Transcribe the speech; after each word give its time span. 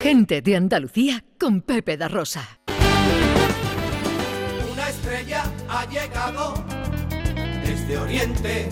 Gente 0.00 0.42
de 0.42 0.54
Andalucía 0.54 1.24
con 1.40 1.60
Pepe 1.60 1.96
da 1.96 2.06
Rosa. 2.06 2.60
Una 4.72 4.88
estrella 4.88 5.42
ha 5.68 5.84
llegado 5.86 6.54
desde 7.64 7.98
Oriente, 7.98 8.68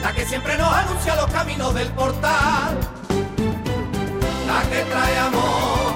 la 0.00 0.14
que 0.14 0.24
siempre 0.26 0.56
nos 0.56 0.72
anuncia 0.72 1.16
los 1.16 1.26
caminos 1.32 1.74
del 1.74 1.88
portal, 1.88 2.78
la 4.46 4.62
que 4.70 4.84
trae 4.84 5.18
amor 5.18 5.92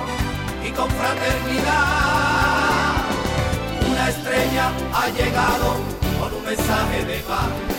y 0.66 0.70
confraternidad. 0.72 3.04
Una 3.92 4.08
estrella 4.08 4.72
ha 4.92 5.08
llegado 5.10 5.76
con 6.18 6.34
un 6.34 6.44
mensaje 6.44 7.04
de 7.04 7.18
paz. 7.20 7.71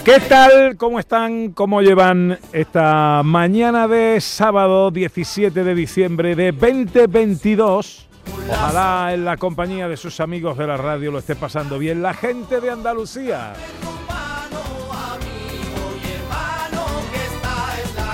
¿Qué 0.00 0.18
tal? 0.28 0.76
¿Cómo 0.76 0.98
están? 0.98 1.52
¿Cómo 1.52 1.80
llevan 1.80 2.38
esta 2.52 3.22
mañana 3.24 3.86
de 3.86 4.20
sábado 4.20 4.90
17 4.90 5.62
de 5.62 5.74
diciembre 5.74 6.34
de 6.34 6.50
2022? 6.50 8.08
Ojalá 8.50 9.14
en 9.14 9.24
la 9.24 9.36
compañía 9.36 9.88
de 9.88 9.96
sus 9.96 10.18
amigos 10.18 10.58
de 10.58 10.66
la 10.66 10.76
radio 10.76 11.12
lo 11.12 11.18
esté 11.18 11.36
pasando 11.36 11.78
bien 11.78 12.02
la 12.02 12.14
gente 12.14 12.60
de 12.60 12.70
Andalucía. 12.70 13.52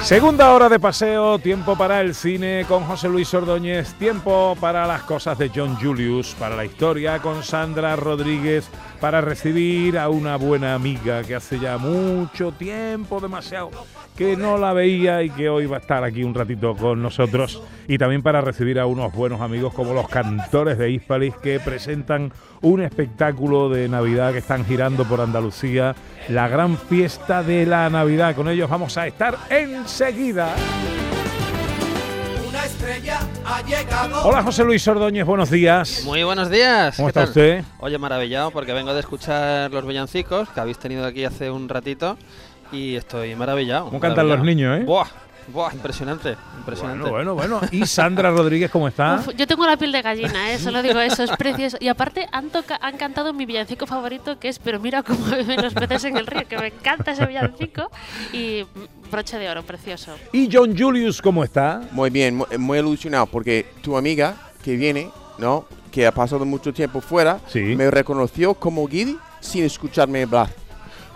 Segunda 0.09 0.55
hora 0.55 0.71
de 0.71 0.80
paseo, 0.80 1.39
tiempo 1.39 1.77
para 1.77 2.01
el 2.01 2.15
cine 2.15 2.65
con 2.67 2.83
José 2.85 3.11
Luis 3.11 3.35
Ordóñez, 3.35 3.93
tiempo 3.98 4.57
para 4.59 4.87
las 4.87 5.03
cosas 5.03 5.37
de 5.37 5.51
John 5.55 5.77
Julius, 5.77 6.34
para 6.39 6.57
la 6.57 6.65
historia 6.65 7.21
con 7.21 7.43
Sandra 7.43 7.95
Rodríguez, 7.95 8.71
para 9.03 9.21
recibir 9.21 9.98
a 9.98 10.09
una 10.09 10.37
buena 10.37 10.73
amiga 10.73 11.23
que 11.25 11.34
hace 11.34 11.59
ya 11.59 11.77
mucho 11.77 12.53
tiempo, 12.53 13.21
demasiado, 13.21 13.71
que 14.18 14.36
no 14.36 14.58
la 14.58 14.72
veía 14.72 15.22
y 15.22 15.30
que 15.30 15.48
hoy 15.48 15.66
va 15.66 15.77
a 15.77 15.78
estar 15.78 16.02
aquí 16.02 16.24
un 16.24 16.34
ratito 16.34 16.74
con 16.74 17.00
nosotros. 17.00 17.62
Y 17.86 17.98
también 17.98 18.20
para 18.20 18.41
recibir 18.41 18.80
a 18.80 18.86
unos 18.86 19.12
buenos 19.12 19.41
amigos 19.41 19.72
como 19.72 19.94
los 19.94 20.08
cantores 20.08 20.77
de 20.77 20.91
Hispalis 20.91 21.36
que 21.36 21.60
presentan 21.60 22.33
un 22.60 22.83
espectáculo 22.83 23.69
de 23.69 23.88
Navidad 23.88 24.33
que 24.33 24.38
están 24.38 24.64
girando 24.66 25.05
por 25.05 25.20
Andalucía, 25.20 25.94
la 26.30 26.48
gran 26.48 26.77
fiesta 26.77 27.44
de 27.44 27.64
la 27.64 27.88
Navidad. 27.91 28.34
Con 28.34 28.48
ellos 28.48 28.69
vamos 28.69 28.98
a 28.98 29.06
estar 29.06 29.38
enseguida. 29.50 30.53
Una 32.48 32.64
estrella 32.64 33.20
ha 33.47 33.62
llegado. 33.62 34.25
Hola 34.25 34.42
José 34.42 34.64
Luis 34.64 34.88
Ordóñez, 34.88 35.27
buenos 35.27 35.48
días. 35.48 36.03
Muy 36.05 36.25
buenos 36.25 36.50
días. 36.50 36.97
¿Cómo 36.97 37.06
¿Qué 37.06 37.10
está 37.10 37.20
tal? 37.20 37.28
usted? 37.28 37.64
Oye, 37.78 37.97
maravillado 37.98 38.50
porque 38.50 38.72
vengo 38.72 38.92
de 38.94 38.98
escuchar 39.00 39.70
los 39.70 39.86
villancicos 39.86 40.48
que 40.48 40.58
habéis 40.58 40.78
tenido 40.80 41.06
aquí 41.06 41.25
hace 41.25 41.53
un 41.53 41.69
ratito 41.69 42.19
y 42.72 42.97
estoy 42.97 43.34
maravillado. 43.34 43.86
¿Cómo 43.86 44.00
cantan 44.00 44.28
los 44.28 44.41
niños, 44.42 44.80
eh? 44.80 44.84
Buah, 44.84 45.06
buah, 45.52 45.72
impresionante, 45.72 46.36
impresionante. 46.58 47.08
Bueno, 47.08 47.34
bueno, 47.34 47.56
bueno. 47.58 47.69
¿Y 47.72 47.86
Sandra 47.86 48.30
Rodríguez 48.30 48.70
cómo 48.70 48.88
está? 48.88 49.16
Uf, 49.27 49.34
yo 49.36 49.47
tengo 49.47 49.66
la 49.66 49.77
piel 49.77 49.92
de 49.92 50.02
gallina, 50.02 50.52
¿eh? 50.52 50.58
solo 50.58 50.83
digo 50.83 51.00
eso, 51.00 51.22
es 51.22 51.30
precioso. 51.33 51.77
Y 51.80 51.88
aparte 51.88 52.28
han, 52.33 52.50
toca- 52.50 52.78
han 52.83 52.97
cantado 52.97 53.33
mi 53.33 53.47
villancico 53.47 53.86
favorito, 53.86 54.38
que 54.38 54.48
es 54.48 54.58
Pero 54.58 54.78
mira 54.80 55.02
cómo 55.02 55.25
beben 55.27 55.62
los 55.62 55.72
peces 55.75 56.05
en 56.05 56.16
el 56.16 56.27
río, 56.27 56.47
que 56.48 56.58
me 56.58 56.66
encanta 56.69 57.12
ese 57.12 57.25
villancico. 57.27 57.91
Y 58.33 58.64
broche 59.10 59.38
de 59.38 59.48
oro, 59.48 59.62
precioso. 59.62 60.14
¿Y 60.32 60.48
John 60.53 60.77
Julius 60.77 61.22
cómo 61.22 61.42
está? 61.44 61.80
Muy 61.92 62.10
bien, 62.10 62.36
muy, 62.36 62.47
muy 62.58 62.78
ilusionado 62.78 63.27
porque 63.27 63.66
tu 63.82 63.97
amiga 63.97 64.34
que 64.62 64.77
viene, 64.77 65.10
¿no? 65.38 65.64
Que 65.91 66.06
ha 66.06 66.12
pasado 66.12 66.44
mucho 66.44 66.75
tiempo 66.75 67.00
fuera, 67.00 67.41
Sí. 67.47 67.60
me 67.60 67.91
reconoció 67.91 68.53
como 68.53 68.86
Guidi 68.86 69.16
sin 69.41 69.64
escucharme 69.64 70.25
hablar. 70.25 70.48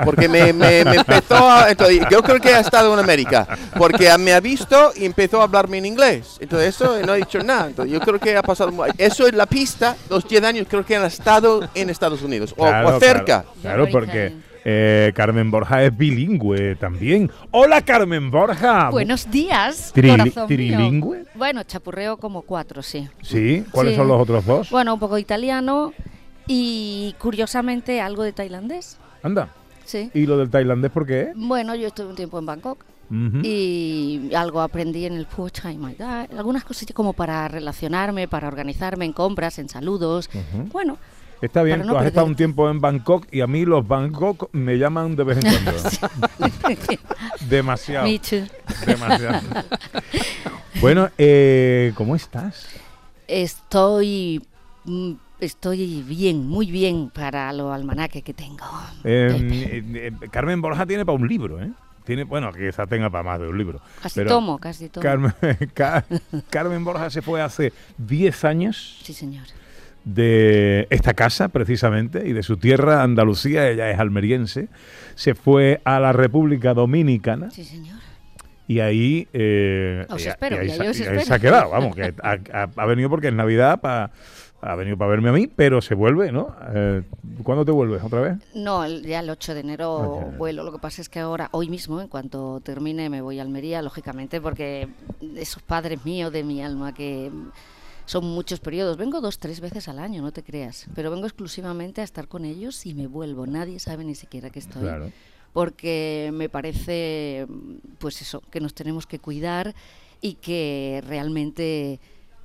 Porque 0.05 0.29
me, 0.29 0.53
me- 0.53 0.85
me 0.85 0.97
empezó 0.97 1.37
a... 1.51 1.71
entonces, 1.71 2.01
yo 2.11 2.23
creo 2.23 2.41
que 2.41 2.49
ha 2.55 2.61
estado 2.61 2.93
en 2.95 2.99
América. 3.01 3.47
Porque 3.77 4.09
me 4.19 4.33
ha 4.33 4.41
visto 4.41 4.93
y 4.97 5.05
empezó 5.05 5.41
a 5.41 5.45
hablarme 5.45 5.79
en 5.79 5.87
inglés. 5.87 6.39
Entonces 6.41 6.69
eso 6.75 7.01
no 7.07 7.15
he 7.15 7.19
dicho 7.19 7.39
nada. 7.41 7.67
Entonces, 7.69 7.93
yo 7.93 8.01
creo 8.01 8.19
que 8.19 8.37
ha 8.37 8.43
pasado... 8.43 8.73
Eso 8.99 9.27
es 9.27 9.35
la 9.35 9.47
pista. 9.47 9.97
Los 10.11 10.27
10 10.29 10.45
años 10.45 10.67
creo 10.69 10.85
que 10.85 10.97
han 10.97 11.05
estado 11.05 11.69
en 11.75 11.91
Estados 11.91 12.23
Unidos. 12.23 12.55
O, 12.57 12.65
Claro, 12.67 12.97
o 12.97 13.01
cerca. 13.01 13.45
Claro, 13.63 13.87
claro, 13.87 13.89
porque 13.91 14.33
eh, 14.65 15.13
Carmen 15.15 15.51
Borja 15.51 15.83
es 15.85 15.97
bilingüe 15.97 16.77
también. 16.77 17.31
Hola 17.51 17.83
Carmen 17.83 18.31
Borja. 18.31 18.91
Buenos 18.91 19.31
días, 19.31 19.93
Trili- 19.95 20.11
corazón 20.17 20.43
mío. 20.43 20.47
trilingüe. 20.47 21.25
Bueno, 21.35 21.63
chapurreo 21.65 22.17
como 22.17 22.43
cuatro, 22.43 22.83
sí. 22.83 23.09
Sí, 23.23 23.65
¿cuáles 23.73 23.95
Sí. 23.95 23.97
son 23.99 24.09
los 24.09 24.21
otros 24.21 24.45
dos? 24.47 24.71
Bueno, 24.71 24.95
un 24.95 25.01
poco 25.01 25.19
italiano 25.19 25.93
y 26.47 27.15
curiosamente 27.19 28.01
algo 28.01 28.23
de 28.23 28.33
tailandés. 28.33 28.99
Anda. 29.23 29.49
Sí. 29.93 30.11
¿Y 30.15 30.25
lo 30.25 30.39
del 30.39 30.49
tailandés 30.49 30.91
por 30.91 31.07
qué? 31.07 31.33
Bueno, 31.37 31.75
yo 31.75 31.89
estuve 31.89 32.07
un 32.07 32.17
tiempo 32.17 32.39
en 32.39 32.47
Bangkok 32.47 32.83
y 33.43 34.35
algo 34.35 34.63
aprendí 34.63 35.05
en 35.05 35.13
el 35.13 35.27
Poor 35.27 35.51
Time. 35.51 35.95
Algunas 36.35 36.65
cosillas 36.65 36.95
como 36.95 37.13
para 37.13 37.47
relacionarme, 37.47 38.27
para 38.27 38.49
organizarme 38.49 39.05
en 39.05 39.13
compras, 39.13 39.59
en 39.59 39.69
saludos. 39.69 40.31
Bueno, 40.73 40.97
Está 41.43 41.65
bien, 41.65 41.81
no 41.81 41.93
tú 41.93 41.99
has 41.99 42.07
estado 42.07 42.27
un 42.27 42.37
tiempo 42.37 42.71
en 42.71 42.81
Bangkok 42.81 43.27
y 43.33 43.41
a 43.41 43.49
mí 43.49 43.65
los 43.65 43.87
Bangkok 43.87 44.49
me 44.53 44.79
llaman 44.79 45.17
de 45.17 45.25
vez 45.25 45.39
en 45.39 45.53
cuando. 45.53 45.73
Demasiado. 47.51 48.07
Demasiado. 48.87 49.41
bueno, 50.81 51.11
eh, 51.19 51.93
¿cómo 51.97 52.15
estás? 52.15 52.69
Estoy, 53.27 54.41
mm, 54.85 55.13
estoy 55.47 56.03
bien, 56.03 56.47
muy 56.47 56.71
bien 56.71 57.11
para 57.11 57.53
lo 57.53 57.73
almanaque 57.73 58.23
que 58.23 58.35
tengo. 58.35 58.65
Eh, 59.05 59.29
Pepe. 59.33 59.77
eh, 59.77 60.13
eh, 60.23 60.29
Carmen 60.31 60.61
Borja 60.63 60.87
tiene 60.87 61.05
para 61.05 61.17
un 61.19 61.29
libro, 61.29 61.61
¿eh? 61.63 61.71
Tiene, 62.05 62.25
bueno, 62.25 62.53
que 62.53 62.67
quizá 62.67 62.87
tenga 62.87 63.11
para 63.11 63.23
más 63.23 63.41
de 63.41 63.47
un 63.49 63.57
libro. 63.57 63.81
Casi 64.03 64.17
pero 64.21 64.31
tomo, 64.31 64.59
casi 64.59 64.89
tomo. 64.89 65.03
Carmen, 65.03 65.33
Ca- 65.75 66.05
Carmen 66.51 66.85
Borja 66.85 67.11
se 67.11 67.23
fue 67.23 67.41
hace 67.41 67.73
10 67.99 68.45
años 68.45 68.99
Sí, 69.05 69.13
señor. 69.13 69.45
de 70.05 70.89
esta 70.91 71.15
casa, 71.15 71.49
precisamente, 71.49 72.27
y 72.29 72.33
de 72.33 72.43
su 72.43 72.57
tierra, 72.57 73.03
Andalucía, 73.05 73.69
ella 73.69 73.89
es 73.91 74.01
almeriense. 74.01 74.69
Se 75.15 75.35
fue 75.37 75.81
a 75.85 76.01
la 76.01 76.13
República 76.13 76.75
Dominicana 76.75 77.51
Sí, 77.53 77.63
señor. 77.65 77.99
y 78.67 78.81
ahí... 78.81 79.29
eh, 79.33 80.05
Os 80.09 80.27
espero, 80.27 80.57
y 80.57 80.59
ahí, 80.59 80.67
y 80.67 80.71
ahí 80.73 80.77
se- 80.79 80.89
os 80.91 80.99
y 80.99 81.03
ahí 81.03 81.07
espero. 81.19 81.25
se 81.25 81.35
ha 81.35 81.39
quedado, 81.39 81.71
vamos, 81.71 81.95
que 81.97 82.13
ha, 82.23 82.87
venido 82.87 83.11
porque 83.11 83.29
es 83.29 83.35
Navidad, 83.35 83.81
pa- 83.81 84.11
ha 84.63 84.75
venido 84.77 84.97
para 84.97 85.11
verme 85.11 85.29
a 85.29 85.33
mí, 85.33 85.47
pero 85.49 85.83
se 85.83 85.95
vuelve, 85.95 86.31
¿no? 86.33 86.55
Eh, 86.75 87.03
¿Cuándo 87.43 87.65
te 87.65 87.73
vuelves? 87.73 88.03
¿Otra 88.03 88.21
vez? 88.21 88.39
No, 88.55 88.85
el- 88.85 89.03
ya 89.05 89.21
el 89.21 89.29
8 89.29 89.55
de 89.55 89.61
enero 89.61 89.95
8 89.97 90.11
de 90.13 90.21
enero. 90.23 90.39
vuelo. 90.39 90.63
Lo 90.63 90.73
que 90.73 90.79
pasa 90.79 91.03
es 91.03 91.09
que 91.09 91.19
ahora, 91.19 91.49
hoy 91.53 91.69
mismo, 91.69 92.01
en 92.01 92.09
cuanto 92.09 92.61
termine, 92.61 93.11
me 93.11 93.21
voy 93.21 93.39
a 93.41 93.43
Almería, 93.43 93.83
lógicamente, 93.83 94.41
porque 94.41 94.89
esos 95.37 95.63
padres 95.63 96.05
míos 96.05 96.33
de 96.33 96.45
mi 96.45 96.63
alma 96.63 96.95
que 96.95 97.31
son 98.07 98.25
muchos 98.25 98.61
periodos. 98.61 98.97
Vengo 98.97 99.21
dos, 99.21 99.39
tres 99.39 99.61
veces 99.61 99.89
al 99.89 99.99
año, 99.99 100.23
no 100.23 100.33
te 100.33 100.43
creas. 100.43 100.87
Pero 100.95 101.11
vengo 101.11 101.27
exclusivamente 101.27 102.01
a 102.01 102.05
estar 102.05 102.29
con 102.29 102.45
ellos 102.45 102.87
y 102.87 102.95
me 102.95 103.07
vuelvo. 103.07 103.47
Nadie 103.47 103.79
sabe 103.81 104.05
ni 104.05 104.15
siquiera 104.15 104.51
que 104.51 104.59
estoy. 104.61 104.83
Claro. 104.83 105.11
Porque 105.53 106.31
me 106.33 106.49
parece, 106.49 107.47
pues 107.99 108.23
eso, 108.23 108.41
que 108.51 108.61
nos 108.61 108.75
tenemos 108.75 109.07
que 109.07 109.19
cuidar 109.19 109.75
y 110.21 110.35
que 110.35 111.03
realmente 111.07 112.01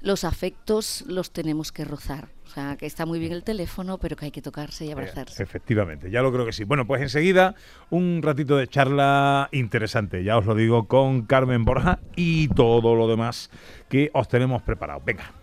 los 0.07 0.23
afectos 0.23 1.03
los 1.07 1.31
tenemos 1.31 1.72
que 1.72 1.84
rozar. 1.85 2.29
O 2.45 2.50
sea, 2.50 2.78
que 2.78 2.85
está 2.85 3.06
muy 3.06 3.19
bien 3.19 3.34
el 3.34 3.44
teléfono, 3.44 3.97
pero 3.97 4.16
que 4.16 4.25
hay 4.25 4.31
que 4.31 4.41
tocarse 4.41 4.85
y 4.85 4.91
abrazarse. 4.91 5.44
Efectivamente, 5.44 6.09
ya 6.09 6.22
lo 6.22 6.31
creo 6.31 6.45
que 6.45 6.53
sí. 6.53 6.63
Bueno, 6.63 6.88
pues 6.88 7.01
enseguida 7.01 7.56
un 7.90 8.22
ratito 8.23 8.56
de 8.56 8.68
charla 8.68 9.50
interesante, 9.51 10.23
ya 10.23 10.38
os 10.38 10.45
lo 10.45 10.56
digo, 10.56 10.88
con 10.88 11.23
Carmen 11.23 11.66
Borja 11.66 12.00
y 12.16 12.47
todo 12.47 12.95
lo 12.95 13.07
demás 13.07 13.51
que 13.90 14.09
os 14.13 14.29
tenemos 14.29 14.62
preparado. 14.63 15.01
Venga. 15.06 15.34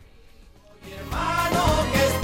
Hermano, 0.98 1.64
que 1.92 2.23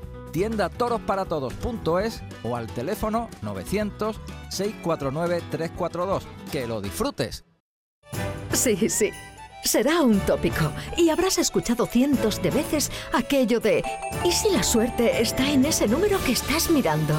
Tiendatorosparatodos.es 0.31 2.21
o 2.43 2.55
al 2.55 2.67
teléfono 2.67 3.27
900-649-342. 3.43 6.21
¡Que 6.51 6.67
lo 6.67 6.81
disfrutes! 6.81 7.45
Sí, 8.53 8.89
sí. 8.89 9.11
Será 9.63 10.01
un 10.01 10.19
tópico 10.21 10.71
y 10.97 11.09
habrás 11.09 11.37
escuchado 11.37 11.85
cientos 11.85 12.41
de 12.41 12.49
veces 12.49 12.91
aquello 13.13 13.59
de 13.59 13.83
¿y 14.25 14.31
si 14.31 14.49
la 14.49 14.63
suerte 14.63 15.21
está 15.21 15.51
en 15.51 15.65
ese 15.65 15.87
número 15.87 16.17
que 16.25 16.31
estás 16.31 16.71
mirando? 16.71 17.13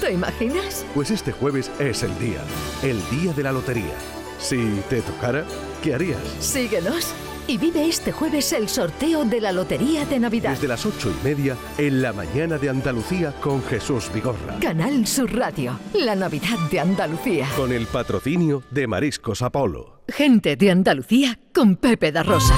¿Te 0.00 0.12
imaginas? 0.12 0.86
Pues 0.94 1.10
este 1.10 1.32
jueves 1.32 1.72
es 1.80 2.04
el 2.04 2.16
día, 2.20 2.40
el 2.84 3.02
día 3.10 3.32
de 3.32 3.42
la 3.42 3.50
lotería. 3.50 3.96
Si 4.38 4.80
te 4.88 5.02
tocara, 5.02 5.44
¿qué 5.82 5.94
harías? 5.94 6.20
Síguenos 6.38 7.12
y 7.48 7.56
vive 7.56 7.88
este 7.88 8.12
jueves 8.12 8.52
el 8.52 8.68
sorteo 8.68 9.24
de 9.24 9.40
la 9.40 9.52
Lotería 9.52 10.04
de 10.04 10.20
Navidad. 10.20 10.50
Desde 10.50 10.68
las 10.68 10.84
ocho 10.84 11.10
y 11.10 11.24
media 11.24 11.56
en 11.78 12.02
la 12.02 12.12
mañana 12.12 12.58
de 12.58 12.68
Andalucía 12.68 13.32
con 13.40 13.62
Jesús 13.64 14.10
Vigorra. 14.12 14.58
Canal 14.60 15.06
Sur 15.06 15.34
Radio, 15.34 15.80
la 15.94 16.14
Navidad 16.14 16.58
de 16.70 16.78
Andalucía. 16.78 17.48
Con 17.56 17.72
el 17.72 17.86
patrocinio 17.86 18.62
de 18.70 18.86
Mariscos 18.86 19.40
Apolo. 19.40 20.02
Gente 20.08 20.56
de 20.56 20.70
Andalucía 20.70 21.38
con 21.54 21.76
Pepe 21.76 22.12
da 22.12 22.22
Rosa. 22.22 22.54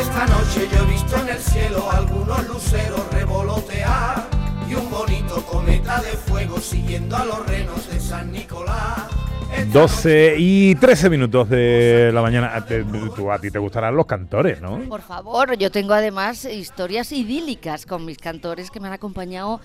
Esta 0.00 0.26
noche 0.26 0.68
yo 0.72 0.82
he 0.82 0.92
visto 0.92 1.16
en 1.16 1.28
el 1.28 1.38
cielo 1.38 1.90
algunos 1.92 2.48
luceros 2.48 3.08
revolotear 3.12 4.28
y 4.68 4.74
un 4.74 4.90
bonito 4.90 5.46
cometa 5.46 6.02
de 6.02 6.10
fuego 6.10 6.58
siguiendo 6.58 7.16
a 7.16 7.24
los 7.24 7.46
renos 7.46 7.88
de 7.88 8.00
San 8.00 8.32
Nicolás. 8.32 9.23
Esta 9.56 9.72
12 9.72 10.36
y 10.38 10.74
13 10.76 11.10
minutos 11.10 11.48
de 11.48 12.10
la 12.12 12.22
mañana. 12.22 12.54
A 12.54 12.64
ti 12.66 13.50
te 13.50 13.58
gustarán 13.58 13.96
los 13.96 14.06
cantores, 14.06 14.60
¿no? 14.60 14.80
Por 14.88 15.02
favor, 15.02 15.56
yo 15.56 15.70
tengo 15.70 15.94
además 15.94 16.44
historias 16.44 17.12
idílicas 17.12 17.86
con 17.86 18.04
mis 18.04 18.18
cantores 18.18 18.70
que 18.70 18.80
me 18.80 18.88
han 18.88 18.94
acompañado. 18.94 19.60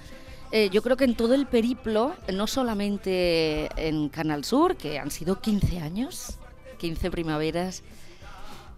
eh, 0.52 0.70
yo 0.72 0.82
creo 0.82 0.98
que 0.98 1.06
en 1.06 1.16
todo 1.16 1.36
el 1.36 1.46
periplo, 1.46 2.16
no 2.34 2.48
solamente 2.48 3.70
en 3.76 4.10
Canal 4.10 4.44
Sur, 4.44 4.76
que 4.76 4.98
han 4.98 5.12
sido 5.12 5.40
15 5.42 5.80
años, 5.80 6.38
15 6.78 7.12
primaveras, 7.12 7.84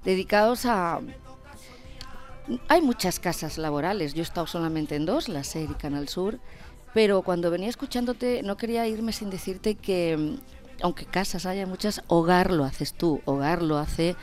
dedicados 0.04 0.66
a... 0.66 1.00
Hay 2.68 2.82
muchas 2.82 3.20
casas 3.20 3.58
laborales, 3.58 4.14
yo 4.14 4.22
he 4.22 4.24
estado 4.24 4.48
solamente 4.48 4.96
en 4.96 5.06
dos, 5.06 5.30
la 5.30 5.44
SER 5.44 5.78
Canal 5.78 6.10
Sur, 6.10 6.40
pero 6.94 7.22
cuando 7.22 7.50
venía 7.52 7.70
escuchándote 7.70 8.42
no 8.44 8.58
quería 8.58 8.86
irme 8.88 9.14
sin 9.14 9.30
decirte 9.30 9.76
que, 9.76 10.36
aunque 10.84 11.06
casas 11.06 11.46
haya 11.46 11.66
muchas, 11.66 12.02
hogar 12.08 12.52
lo 12.52 12.64
haces 12.66 12.94
tú, 12.94 13.22
hogar 13.26 13.62
lo 13.62 13.78
hace 13.78 14.16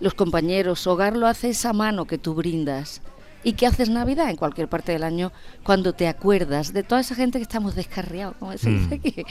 los 0.00 0.14
compañeros, 0.14 0.86
hogar 0.86 1.16
lo 1.16 1.26
hace 1.26 1.50
esa 1.50 1.72
mano 1.72 2.06
que 2.06 2.18
tú 2.18 2.34
brindas. 2.34 3.02
¿Y 3.44 3.54
qué 3.54 3.66
haces 3.66 3.88
Navidad 3.88 4.30
en 4.30 4.36
cualquier 4.36 4.68
parte 4.68 4.92
del 4.92 5.02
año 5.02 5.32
cuando 5.64 5.92
te 5.94 6.06
acuerdas 6.08 6.72
de 6.72 6.82
toda 6.84 7.00
esa 7.00 7.14
gente 7.16 7.38
que 7.38 7.42
estamos 7.42 7.74
descarriados, 7.74 8.36
como 8.38 8.56
se 8.56 8.70
dice 8.70 8.94
aquí? 8.96 9.24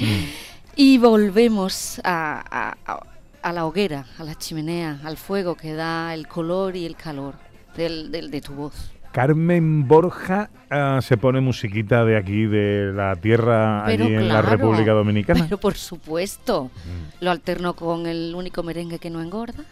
Y 0.75 0.98
volvemos 0.98 2.00
a, 2.04 2.44
a- 2.50 2.78
a- 2.86 3.06
a 3.42 3.54
la 3.54 3.66
hoguera, 3.66 4.06
a 4.18 4.24
la 4.24 4.36
chimenea, 4.36 5.00
al 5.04 5.18
fuego 5.18 5.56
que 5.56 5.74
da 5.74 6.13
el 6.13 6.28
color 6.28 6.75
y 6.75 6.86
el 6.86 6.95
calor 6.95 7.36
del- 7.75 8.12
del- 8.12 8.30
de 8.31 8.42
tu 8.42 8.54
voz. 8.54 8.92
Carmen 9.12 9.88
Borja 9.88 10.50
ah, 10.69 11.00
se 11.02 11.18
pone 11.18 11.42
musiquita 11.42 12.06
de 12.06 12.18
aquí, 12.18 12.46
de 12.46 12.92
la 12.94 13.16
tierra, 13.16 13.84
Pero 13.86 14.06
allí 14.06 14.16
en 14.16 14.28
la 14.28 14.42
República 14.42 14.92
Dominicana. 14.92 15.44
Pero 15.44 15.58
por 15.58 15.75
supuesto, 15.75 16.72
lo 17.19 17.31
alterno 17.31 17.75
con 17.75 18.08
el 18.08 18.34
único 18.36 18.63
merengue 18.63 19.00
que 19.00 19.10
no 19.10 19.22
engorda, 19.22 19.63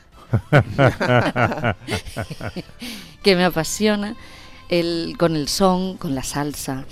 que 3.24 3.36
me 3.36 3.46
apasiona, 3.46 4.16
el, 4.70 5.16
con 5.18 5.36
el 5.36 5.48
son, 5.48 5.98
con 5.98 6.16
la 6.16 6.24
salsa. 6.24 6.86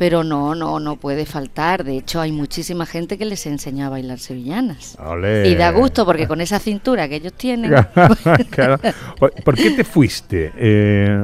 Pero 0.00 0.24
no, 0.24 0.54
no, 0.54 0.80
no 0.80 0.96
puede 0.96 1.26
faltar. 1.26 1.84
De 1.84 1.98
hecho, 1.98 2.22
hay 2.22 2.32
muchísima 2.32 2.86
gente 2.86 3.18
que 3.18 3.26
les 3.26 3.44
enseña 3.44 3.88
a 3.88 3.90
bailar 3.90 4.18
sevillanas. 4.18 4.96
Olé. 4.98 5.46
Y 5.50 5.54
da 5.56 5.72
gusto 5.72 6.06
porque 6.06 6.26
con 6.26 6.40
esa 6.40 6.58
cintura 6.58 7.06
que 7.06 7.16
ellos 7.16 7.34
tienen. 7.34 7.70
Claro. 8.50 8.80
¿Por 9.18 9.54
qué 9.56 9.72
te 9.72 9.84
fuiste, 9.84 10.52
eh, 10.56 11.22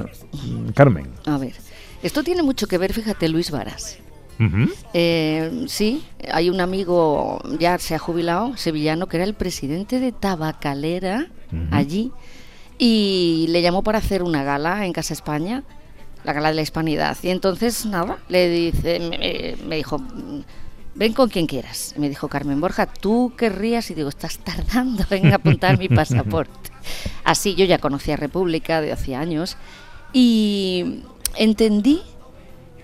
Carmen? 0.75 1.09
A 1.25 1.39
ver, 1.39 1.55
esto 2.03 2.23
tiene 2.23 2.43
mucho 2.43 2.67
que 2.67 2.77
ver, 2.77 2.93
fíjate, 2.93 3.31
Luis 3.31 3.51
Varas. 3.51 3.97
Eh, 4.93 5.65
sí, 5.69 6.05
hay 6.31 6.51
un 6.51 6.61
amigo, 6.61 7.41
ya 7.59 7.79
se 7.79 7.95
ha 7.95 7.99
jubilado, 7.99 8.59
sevillano, 8.59 9.07
que 9.07 9.17
era 9.17 9.25
el 9.25 9.33
presidente 9.33 10.01
de 10.01 10.13
Tabacalera 10.13 11.29
allí, 11.71 12.13
y 12.77 13.47
le 13.49 13.63
llamó 13.63 13.83
para 13.83 13.97
hacer 13.97 14.23
una 14.23 14.45
gala 14.45 14.85
en 14.85 14.93
Casa 14.93 15.15
España, 15.15 15.65
la 16.27 16.33
gala 16.33 16.49
de 16.49 16.57
la 16.57 16.63
hispanidad. 16.63 17.17
Y 17.23 17.31
entonces, 17.31 17.87
nada, 17.87 18.19
le 18.29 18.51
dice, 18.51 19.57
me, 19.65 19.77
dijo, 19.77 19.99
"Mm, 19.99 20.43
ven 20.97 21.13
con 21.13 21.29
quien 21.29 21.47
quieras. 21.47 21.95
Me 21.97 22.09
dijo 22.09 22.29
Carmen 22.29 22.61
Borja, 22.61 22.87
tú 22.87 23.33
querrías, 23.37 23.91
y 23.91 23.95
digo, 23.95 24.09
estás 24.09 24.39
tardando 24.39 25.05
en 25.11 25.33
apuntar 25.33 25.79
mi 25.79 25.89
pasaporte. 25.89 26.71
Así, 27.23 27.55
yo 27.55 27.65
ya 27.65 27.79
conocía 27.79 28.17
República 28.17 28.81
de 28.81 28.93
hacía 28.93 29.21
años, 29.21 29.57
y 30.13 31.03
entendí 31.37 32.03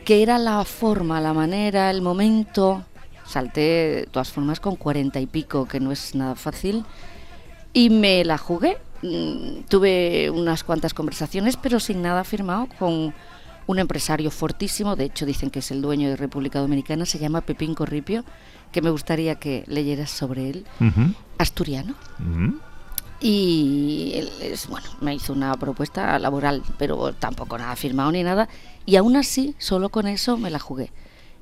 que 0.04 0.22
era 0.22 0.38
la 0.38 0.64
forma, 0.64 1.20
la 1.20 1.32
manera, 1.32 1.90
el 1.90 2.00
momento. 2.00 2.84
Salté 3.26 3.60
de 3.60 4.08
todas 4.10 4.30
formas 4.30 4.60
con 4.60 4.76
cuarenta 4.76 5.18
y 5.18 5.26
pico, 5.26 5.66
que 5.66 5.80
no 5.80 5.90
es 5.90 6.14
nada 6.14 6.36
fácil, 6.36 6.84
y 7.72 7.90
me 7.90 8.24
la 8.24 8.38
jugué. 8.38 8.78
Mm, 9.02 9.62
Tuve 9.68 10.30
unas 10.30 10.64
cuantas 10.64 10.94
conversaciones, 10.94 11.56
pero 11.56 11.80
sin 11.80 12.02
nada 12.02 12.24
firmado, 12.24 12.68
con 12.78 13.12
un 13.66 13.78
empresario 13.78 14.30
fortísimo, 14.30 14.96
de 14.96 15.04
hecho 15.04 15.26
dicen 15.26 15.50
que 15.50 15.60
es 15.60 15.70
el 15.70 15.82
dueño 15.82 16.08
de 16.08 16.16
República 16.16 16.58
Dominicana, 16.60 17.06
se 17.06 17.18
llama 17.18 17.40
Pepín 17.40 17.74
Corripio, 17.74 18.24
que 18.70 18.82
me 18.82 18.90
gustaría 18.90 19.36
que 19.36 19.64
leyeras 19.66 20.10
sobre 20.10 20.50
él, 20.50 20.66
asturiano. 21.38 21.94
Y 23.20 24.12
él 24.16 24.30
es, 24.40 24.66
bueno, 24.66 24.88
me 25.00 25.14
hizo 25.14 25.32
una 25.32 25.54
propuesta 25.54 26.18
laboral, 26.18 26.62
pero 26.78 27.12
tampoco 27.12 27.56
nada 27.56 27.76
firmado 27.76 28.10
ni 28.10 28.22
nada. 28.24 28.48
Y 28.84 28.96
aún 28.96 29.14
así, 29.16 29.54
solo 29.58 29.90
con 29.90 30.08
eso 30.08 30.36
me 30.38 30.50
la 30.50 30.58
jugué. 30.58 30.90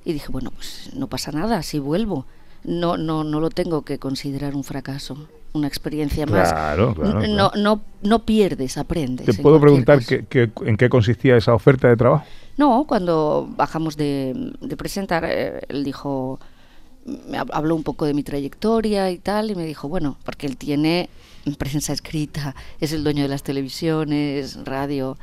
Y 0.05 0.13
dije, 0.13 0.29
bueno, 0.31 0.51
pues 0.51 0.91
no 0.95 1.07
pasa 1.07 1.33
nada, 1.33 1.63
si 1.63 1.79
vuelvo. 1.79 2.27
No, 2.65 2.99
no, 2.99 3.25
no 3.25 3.41
lo 3.41 3.49
tengo 3.49 3.83
que 3.83 3.99
considerar 3.99 4.55
un 4.55 4.65
fracaso, 4.65 5.27
una 5.53 5.67
experiencia 5.67 6.27
más. 6.27 6.51
Claro, 6.53 6.95
claro, 6.95 7.27
No, 7.27 7.51
no, 7.57 7.81
no 8.03 8.19
pierdes, 8.25 8.77
aprendes. 8.79 9.27
¿Te 9.27 9.35
puedo 9.43 9.61
preguntar 9.61 10.05
qué- 10.05 10.25
qué- 10.27 10.51
en 10.65 10.77
qué 10.77 10.89
consistía 10.89 11.37
esa 11.37 11.55
oferta 11.55 11.89
de 11.89 11.97
trabajo? 11.97 12.25
No, 12.57 12.85
cuando 12.87 13.49
bajamos 13.57 13.97
de, 13.97 14.53
de 14.61 14.77
presentar, 14.77 15.25
eh, 15.27 15.61
él 15.69 15.83
dijo, 15.85 16.39
me 17.07 17.39
hab- 17.39 17.51
habló 17.53 17.75
un 17.75 17.83
poco 17.83 18.05
de 18.05 18.15
mi 18.15 18.23
trayectoria 18.23 19.11
y 19.11 19.19
tal, 19.19 19.51
y 19.51 19.55
me 19.55 19.65
dijo, 19.65 19.89
bueno, 19.89 20.17
porque 20.25 20.47
él 20.47 20.57
tiene 20.57 21.09
prensa 21.59 21.93
escrita, 21.95 22.55
es 22.81 22.93
el 22.93 23.03
dueño 23.03 23.23
de 23.23 23.29
las 23.29 23.43
televisiones, 23.43 24.59
radio, 24.65 25.17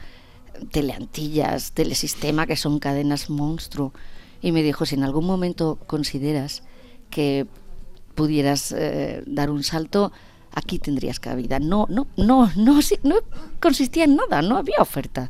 teleantillas, 0.72 1.72
telesistema, 1.72 2.48
que 2.48 2.56
son 2.56 2.80
cadenas 2.80 3.30
monstruo. 3.30 3.94
Y 4.42 4.52
me 4.52 4.64
dijo, 4.64 4.86
si 4.86 4.96
en 4.96 5.04
algún 5.04 5.26
momento 5.26 5.78
consideras 5.88 6.64
que 7.10 7.46
pudieras 8.18 8.74
eh, 8.76 9.22
dar 9.28 9.52
un 9.52 9.64
salto, 9.64 10.12
aquí 10.52 10.80
tendrías 10.80 11.20
cabida. 11.20 11.60
No, 11.60 11.86
no, 11.88 12.08
no, 12.18 12.52
no, 12.58 12.80
no 13.04 13.16
consistía 13.62 14.06
en 14.06 14.16
nada, 14.16 14.42
no 14.42 14.58
había 14.58 14.80
oferta. 14.80 15.30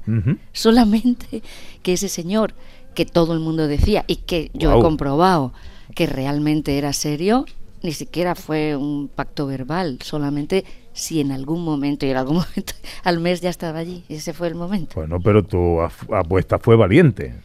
Solamente 0.53 1.43
que 1.83 1.93
ese 1.93 2.07
señor 2.07 2.55
que 2.95 3.05
todo 3.05 3.33
el 3.33 3.41
mundo 3.41 3.67
decía 3.67 4.05
y 4.07 4.15
que 4.15 4.49
yo 4.53 4.75
he 4.75 4.81
comprobado 4.81 5.51
que 5.95 6.07
realmente 6.07 6.77
era 6.77 6.93
serio, 6.93 7.45
ni 7.83 7.91
siquiera 7.91 8.35
fue 8.35 8.77
un 8.77 9.09
pacto 9.13 9.47
verbal, 9.47 9.99
solamente 10.01 10.63
si 10.93 11.19
en 11.19 11.33
algún 11.33 11.63
momento 11.65 12.05
y 12.05 12.11
en 12.11 12.17
algún 12.17 12.37
momento 12.45 12.73
al 13.03 13.19
mes 13.19 13.41
ya 13.41 13.49
estaba 13.49 13.79
allí, 13.79 14.05
ese 14.07 14.31
fue 14.31 14.47
el 14.47 14.55
momento. 14.55 14.95
Bueno, 14.95 15.19
pero 15.19 15.43
tu 15.43 15.81
apuesta 15.81 16.57
fue 16.57 16.77
valiente. 16.77 17.35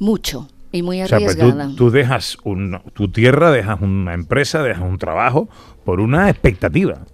Mucho 0.00 0.48
y 0.72 0.82
muy 0.82 1.02
O 1.02 1.06
sea, 1.06 1.18
pues 1.20 1.36
arriesgada. 1.36 1.68
tú, 1.68 1.76
tú 1.76 1.90
dejas 1.90 2.36
un- 2.44 2.80
tu 2.94 3.08
tierra, 3.08 3.50
dejas 3.50 3.80
una 3.80 4.14
empresa, 4.14 4.62
dejas 4.62 4.82
un 4.82 4.98
trabajo 4.98 5.48
por 5.84 6.00
una 6.00 6.28
expectativa. 6.30 7.04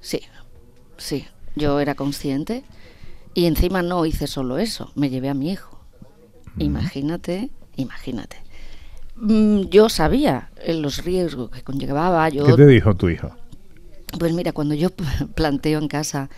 Sí, 0.00 0.20
sí, 0.96 1.26
yo 1.56 1.80
era 1.80 1.94
consciente 1.94 2.64
y 3.34 3.46
encima 3.46 3.82
no 3.82 4.04
hice 4.06 4.26
solo 4.26 4.58
eso, 4.58 4.90
me 4.94 5.10
llevé 5.10 5.28
a 5.28 5.34
mi 5.34 5.52
hijo. 5.52 5.78
Imagínate, 6.58 7.50
imagínate. 7.76 8.36
mm, 9.16 9.62
yo 9.70 9.88
sabía 9.88 10.50
los 10.68 11.04
riesgos 11.04 11.50
que 11.50 11.62
conllevaba. 11.62 12.28
Yo, 12.30 12.44
¿Qué 12.44 12.52
te 12.54 12.66
dijo 12.66 12.94
tu 12.94 13.08
hijo? 13.08 13.30
Pues 14.18 14.32
mira, 14.32 14.52
cuando 14.52 14.74
yo 14.74 14.90
planteo 15.34 15.78
en 15.78 15.88
casa 15.88 16.28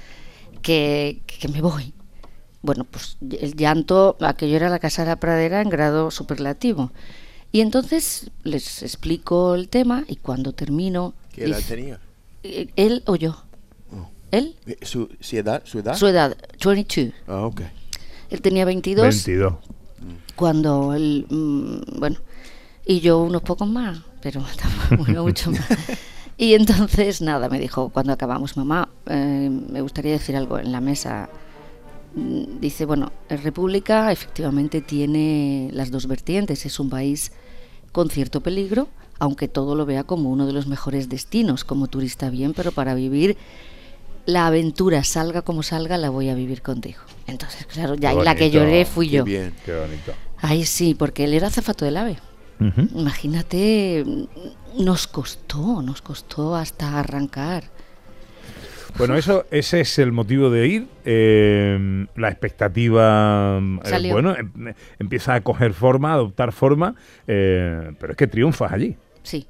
que, 0.63 1.23
que 1.27 1.49
me 1.49 1.61
voy, 1.61 1.95
bueno, 2.63 2.85
pues 2.85 3.17
el 3.31 3.55
llanto, 3.57 4.17
aquello 4.21 4.57
era 4.57 4.69
la 4.69 4.79
casa 4.79 5.03
de 5.03 5.09
la 5.09 5.17
pradera 5.17 5.61
en 5.61 5.69
grado 5.69 6.11
superlativo. 6.11 6.91
Y 7.51 7.61
entonces 7.61 8.31
les 8.45 8.83
explico 8.83 9.55
el 9.55 9.69
tema 9.69 10.05
y 10.09 10.17
cuando 10.17 10.53
termino... 10.53 11.15
¿Qué 11.33 11.45
edad 11.45 11.57
dice- 11.59 11.77
tenía? 11.77 12.01
eh, 12.45 12.69
¿Él 12.77 13.03
o 13.07 13.17
yo? 13.17 13.43
¿Él? 14.31 14.57
Eh, 14.67 14.79
¿Su, 14.83 15.11
su 15.21 15.37
edad? 15.37 15.63
¿Su 15.67 15.79
edad? 15.81 15.95
Su 15.95 16.07
edad, 16.07 16.35
22. 16.65 17.13
Ah, 17.29 17.45
ok. 17.45 17.61
Él 18.31 18.41
tenía 18.41 18.65
22 18.65 19.03
22. 19.05 19.55
cuando 20.35 20.95
él, 20.95 21.27
mm, 21.29 21.99
bueno, 21.99 22.17
y 22.87 23.01
yo 23.01 23.19
unos 23.19 23.43
pocos 23.43 23.69
más, 23.69 23.99
pero 24.23 24.43
tampoco 24.89 25.11
no 25.13 25.25
mucho 25.25 25.51
más. 25.51 25.61
Y 26.39 26.55
entonces, 26.55 27.21
nada, 27.21 27.49
me 27.51 27.61
dijo, 27.61 27.91
cuando 27.91 28.15
acabamos, 28.15 28.57
mamá, 28.57 28.89
eh, 29.07 29.51
me 29.51 29.81
gustaría 29.83 30.13
decir 30.13 30.35
algo 30.35 30.59
en 30.59 30.73
la 30.73 30.81
mesa. 30.81 31.29
Mm, 32.15 32.61
Dice, 32.61 32.85
bueno, 32.85 33.13
la 33.29 33.37
República 33.37 34.13
efectivamente 34.13 34.81
tiene 34.81 35.71
las 35.73 35.91
dos 35.91 36.07
vertientes, 36.07 36.65
es 36.67 36.79
un 36.79 36.91
país 36.91 37.33
con 37.91 38.09
cierto 38.11 38.41
peligro, 38.41 38.89
aunque 39.19 39.49
todo 39.49 39.75
lo 39.75 39.87
vea 39.87 40.05
como 40.05 40.31
uno 40.31 40.47
de 40.47 40.53
los 40.53 40.67
mejores 40.67 41.09
destinos, 41.09 41.65
como 41.65 41.89
turista 41.89 42.31
bien, 42.31 42.55
pero 42.55 42.73
para 42.73 42.95
vivir 42.95 43.37
la 44.27 44.47
aventura, 44.47 45.03
salga 45.05 45.43
como 45.43 45.63
salga, 45.63 45.97
la 45.99 46.11
voy 46.11 46.29
a 46.29 46.35
vivir 46.35 46.63
contigo. 46.63 47.01
Entonces, 47.27 47.67
claro, 47.67 47.95
ya 47.95 48.11
ahí 48.11 48.19
la 48.23 48.35
que 48.37 48.51
lloré 48.51 48.85
fui 48.85 49.09
Qué 49.09 49.17
yo. 49.17 49.25
bien. 49.25 49.53
Qué 49.65 49.75
bonito. 49.77 50.13
Ay, 50.39 50.65
sí, 50.65 50.95
porque 50.95 51.25
él 51.25 51.35
era 51.35 51.49
azafato 51.49 51.85
del 51.85 51.97
AVE. 51.97 52.19
Imagínate, 52.95 54.05
mm, 54.07 54.85
nos 54.85 55.09
costó, 55.09 55.83
nos 55.83 56.01
costó 56.03 56.55
hasta 56.55 56.99
arrancar. 57.01 57.65
Bueno, 58.99 59.17
eso, 59.17 59.47
ese 59.51 59.81
es 59.81 59.99
el 59.99 60.13
motivo 60.13 60.51
de 60.51 60.67
ir. 60.69 60.87
eh, 61.05 62.07
la 62.17 62.29
expectativa, 62.29 63.59
eh, 63.85 64.11
bueno, 64.13 64.37
em- 64.37 64.75
empieza 64.99 65.35
a 65.35 65.41
coger 65.41 65.73
forma, 65.73 66.11
a 66.11 66.15
adoptar 66.15 66.53
forma, 66.53 66.95
eh, 67.27 67.93
pero 67.99 68.13
es 68.13 68.17
que 68.17 68.27
triunfas 68.27 68.73
allí. 68.73 68.97
Sí. 69.23 69.47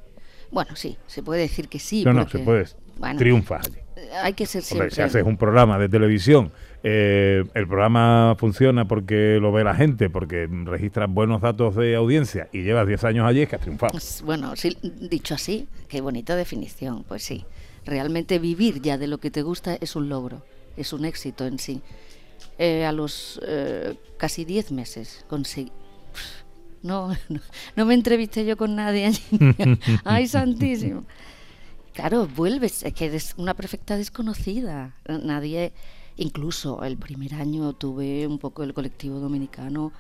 Bueno, 0.51 0.77
sí, 0.77 0.97
se 1.07 1.23
puede 1.23 1.41
decir 1.43 1.69
que 1.69 1.79
sí. 1.79 2.05
no, 2.05 2.13
no, 2.13 2.29
se 2.29 2.39
puede. 2.41 2.67
bueno, 2.99 3.19
Triunfas 3.19 3.67
allí. 3.67 3.79
eh, 3.97 4.09
Hay 4.23 4.35
que 4.35 4.45
ser 4.47 4.61
Hombre, 4.63 4.91
siempre. 4.91 4.91
si 4.95 5.01
haces 5.03 5.23
un 5.25 5.37
programa 5.39 5.79
de 5.79 5.89
televisión, 5.89 6.53
eh, 6.85 7.43
el 7.55 7.67
programa 7.67 8.35
funciona 8.39 8.87
porque 8.87 9.39
lo 9.41 9.51
ve 9.53 9.65
la 9.65 9.75
gente, 9.75 10.11
porque 10.11 10.49
registras 10.65 11.09
buenos 11.11 11.41
datos 11.41 11.75
de 11.77 11.95
audiencia 11.95 12.49
y 12.53 12.63
llevas 12.63 12.87
10 12.87 13.03
años 13.05 13.27
allí, 13.27 13.43
es 13.43 13.49
que 13.49 13.57
has 13.57 13.63
triunfado. 13.63 13.93
Pues, 13.93 14.23
Bueno, 14.27 14.55
sí, 14.57 14.77
dicho 14.83 15.35
así, 15.35 15.69
qué 15.89 16.01
bonita 16.01 16.37
definición, 16.37 17.05
pues 17.05 17.23
sí. 17.23 17.45
Realmente 17.85 18.39
vivir 18.39 18.81
ya 18.81 18.99
de 18.99 19.07
lo 19.07 19.19
que 19.19 19.31
te 19.31 19.43
gusta 19.43 19.77
es 19.81 19.97
un 19.97 20.09
logro, 20.09 20.45
es 20.77 20.93
un 20.93 21.05
éxito 21.05 21.47
en 21.47 21.59
sí. 21.59 21.83
Eh, 22.59 22.85
a 22.85 22.93
los 22.93 23.41
eh, 23.47 23.97
casi 24.19 24.45
10 24.45 24.73
meses 24.73 25.25
conseguí... 25.29 25.73
No, 26.83 27.09
no, 27.29 27.41
no 27.77 27.87
me 27.87 27.95
entrevisté 27.95 28.45
yo 28.45 28.57
con 28.57 28.75
nadie 28.77 29.07
allí. 29.07 29.23
Ay, 30.05 30.27
santísimo. 30.27 31.05
Claro, 31.93 32.27
vuelves, 32.27 32.83
es 32.83 32.95
que 32.95 33.07
eres 33.07 33.35
una 33.37 33.55
perfecta 33.55 33.97
desconocida. 33.97 34.97
Nadie, 35.07 35.73
incluso 36.17 36.83
el 36.85 36.97
primer 36.97 37.35
año 37.35 37.75
tuve 37.75 38.27
un 38.27 38.39
poco 38.39 38.63
el 38.63 38.73
colectivo 38.73 39.19
dominicano, 39.19 39.93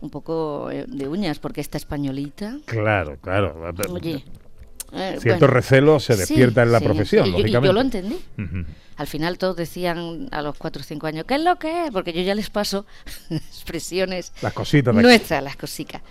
un 0.00 0.10
poco 0.10 0.70
eh, 0.70 0.84
de 0.88 1.08
uñas, 1.08 1.38
porque 1.38 1.60
esta 1.60 1.78
españolita, 1.78 2.58
Claro, 2.66 3.18
claro. 3.20 3.72
oye, 3.90 4.24
eh, 4.92 5.16
Cierto 5.20 5.40
bueno, 5.40 5.54
recelo 5.54 6.00
se 6.00 6.12
sí, 6.14 6.20
despierta 6.20 6.62
en 6.62 6.72
la 6.72 6.78
sí, 6.78 6.84
profesión, 6.84 7.26
y 7.26 7.30
yo- 7.32 7.38
y 7.38 7.40
lógicamente. 7.42 7.66
yo 7.68 7.72
lo 7.72 7.80
entendí. 7.80 8.18
Al 8.96 9.06
final 9.06 9.36
todos 9.38 9.56
decían 9.56 10.28
a 10.30 10.40
los 10.42 10.56
4 10.56 10.80
o 10.80 10.84
5 10.84 11.06
años, 11.06 11.24
¿qué 11.26 11.34
es 11.34 11.42
lo 11.42 11.56
que 11.58 11.84
es? 11.86 11.90
Porque 11.90 12.12
yo 12.14 12.22
ya 12.22 12.34
les 12.34 12.48
paso 12.50 12.86
expresiones 13.30 14.32
Las 14.42 14.52
cositas 14.52 14.94
de 14.94 15.00
aquí. 15.00 15.06
nuestras, 15.06 15.42
las 15.42 15.56
cositas. 15.56 16.02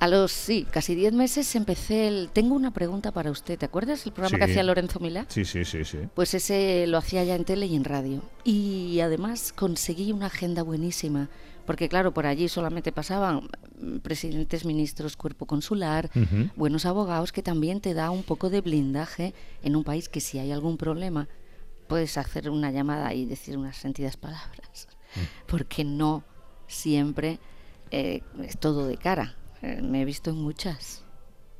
A 0.00 0.06
los, 0.06 0.30
sí, 0.30 0.64
casi 0.70 0.94
10 0.94 1.12
meses 1.12 1.56
empecé 1.56 2.06
el... 2.06 2.28
Tengo 2.32 2.54
una 2.54 2.70
pregunta 2.70 3.10
para 3.10 3.32
usted. 3.32 3.58
¿Te 3.58 3.66
acuerdas 3.66 4.06
el 4.06 4.12
programa 4.12 4.38
que 4.38 4.44
hacía 4.52 4.62
Lorenzo 4.62 5.00
Milá? 5.00 5.26
Sí, 5.28 5.44
sí, 5.44 5.64
sí, 5.64 5.84
sí. 5.84 5.98
Pues 6.14 6.34
ese 6.34 6.86
lo 6.86 6.98
hacía 6.98 7.24
ya 7.24 7.34
en 7.34 7.44
tele 7.44 7.66
y 7.66 7.74
en 7.74 7.82
radio. 7.82 8.22
Y 8.44 9.00
además 9.00 9.52
conseguí 9.52 10.12
una 10.12 10.26
agenda 10.26 10.62
buenísima, 10.62 11.28
porque 11.68 11.90
claro, 11.90 12.14
por 12.14 12.24
allí 12.24 12.48
solamente 12.48 12.92
pasaban 12.92 13.46
mm, 13.78 13.98
presidentes, 13.98 14.64
ministros, 14.64 15.18
cuerpo 15.18 15.44
consular, 15.44 16.08
buenos 16.56 16.86
abogados, 16.86 17.30
que 17.30 17.42
también 17.42 17.82
te 17.82 17.92
da 17.92 18.10
un 18.10 18.22
poco 18.22 18.48
de 18.48 18.62
blindaje 18.62 19.34
en 19.62 19.76
un 19.76 19.84
país 19.84 20.08
que 20.08 20.22
si 20.22 20.38
hay 20.38 20.50
algún 20.50 20.78
problema, 20.78 21.28
puedes 21.86 22.16
hacer 22.16 22.48
una 22.48 22.70
llamada 22.70 23.12
y 23.12 23.26
decir 23.26 23.58
unas 23.58 23.76
sentidas 23.76 24.16
palabras. 24.16 24.88
Porque 25.46 25.84
no 25.84 26.24
siempre 26.68 27.38
eh, 27.90 28.22
es 28.42 28.56
todo 28.58 28.86
de 28.86 28.96
cara. 28.96 29.36
Eh, 29.60 29.82
me 29.82 30.00
he 30.00 30.04
visto 30.06 30.30
en 30.30 30.36
muchas, 30.36 31.02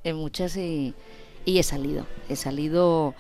en 0.05 0.17
muchas 0.17 0.57
y, 0.57 0.95
y 1.45 1.59
he 1.59 1.63
salido. 1.63 2.07
He 2.31 2.37
salido 2.37 3.15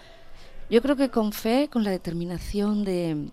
yo 0.70 0.82
creo 0.82 0.96
que 0.96 1.08
con 1.08 1.32
fe, 1.32 1.68
con 1.70 1.82
la 1.82 1.90
determinación 1.90 2.84
de, 2.84 3.30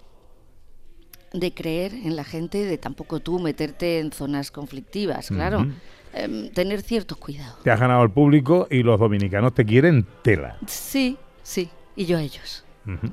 de 1.40 1.54
creer 1.54 1.94
en 1.94 2.16
la 2.16 2.24
gente, 2.24 2.64
de 2.66 2.78
tampoco 2.78 3.20
tú 3.20 3.40
meterte 3.40 4.00
en 4.00 4.12
zonas 4.12 4.52
conflictivas, 4.52 5.28
claro. 5.30 5.66
Em, 6.14 6.50
tener 6.52 6.82
ciertos 6.82 7.18
cuidados. 7.18 7.62
Te 7.64 7.72
has 7.72 7.80
ganado 7.80 8.02
al 8.02 8.12
público 8.12 8.68
y 8.72 8.84
los 8.84 8.98
dominicanos 9.00 9.54
te 9.54 9.66
quieren 9.66 10.08
tela. 10.22 10.58
Sí, 10.66 11.18
sí, 11.44 11.70
y 11.96 12.06
yo 12.06 12.18
a 12.18 12.22
ellos. 12.22 12.64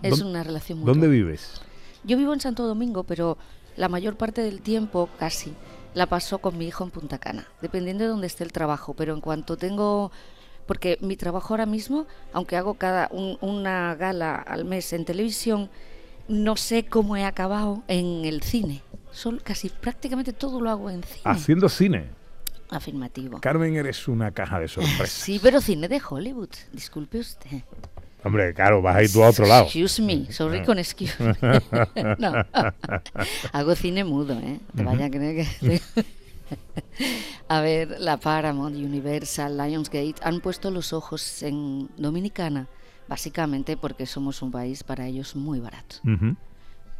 Es 0.03 0.21
¿Dó- 0.21 0.27
una 0.29 0.45
relación 0.45 0.79
muy 0.79 0.87
¿Dónde 0.87 1.09
vives? 1.09 1.61
Yo 2.05 2.17
vivo 2.17 2.33
en 2.33 2.41
Santo 2.41 2.65
Domingo, 2.67 3.03
pero 3.05 3.39
la 3.77 3.89
mayor 3.89 4.17
parte 4.17 4.41
del 4.43 4.61
tiempo, 4.61 5.09
casi, 5.19 5.53
la 5.95 6.07
paso 6.07 6.39
con 6.39 6.57
mi 6.59 6.67
hijo 6.69 6.85
en 6.85 6.91
Punta 6.91 7.19
Cana, 7.19 7.47
dependiendo 7.61 8.05
de 8.05 8.11
dónde 8.11 8.27
esté 8.29 8.45
el 8.45 8.53
trabajo. 8.53 8.95
Pero 8.95 9.15
en 9.15 9.21
cuanto 9.21 9.57
tengo. 9.57 10.13
Porque 10.67 10.97
mi 11.01 11.17
trabajo 11.17 11.55
ahora 11.55 11.67
mismo, 11.67 12.07
aunque 12.33 12.57
hago 12.57 12.75
cada 12.75 13.09
un- 13.11 13.37
una 13.41 13.97
gala 13.97 14.37
al 14.37 14.65
mes 14.65 14.93
en 14.93 15.05
televisión, 15.05 15.71
no 16.29 16.57
sé 16.57 16.85
cómo 16.85 17.17
he 17.17 17.25
acabado 17.25 17.83
en 17.89 18.25
el 18.25 18.43
cine. 18.43 18.83
Solo, 19.11 19.41
casi 19.43 19.69
prácticamente 19.69 20.33
todo 20.33 20.61
lo 20.61 20.71
hago 20.71 20.91
en 20.91 21.03
cine. 21.03 21.23
Haciendo 21.25 21.69
cine. 21.69 22.07
Afirmativo. 22.71 23.41
Carmen, 23.41 23.77
eres 23.77 24.09
una 24.09 24.31
caja 24.31 24.59
de 24.59 24.69
sorpresas. 24.69 25.11
Sí, 25.11 25.39
pero 25.43 25.61
cine 25.61 25.89
de 25.89 26.01
Hollywood. 26.09 26.49
Disculpe 26.73 27.19
usted. 27.19 27.63
Hombre, 28.25 28.55
claro, 28.55 28.81
vas 28.81 28.97
a 28.97 29.03
ir 29.03 29.13
tú 29.13 29.23
a 29.23 29.29
otro 29.29 29.47
lado. 29.47 29.65
Excuse 29.65 30.01
me, 30.01 30.33
sorry 30.33 30.63
con 30.65 30.79
excuse 30.79 31.15
me. 31.19 31.35
no. 32.19 32.33
Hago 33.53 33.75
cine 33.75 34.05
mudo, 34.05 34.39
¿eh? 34.39 34.61
Te 34.75 34.85
vaya 34.85 35.07
a 35.07 35.11
creer 35.11 35.47
que... 35.47 35.81
a 37.49 37.61
ver, 37.61 38.01
la 38.01 38.17
Paramount, 38.17 38.77
Universal, 38.77 39.59
Lionsgate 39.59 40.15
han 40.23 40.41
puesto 40.41 40.71
los 40.71 40.93
ojos 40.93 41.43
en 41.43 41.89
Dominicana, 41.97 42.69
básicamente 43.09 43.77
porque 43.77 44.07
somos 44.07 44.43
un 44.43 44.51
país 44.51 44.83
para 44.85 45.07
ellos 45.07 45.35
muy 45.37 45.61
barato. 45.61 45.97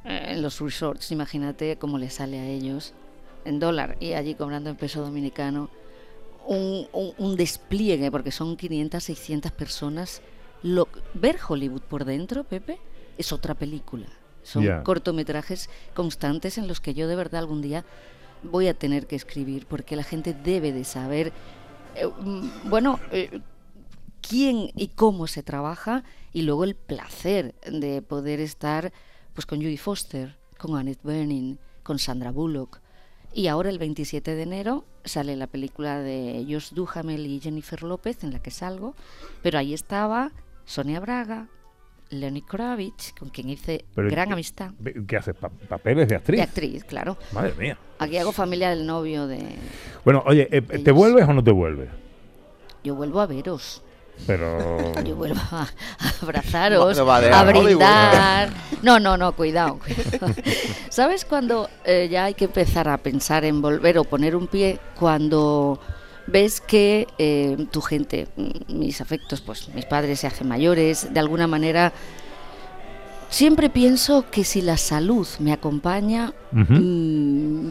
Eh, 0.05 0.33
en 0.33 0.43
los 0.43 0.61
resorts, 0.61 1.11
imagínate 1.13 1.77
cómo 1.77 1.99
les 1.99 2.15
sale 2.15 2.39
a 2.39 2.47
ellos 2.47 2.93
en 3.45 3.59
dólar 3.61 3.97
y 4.01 4.13
allí 4.15 4.35
cobrando 4.35 4.71
en 4.71 4.77
peso 4.77 5.01
dominicano 5.03 5.69
un, 6.47 6.87
un- 6.93 7.13
un 7.19 7.37
despliegue, 7.37 8.11
porque 8.11 8.33
son 8.33 8.57
500, 8.57 9.03
600 9.05 9.53
personas. 9.53 10.23
Lo, 10.63 10.89
ver 11.15 11.39
Hollywood 11.47 11.83
por 11.83 12.05
dentro, 12.05 12.45
Pepe, 12.45 12.79
es 13.19 13.33
otra 13.33 13.55
película. 13.55 14.07
Son 14.43 14.65
cortometrajes 14.83 15.71
constantes 15.95 16.59
en 16.59 16.67
los 16.67 16.81
que 16.81 16.95
yo 16.95 17.07
de 17.07 17.15
verdad 17.17 17.41
algún 17.41 17.63
día 17.63 17.85
voy 18.43 18.67
a 18.67 18.75
tener 18.75 19.07
que 19.07 19.15
escribir, 19.15 19.67
porque 19.67 19.95
la 19.95 20.03
gente 20.03 20.35
debe 20.35 20.73
de 20.73 20.83
saber, 20.85 21.33
eh, 21.95 22.07
mm, 22.07 22.69
bueno, 22.71 22.99
eh, 23.13 23.41
quién 24.27 24.71
y 24.77 24.89
cómo 24.89 25.27
se 25.27 25.43
trabaja 25.43 26.05
y 26.33 26.43
luego 26.43 26.65
el 26.65 26.75
placer 26.75 27.55
de 27.71 28.01
poder 28.03 28.41
estar 28.41 28.93
pues 29.35 29.47
con 29.47 29.59
Judy 29.59 29.77
Foster, 29.77 30.37
con 30.59 30.77
Annette 30.77 31.03
Bening, 31.03 31.59
con 31.83 31.99
Sandra 31.99 32.31
Bullock. 32.31 32.81
Y 33.35 33.47
ahora 33.47 33.71
el 33.71 33.79
27 33.79 34.35
de 34.35 34.43
enero 34.43 34.85
sale 35.05 35.37
la 35.37 35.47
película 35.47 35.99
de 36.01 36.45
Josh 36.49 36.71
Duhamel 36.73 37.27
y 37.27 37.41
Jennifer 37.41 37.83
López 37.83 38.23
en 38.25 38.33
la 38.33 38.41
que 38.43 38.51
salgo, 38.51 38.95
pero 39.43 39.59
ahí 39.59 39.73
estaba 39.75 40.33
Sonia 40.67 41.01
Braga, 41.01 41.49
Lenny 42.11 42.43
Kravitz, 42.43 43.15
con 43.19 43.31
quien 43.31 43.49
hice 43.49 43.87
Pero, 43.95 44.11
gran 44.11 44.29
¿qué- 44.29 44.33
amistad. 44.35 44.73
¿Qué 45.09 45.17
haces? 45.17 45.35
Pa- 45.35 45.49
¿Papeles 45.49 46.09
de 46.09 46.17
actriz? 46.17 46.37
De 46.37 46.43
actriz, 46.43 46.85
claro. 46.85 47.17
Madre 47.33 47.55
mía. 47.59 47.79
Aquí 47.99 48.19
hago 48.19 48.33
familia 48.33 48.69
del 48.69 48.87
novio 48.87 49.27
de... 49.27 49.57
Bueno, 50.05 50.23
oye, 50.27 50.47
eh, 50.53 50.61
¿te 50.61 50.77
Ellos. 50.77 50.95
vuelves 50.95 51.27
o 51.27 51.33
no 51.33 51.43
te 51.43 51.53
vuelves? 51.53 51.89
Yo 52.85 52.95
vuelvo 52.95 53.21
a 53.21 53.27
veros. 53.27 53.83
Pero... 54.27 54.93
Yo 55.05 55.17
vuelvo 55.17 55.41
a, 55.51 55.69
abrazaros, 56.23 56.97
No, 56.97 57.05
no 57.05 57.13
a 57.13 57.45
brindar. 57.45 58.51
No, 58.83 58.99
no, 58.99 59.17
no, 59.17 59.33
cuidado. 59.33 59.79
cuidado. 59.79 60.35
¿Sabes 60.89 61.25
cuando 61.25 61.69
eh, 61.85 62.09
ya 62.11 62.25
hay 62.25 62.35
que 62.35 62.47
empezar 62.47 62.89
a 62.89 62.99
pensar 62.99 63.45
en 63.45 63.63
volver 63.63 63.99
o 63.99 64.05
poner 64.05 64.37
un 64.37 64.47
pie? 64.47 64.79
Cuando 64.99 65.81
ves 66.27 66.61
que 66.61 67.07
eh, 67.19 67.67
tu 67.71 67.81
gente, 67.81 68.29
mm, 68.37 68.79
mis 68.79 69.01
afectos, 69.01 69.41
pues 69.41 69.69
mis 69.75 69.87
padres 69.87 70.21
se 70.21 70.27
hacen 70.27 70.49
mayores, 70.49 71.13
de 71.13 71.21
alguna 71.21 71.47
manera 71.47 71.93
siempre 73.29 73.71
pienso 73.71 74.27
que 74.31 74.45
si 74.45 74.61
la 74.61 74.77
salud 74.77 75.27
me 75.39 75.53
acompaña, 75.53 76.33
mm, 76.53 77.69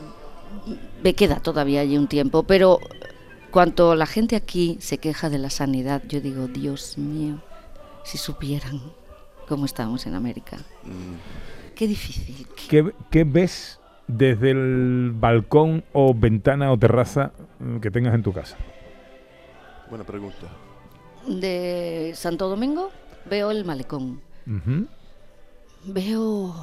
me 1.03 1.13
queda 1.13 1.39
todavía 1.39 1.81
allí 1.81 1.97
un 1.97 2.07
tiempo, 2.07 2.43
pero 2.43 2.79
cuanto 3.51 3.95
la 3.95 4.05
gente 4.05 4.35
aquí 4.35 4.77
se 4.79 4.97
queja 4.97 5.29
de 5.29 5.37
la 5.37 5.49
sanidad, 5.49 6.01
yo 6.07 6.21
digo, 6.21 6.47
Dios 6.47 6.97
mío, 6.97 7.41
si 8.03 8.17
supieran 8.17 8.81
cómo 9.47 9.65
estamos 9.65 10.05
en 10.07 10.15
América. 10.15 10.57
Qué 11.75 11.87
difícil. 11.87 12.47
¿Qué, 12.69 12.93
qué 13.09 13.23
ves 13.23 13.79
desde 14.07 14.51
el 14.51 15.11
balcón 15.13 15.83
o 15.93 16.13
ventana 16.13 16.71
o 16.71 16.77
terraza 16.77 17.31
mm, 17.59 17.77
que 17.77 17.91
tengas 17.91 18.15
en 18.15 18.23
tu 18.23 18.33
casa? 18.33 18.57
Buena 19.89 20.05
pregunta. 20.05 20.47
De 21.27 22.13
Santo 22.15 22.49
Domingo 22.49 22.91
veo 23.29 23.51
el 23.51 23.65
malecón, 23.65 24.21
veo, 25.85 26.55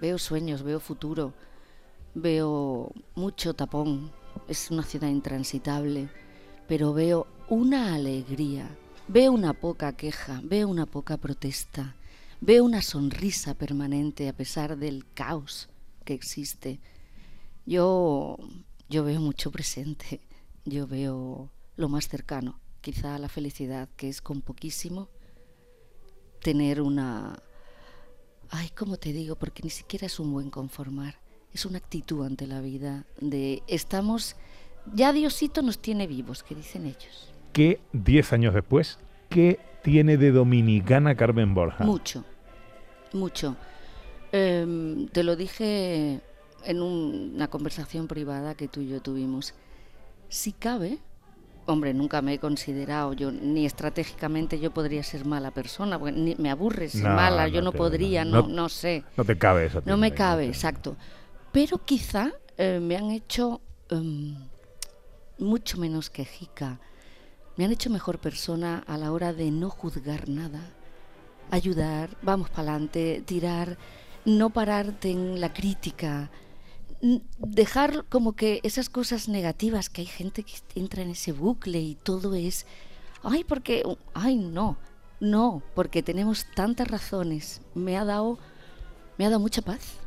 veo 0.00 0.18
sueños, 0.18 0.62
veo 0.62 0.78
futuro, 0.78 1.32
veo 2.14 2.92
mucho 3.14 3.54
tapón, 3.54 4.12
es 4.48 4.70
una 4.70 4.82
ciudad 4.82 5.08
intransitable, 5.08 6.08
pero 6.68 6.92
veo 6.92 7.26
una 7.48 7.94
alegría, 7.94 8.68
veo 9.08 9.32
una 9.32 9.52
poca 9.52 9.96
queja, 9.96 10.40
veo 10.44 10.68
una 10.68 10.86
poca 10.86 11.16
protesta, 11.16 11.94
veo 12.40 12.64
una 12.64 12.82
sonrisa 12.82 13.54
permanente 13.54 14.28
a 14.28 14.32
pesar 14.32 14.76
del 14.76 15.06
caos 15.14 15.68
que 16.04 16.14
existe. 16.14 16.80
Yo, 17.64 18.38
yo 18.88 19.04
veo 19.04 19.20
mucho 19.20 19.50
presente, 19.50 20.20
yo 20.64 20.86
veo 20.86 21.50
lo 21.76 21.88
más 21.88 22.08
cercano, 22.08 22.58
quizá 22.80 23.18
la 23.18 23.28
felicidad, 23.28 23.88
que 23.96 24.08
es 24.08 24.20
con 24.20 24.40
poquísimo 24.40 25.08
tener 26.42 26.80
una... 26.80 27.42
Ay, 28.50 28.70
¿cómo 28.70 28.96
te 28.96 29.12
digo? 29.12 29.34
Porque 29.36 29.62
ni 29.64 29.70
siquiera 29.70 30.06
es 30.06 30.20
un 30.20 30.32
buen 30.32 30.50
conformar, 30.50 31.18
es 31.54 31.64
una 31.66 31.78
actitud 31.78 32.24
ante 32.24 32.46
la 32.46 32.60
vida 32.60 33.04
de 33.20 33.62
estamos... 33.66 34.36
Ya 34.94 35.12
Diosito 35.12 35.62
nos 35.62 35.78
tiene 35.80 36.06
vivos, 36.06 36.42
que 36.44 36.54
dicen 36.54 36.86
ellos. 36.86 37.28
¿Qué, 37.52 37.80
10 37.92 38.32
años 38.34 38.54
después, 38.54 38.98
qué 39.30 39.58
tiene 39.82 40.16
de 40.16 40.30
dominicana 40.30 41.16
Carmen 41.16 41.54
Borja? 41.54 41.84
Mucho, 41.84 42.24
mucho. 43.12 43.56
Em, 44.32 45.08
te 45.08 45.24
lo 45.24 45.34
dije 45.36 46.20
en 46.64 46.82
un- 46.82 47.32
una 47.34 47.48
conversación 47.48 48.06
privada 48.06 48.54
que 48.54 48.68
tú 48.68 48.80
y 48.80 48.88
yo 48.88 49.00
tuvimos. 49.00 49.54
Si 50.28 50.52
cabe, 50.52 50.98
hombre, 51.66 51.92
nunca 51.94 52.22
me 52.22 52.34
he 52.34 52.38
considerado 52.38 53.12
yo, 53.12 53.32
ni 53.32 53.66
estratégicamente 53.66 54.60
yo 54.60 54.70
podría 54.72 55.02
ser 55.02 55.24
mala 55.24 55.50
persona, 55.50 55.98
porque 55.98 56.12
ni- 56.16 56.34
me 56.36 56.50
aburre 56.50 56.88
ser 56.88 57.04
No, 57.08 57.14
mala, 57.16 57.42
no 57.48 57.48
yo 57.48 57.62
no 57.62 57.72
te- 57.72 57.78
podría, 57.78 58.24
no- 58.24 58.46
no, 58.46 58.68
sé. 58.68 59.02
No 59.16 59.24
te 59.24 59.36
cabe 59.36 59.66
eso. 59.66 59.82
No 59.84 59.96
me 59.96 60.12
cabe, 60.12 60.46
exacto. 60.46 60.96
Pero 61.56 61.78
quizá 61.78 62.32
eh, 62.58 62.80
me 62.82 62.98
han 62.98 63.10
hecho 63.10 63.62
em, 63.88 64.36
mucho 65.38 65.78
menos 65.78 66.10
quejica. 66.10 66.78
Me 67.56 67.64
han 67.64 67.72
hecho 67.72 67.88
mejor 67.88 68.18
persona 68.18 68.84
a 68.86 68.98
la 68.98 69.10
hora 69.10 69.32
de 69.32 69.50
no 69.50 69.70
juzgar 69.70 70.28
nada. 70.28 70.60
Ayudar, 71.50 72.14
vamos 72.20 72.50
para 72.50 72.72
adelante, 72.72 73.22
tirar, 73.24 73.78
no 74.26 74.50
pararte 74.50 75.10
en 75.10 75.40
la 75.40 75.54
crítica. 75.54 76.30
Dejar 77.38 78.04
como 78.10 78.34
que 78.34 78.60
esas 78.62 78.90
cosas 78.90 79.26
negativas 79.26 79.88
que 79.88 80.02
hay 80.02 80.08
gente 80.08 80.42
que 80.42 80.56
entra 80.74 81.00
en 81.00 81.08
ese 81.08 81.32
bucle 81.32 81.80
y 81.80 81.94
todo 81.94 82.34
es, 82.34 82.66
ay, 83.22 83.44
porque, 83.44 83.82
ay, 84.12 84.36
no, 84.36 84.76
no, 85.20 85.62
porque 85.74 86.02
tenemos 86.02 86.44
tantas 86.54 86.88
razones. 86.88 87.62
Me 87.72 87.96
ha 87.96 88.04
dado, 88.04 88.38
me 89.16 89.24
ha 89.24 89.30
dado 89.30 89.40
mucha 89.40 89.62
paz. 89.62 90.05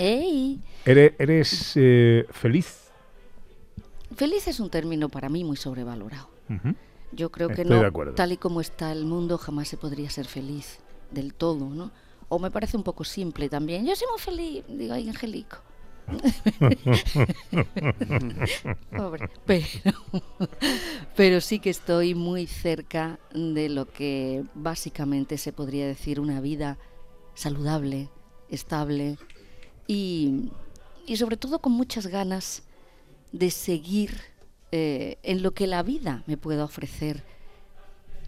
¡Ey! 0.00 0.60
¿Eres, 0.86 1.12
eres, 1.18 1.72
eh, 1.76 2.24
feliz? 2.30 2.88
Feliz 4.16 4.48
es 4.48 4.58
un 4.58 4.70
término 4.70 5.10
para 5.10 5.28
mí 5.28 5.44
muy 5.44 5.58
sobrevalorado. 5.58 6.30
Ujú. 6.48 6.74
Yo 7.12 7.30
creo 7.30 7.48
que 7.48 7.60
Estoy 7.60 7.76
no, 7.76 7.82
de 7.82 7.88
acuerdo. 7.88 8.14
tal 8.14 8.32
y 8.32 8.38
como 8.38 8.62
está 8.62 8.92
el 8.92 9.04
mundo, 9.04 9.36
jamás 9.36 9.68
se 9.68 9.76
podría 9.76 10.08
ser 10.08 10.26
feliz 10.26 10.78
del 11.10 11.34
todo, 11.34 11.68
¿no? 11.68 11.90
O 12.30 12.38
me 12.38 12.50
parece 12.50 12.78
un 12.78 12.82
poco 12.82 13.04
simple 13.04 13.50
también. 13.50 13.84
Yo 13.84 13.94
soy 13.94 14.08
muy 14.10 14.20
feliz, 14.20 14.64
digo, 14.68 14.94
ay, 14.94 15.10
Angelico. 15.10 15.58
Pobre. 18.96 19.28
Pero, 19.44 19.92
pero 21.14 21.42
sí 21.42 21.58
que 21.58 21.68
estoy 21.68 22.14
muy 22.14 22.46
cerca 22.46 23.18
de 23.34 23.68
lo 23.68 23.86
que 23.86 24.44
básicamente 24.54 25.36
se 25.36 25.52
podría 25.52 25.86
decir 25.86 26.20
una 26.20 26.40
vida 26.40 26.78
saludable, 27.34 28.08
estable 28.48 29.18
y, 29.90 30.52
y 31.04 31.16
sobre 31.16 31.36
todo 31.36 31.58
con 31.58 31.72
muchas 31.72 32.06
ganas 32.06 32.62
de 33.32 33.50
seguir 33.50 34.12
eh, 34.70 35.18
en 35.24 35.42
lo 35.42 35.50
que 35.50 35.66
la 35.66 35.82
vida 35.82 36.22
me 36.28 36.36
pueda 36.36 36.62
ofrecer. 36.62 37.24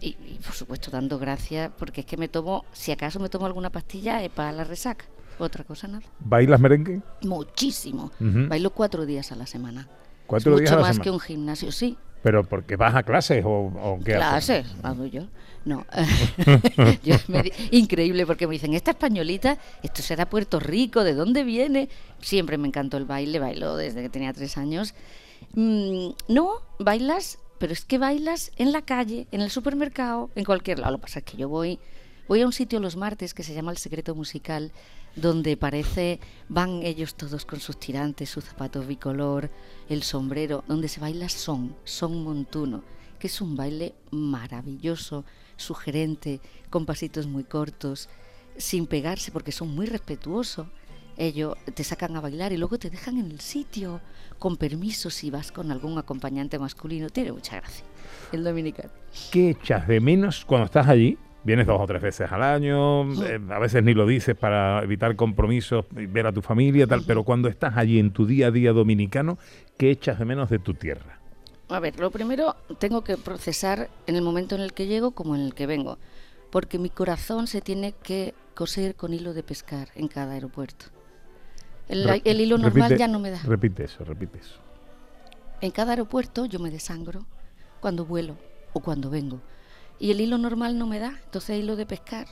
Y, 0.01 0.17
y, 0.27 0.39
por 0.45 0.53
supuesto 0.53 0.91
dando 0.91 1.17
gracias 1.17 1.71
porque 1.79 2.01
es 2.01 2.05
que 2.05 2.17
me 2.17 2.27
tomo, 2.27 2.65
si 2.73 2.91
acaso 2.91 3.21
me 3.21 3.29
tomo 3.29 3.45
alguna 3.45 3.69
pastilla 3.69 4.21
es 4.21 4.29
para 4.29 4.51
la 4.51 4.65
resaca, 4.65 5.05
otra 5.39 5.63
cosa 5.63 5.87
nada. 5.87 6.03
¿Bailas 6.19 6.59
merengue? 6.59 7.01
Muchísimo. 7.21 8.11
Bailo 8.19 8.71
cuatro 8.71 9.05
días 9.05 9.31
a 9.31 9.37
la 9.37 9.47
semana. 9.47 9.87
¿Cuatro 10.27 10.55
es 10.55 10.59
días 10.59 10.71
mucho 10.71 10.79
a 10.79 10.81
la 10.81 10.87
más 10.87 10.95
semana? 10.95 11.03
que 11.03 11.11
un 11.11 11.19
gimnasio, 11.21 11.71
sí. 11.71 11.97
¿Pero 12.23 12.43
porque 12.45 12.77
vas 12.77 12.95
a 12.95 13.03
clases 13.03 13.43
o, 13.45 13.49
o 13.49 13.99
qué 14.03 14.15
haces? 14.15 14.65
Clases, 14.65 14.75
hago 14.83 15.05
yo. 15.05 15.27
No. 15.65 15.85
Yo 17.03 17.15
me 17.27 17.51
increíble 17.71 18.25
porque 18.25 18.47
me 18.47 18.53
dicen, 18.53 18.73
esta 18.73 18.91
españolita, 18.91 19.57
esto 19.81 20.01
será 20.01 20.29
Puerto 20.29 20.59
Rico, 20.59 21.03
¿de 21.03 21.13
dónde 21.13 21.43
viene? 21.43 21.89
Siempre 22.21 22.57
me 22.57 22.67
encantó 22.67 22.97
el 22.97 23.05
baile, 23.05 23.39
bailo 23.39 23.75
desde 23.75 24.01
que 24.01 24.09
tenía 24.09 24.33
tres 24.33 24.57
años. 24.57 24.93
Mm, 25.53 26.09
no, 26.29 26.61
bailas, 26.79 27.39
pero 27.59 27.73
es 27.73 27.85
que 27.85 27.97
bailas 27.97 28.51
en 28.57 28.71
la 28.71 28.81
calle, 28.81 29.27
en 29.31 29.41
el 29.41 29.49
supermercado, 29.49 30.29
en 30.35 30.43
cualquier 30.45 30.79
lado. 30.79 30.93
Lo 30.93 30.97
que 30.97 31.03
pasa 31.03 31.19
es 31.19 31.25
que 31.25 31.37
yo 31.37 31.49
voy, 31.49 31.79
voy 32.27 32.41
a 32.41 32.45
un 32.45 32.53
sitio 32.53 32.79
los 32.79 32.95
martes 32.95 33.33
que 33.33 33.43
se 33.43 33.53
llama 33.53 33.71
El 33.71 33.77
Secreto 33.77 34.15
Musical, 34.15 34.71
donde 35.15 35.57
parece, 35.57 36.19
van 36.49 36.81
ellos 36.83 37.15
todos 37.15 37.45
con 37.45 37.59
sus 37.59 37.79
tirantes, 37.79 38.29
sus 38.29 38.45
zapatos 38.45 38.87
bicolor, 38.87 39.51
el 39.89 40.03
sombrero, 40.03 40.63
donde 40.67 40.87
se 40.87 40.99
baila 40.99 41.29
son, 41.29 41.75
son 41.83 42.23
montuno, 42.23 42.83
que 43.19 43.27
es 43.27 43.41
un 43.41 43.55
baile 43.55 43.93
maravilloso, 44.11 45.25
sugerente, 45.55 46.41
con 46.69 46.85
pasitos 46.85 47.27
muy 47.27 47.43
cortos, 47.43 48.09
sin 48.57 48.87
pegarse 48.87 49.31
porque 49.31 49.51
son 49.51 49.73
muy 49.73 49.85
respetuosos. 49.85 50.67
Ellos 51.15 51.55
te 51.75 51.83
sacan 51.83 52.15
a 52.15 52.21
bailar 52.21 52.53
y 52.53 52.57
luego 52.57 52.79
te 52.79 52.89
dejan 52.89 53.19
en 53.19 53.29
el 53.29 53.39
sitio, 53.39 54.01
con 54.39 54.57
permiso 54.57 55.11
si 55.11 55.29
vas 55.29 55.51
con 55.51 55.71
algún 55.71 55.99
acompañante 55.99 56.57
masculino. 56.57 57.09
Tiene 57.09 57.31
mucha 57.31 57.57
gracia 57.57 57.85
el 58.31 58.43
dominicano. 58.43 58.89
¿Qué 59.31 59.51
echas 59.51 59.87
de 59.87 59.99
menos 59.99 60.43
cuando 60.43 60.65
estás 60.65 60.87
allí? 60.87 61.17
Vienes 61.43 61.67
dos 61.67 61.81
o 61.81 61.85
tres 61.85 62.01
veces 62.01 62.31
al 62.31 62.41
año, 62.41 63.03
eh, 63.23 63.39
a 63.49 63.59
veces 63.59 63.83
ni 63.83 63.93
lo 63.93 64.05
dices 64.07 64.33
para 64.35 64.81
evitar 64.81 65.15
compromisos, 65.17 65.85
y 65.91 66.05
ver 66.05 66.25
a 66.27 66.31
tu 66.31 66.41
familia, 66.41 66.87
tal, 66.87 67.03
pero 67.05 67.23
cuando 67.23 67.49
estás 67.49 67.75
allí 67.75 67.99
en 67.99 68.11
tu 68.13 68.25
día 68.25 68.47
a 68.47 68.51
día 68.51 68.71
dominicano, 68.71 69.37
¿qué 69.77 69.91
echas 69.91 70.19
de 70.19 70.25
menos 70.25 70.49
de 70.49 70.59
tu 70.59 70.73
tierra? 70.73 71.19
A 71.69 71.79
ver, 71.79 71.99
lo 71.99 72.11
primero 72.11 72.55
tengo 72.79 73.03
que 73.03 73.17
procesar 73.17 73.89
en 74.07 74.15
el 74.15 74.21
momento 74.21 74.55
en 74.55 74.61
el 74.61 74.73
que 74.73 74.87
llego 74.87 75.11
como 75.11 75.35
en 75.35 75.41
el 75.41 75.53
que 75.53 75.65
vengo, 75.67 75.97
porque 76.49 76.79
mi 76.79 76.89
corazón 76.89 77.47
se 77.47 77.59
tiene 77.61 77.93
que 78.03 78.33
coser 78.55 78.95
con 78.95 79.13
hilo 79.13 79.33
de 79.33 79.43
pescar 79.43 79.89
en 79.95 80.07
cada 80.07 80.33
aeropuerto. 80.33 80.85
El, 81.89 82.05
Re- 82.05 82.21
el 82.23 82.39
hilo 82.39 82.57
normal 82.57 82.91
repite- 82.91 82.97
ya 82.99 83.07
no 83.09 83.19
me 83.19 83.31
da. 83.31 83.41
Repite 83.43 83.83
eso, 83.83 84.05
repite 84.05 84.37
eso. 84.39 84.59
En 85.59 85.71
cada 85.71 85.91
aeropuerto 85.91 86.45
yo 86.45 86.59
me 86.59 86.69
desangro 86.71 87.25
cuando 87.81 88.05
vuelo 88.05 88.37
o 88.71 88.79
cuando 88.79 89.09
vengo. 89.09 89.41
Y 89.99 90.11
el 90.11 90.21
hilo 90.21 90.37
normal 90.37 90.77
no 90.77 90.87
me 90.87 90.99
da. 90.99 91.19
Entonces 91.25 91.59
hilo 91.59 91.75
de 91.75 91.85
pescar, 91.85 92.27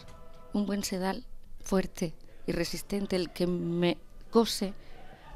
un 0.53 0.65
buen 0.65 0.83
sedal 0.83 1.23
fuerte 1.63 2.13
y 2.47 2.51
resistente, 2.51 3.15
el 3.15 3.31
que 3.31 3.47
me 3.47 3.97
cose 4.29 4.73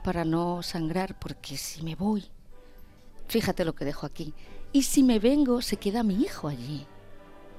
para 0.04 0.26
no 0.26 0.62
sangrar, 0.64 1.18
porque 1.20 1.58
si 1.58 1.82
me 1.84 1.96
voy, 1.96 2.26
fíjate 3.28 3.66
lo 3.66 3.74
que 3.74 3.86
dejo 3.86 4.06
aquí. 4.06 4.34
Y 4.74 4.84
si 4.84 5.04
me 5.04 5.20
vengo, 5.20 5.62
se 5.62 5.78
queda 5.78 6.04
mi 6.04 6.16
hijo 6.16 6.48
allí. 6.48 6.86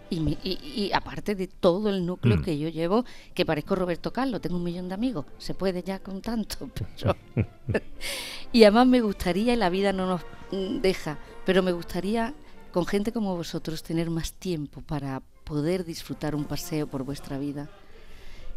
Y, 0.09 0.21
mi- 0.21 0.39
y- 0.45 0.61
y 0.85 0.93
aparte 0.93 1.35
de 1.35 1.49
todo 1.49 1.89
el 1.91 2.07
núcleo 2.07 2.37
Mm. 2.37 2.43
que 2.43 2.59
yo 2.59 2.69
llevo, 2.69 3.05
que 3.35 3.45
parezco 3.45 3.75
Roberto 3.75 4.13
Carlos, 4.13 4.41
tengo 4.41 4.57
un 4.57 4.63
millón 4.63 4.89
de 4.89 4.95
amigos, 4.95 5.25
se 5.39 5.53
puede 5.55 5.83
ya 5.83 5.99
con 5.99 6.23
tanto, 6.23 6.71
pero... 6.75 7.17
y 8.53 8.63
además 8.63 8.87
me 8.87 9.01
gustaría, 9.01 9.55
y 9.55 9.57
la 9.57 9.69
vida 9.71 9.93
no 9.93 10.07
nos 10.07 10.21
deja, 10.83 11.19
pero 11.45 11.63
me 11.65 11.73
gustaría 11.73 12.35
con 12.77 12.85
gente 12.85 13.11
como 13.11 13.35
vosotros 13.35 13.83
tener 13.83 14.11
más 14.11 14.35
tiempo 14.35 14.83
para 14.83 15.23
poder 15.45 15.87
disfrutar 15.87 16.35
un 16.35 16.45
paseo 16.45 16.87
por 16.87 17.05
vuestra 17.05 17.39
vida, 17.39 17.71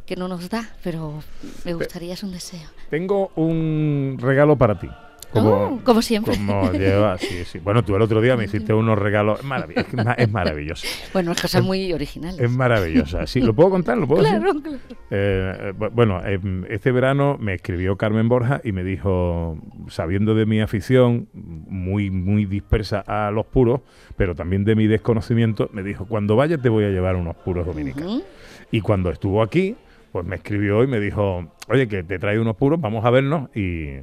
que 0.06 0.18
no 0.18 0.28
nos 0.28 0.50
da, 0.50 0.70
pero 0.84 1.24
me 1.64 1.74
gustaría, 1.74 2.16
es 2.16 2.24
un 2.24 2.34
deseo. 2.34 2.68
Tengo 2.90 3.32
un 3.38 4.18
regalo 4.20 4.58
para 4.58 4.78
ti. 4.78 4.90
Como, 5.32 5.50
Oh, 5.50 5.80
como 5.84 6.02
siempre. 6.02 6.34
Como 6.36 6.72
lleva, 6.72 7.18
sí, 7.20 7.46
sí. 7.46 7.60
Bueno, 7.60 7.84
tú 7.84 7.96
el 7.96 8.02
otro 8.02 8.20
día 8.20 8.36
me 8.36 8.46
hiciste 8.46 8.74
unos 8.74 8.98
regalos. 8.98 9.40
Es, 9.40 9.46
marav- 9.46 9.72
es 9.76 9.86
es 9.94 10.18
es 10.18 10.32
maravilloso. 10.32 10.88
Bueno, 11.14 11.30
unas 11.32 11.42
cosas 11.42 11.64
muy 11.64 11.94
originales. 11.94 12.40
Es 12.40 12.50
maravillosa. 12.50 13.28
Sí, 13.28 13.40
¿lo 13.40 13.54
puedo 13.54 13.70
contar? 13.70 13.98
¿Lo 13.98 14.08
puedo 14.08 14.24
decir? 14.24 14.40
Claro, 14.40 14.60
claro. 14.62 14.78
Eh, 15.12 15.74
bu- 15.78 15.92
bueno, 15.94 16.22
eh, 16.26 16.40
este 16.70 16.92
verano 16.92 17.38
me 17.40 17.54
escribió 17.54 17.96
Carmen 17.96 18.28
Borja 18.28 18.60
y 18.64 18.72
me 18.72 18.84
dijo, 18.84 19.58
sabiendo 19.88 20.34
de 20.34 20.46
mi 20.48 20.62
afición, 20.62 21.28
muy, 21.34 22.10
muy 22.10 22.46
dispersa 22.46 23.04
a 23.06 23.30
los 23.30 23.46
puros, 23.46 23.82
pero 24.18 24.34
también 24.34 24.66
de 24.66 24.76
mi 24.76 24.88
desconocimiento, 24.88 25.70
me 25.74 25.84
dijo, 25.84 26.06
cuando 26.06 26.36
vayas 26.36 26.60
te 26.62 26.70
voy 26.70 26.86
a 26.86 26.90
llevar 26.90 27.16
unos 27.16 27.36
puros 27.36 27.66
dominicanos. 27.68 28.24
Y 28.72 28.82
cuando 28.82 29.10
estuvo 29.12 29.42
aquí, 29.44 29.76
pues 30.12 30.26
me 30.26 30.38
escribió 30.38 30.84
y 30.84 30.88
me 30.88 31.00
dijo, 31.00 31.46
oye, 31.68 31.88
que 31.88 32.04
te 32.04 32.18
traigo 32.18 32.42
unos 32.42 32.56
puros, 32.56 32.82
vamos 32.82 33.06
a 33.06 33.10
vernos 33.12 33.50
y, 33.56 33.98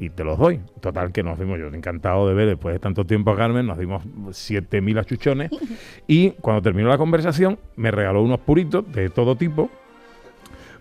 y 0.00 0.10
te 0.10 0.24
los 0.24 0.38
doy. 0.38 0.60
Total, 0.80 1.12
que 1.12 1.22
nos 1.22 1.38
dimos, 1.38 1.58
yo 1.58 1.68
encantado 1.68 2.26
de 2.26 2.34
ver 2.34 2.48
después 2.48 2.72
de 2.74 2.78
tanto 2.80 3.04
tiempo 3.04 3.30
a 3.30 3.36
Carmen, 3.36 3.66
nos 3.66 3.78
dimos 3.78 4.02
7.000 4.04 4.98
achuchones. 4.98 5.50
y 6.08 6.30
cuando 6.40 6.62
terminó 6.62 6.88
la 6.88 6.98
conversación, 6.98 7.58
me 7.76 7.90
regaló 7.90 8.22
unos 8.22 8.40
puritos 8.40 8.90
de 8.92 9.10
todo 9.10 9.36
tipo. 9.36 9.70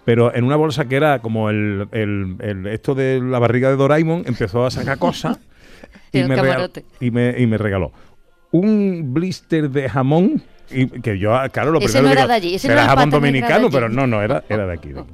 Pero 0.05 0.33
en 0.33 0.43
una 0.45 0.55
bolsa 0.55 0.85
que 0.87 0.95
era 0.95 1.19
como 1.19 1.49
el, 1.49 1.87
el- 1.91 2.35
el- 2.39 2.67
esto 2.67 2.95
de 2.95 3.21
la 3.21 3.37
barriga 3.37 3.69
de 3.69 3.75
Doraemon, 3.75 4.23
empezó 4.25 4.65
a 4.65 4.71
sacar 4.71 4.97
cosas 4.97 5.37
y, 6.11 6.23
me 6.23 6.35
regaló, 6.35 6.67
y, 6.99 7.11
me, 7.11 7.35
y 7.37 7.45
me 7.45 7.57
regaló 7.57 7.91
un 8.51 9.13
blister 9.13 9.69
de 9.69 9.87
jamón. 9.89 10.41
Y 10.71 10.87
que 10.87 11.17
yo, 11.19 11.35
claro, 11.51 11.71
lo 11.71 11.79
Ese 11.79 11.99
primero 11.99 12.05
no 12.07 12.11
era 12.13 12.27
de 12.27 12.33
allí, 12.33 12.55
ese 12.55 12.67
no 12.67 12.71
será 12.73 12.83
era 12.83 12.89
jamón 12.91 13.09
de 13.09 13.17
dominicano, 13.17 13.67
allí. 13.67 13.69
pero 13.71 13.89
no, 13.89 14.07
no, 14.07 14.21
era, 14.21 14.43
era 14.49 14.65
de 14.67 14.73
aquí. 14.73 14.89
de 14.89 14.99
aquí. 15.01 15.13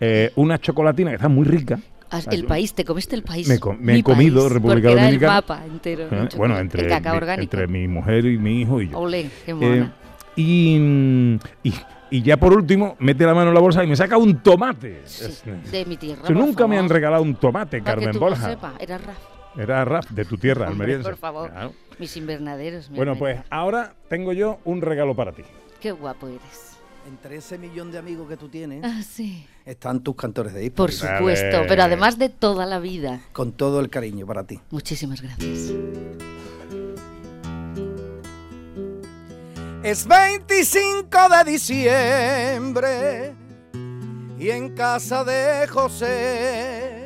Eh, 0.00 0.32
una 0.36 0.58
chocolatina 0.58 1.10
que 1.10 1.16
está 1.16 1.28
muy 1.28 1.44
rica. 1.44 1.78
El 2.30 2.44
país, 2.44 2.74
te 2.74 2.84
comiste 2.84 3.14
el 3.16 3.22
país. 3.22 3.48
Me, 3.48 3.58
co- 3.58 3.74
me 3.78 3.96
he 3.96 4.02
comido 4.02 4.40
país, 4.42 4.52
República 4.52 4.74
porque 4.88 4.92
era 4.92 5.02
Dominicana. 5.04 5.32
el 5.32 5.36
mapa 5.42 5.64
entero. 5.66 6.08
Eh, 6.10 6.28
bueno, 6.36 6.58
entre, 6.58 6.82
el 6.82 6.88
cacao 6.88 7.20
mi, 7.20 7.42
entre 7.42 7.66
mi 7.66 7.88
mujer 7.88 8.24
y 8.26 8.38
mi 8.38 8.60
hijo 8.62 8.80
y 8.80 8.88
yo. 8.88 8.98
Olé, 8.98 9.30
qué 9.44 9.52
Eh, 9.60 9.88
y, 10.36 10.76
y, 11.62 11.74
y 12.10 12.22
ya 12.22 12.36
por 12.36 12.52
último, 12.52 12.96
mete 12.98 13.24
la 13.24 13.34
mano 13.34 13.48
en 13.50 13.54
la 13.54 13.60
bolsa 13.60 13.84
y 13.84 13.86
me 13.86 13.96
saca 13.96 14.16
un 14.16 14.38
tomate. 14.42 15.02
Es- 15.04 15.42
de 15.70 15.84
mi 15.86 15.96
tierra. 15.96 16.28
Nunca 16.30 16.66
me 16.66 16.76
han 16.76 16.84
favor. 16.84 16.92
regalado 16.94 17.22
un 17.22 17.34
tomate, 17.36 17.80
Para 17.80 17.94
que 17.96 18.00
Carmen 18.06 18.12
tú 18.12 18.18
lo 18.20 18.26
Borja. 18.30 18.50
sepas, 18.50 18.72
era 18.80 18.98
Raf. 18.98 19.18
Era 19.56 19.84
Raf, 19.84 20.10
de 20.10 20.24
tu 20.24 20.36
tierra, 20.36 20.62
Hombre, 20.68 20.72
almeriense. 20.84 21.08
por 21.08 21.16
favor. 21.18 21.50
Claro. 21.50 21.72
Mis 22.00 22.16
invernaderos. 22.16 22.90
mi 22.90 22.96
Bueno, 22.96 23.16
pues 23.16 23.38
ahora 23.50 23.94
tengo 24.08 24.32
yo 24.32 24.58
un 24.64 24.80
regalo 24.82 25.14
para 25.14 25.30
ti. 25.32 25.42
Qué 25.80 25.92
guapo 25.92 26.26
eres. 26.26 26.72
Entre 27.08 27.36
ese 27.36 27.56
millón 27.58 27.92
de 27.92 27.98
amigos 27.98 28.28
que 28.28 28.36
tú 28.36 28.48
tienes, 28.48 28.82
Ah, 28.82 29.00
sí. 29.06 29.46
Están 29.64 30.00
tus 30.00 30.16
cantores 30.16 30.52
de 30.52 30.64
hip 30.64 30.74
Por 30.74 30.92
supuesto, 30.92 31.62
pero 31.68 31.84
además 31.84 32.18
de 32.18 32.28
toda 32.28 32.66
la 32.66 32.78
vida. 32.78 33.20
Con 33.32 33.52
todo 33.52 33.80
el 33.80 33.88
cariño 33.88 34.26
para 34.26 34.44
ti. 34.44 34.60
Muchísimas 34.70 35.22
gracias. 35.22 35.72
Es 39.82 40.06
25 40.06 41.18
de 41.28 41.50
diciembre 41.50 43.34
y 44.38 44.50
en 44.50 44.74
casa 44.74 45.24
de 45.24 45.66
José 45.68 47.04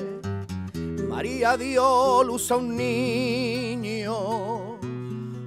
María 1.08 1.56
dio 1.56 2.22
luz 2.22 2.50
a 2.52 2.56
un 2.56 2.76
niño 2.76 4.78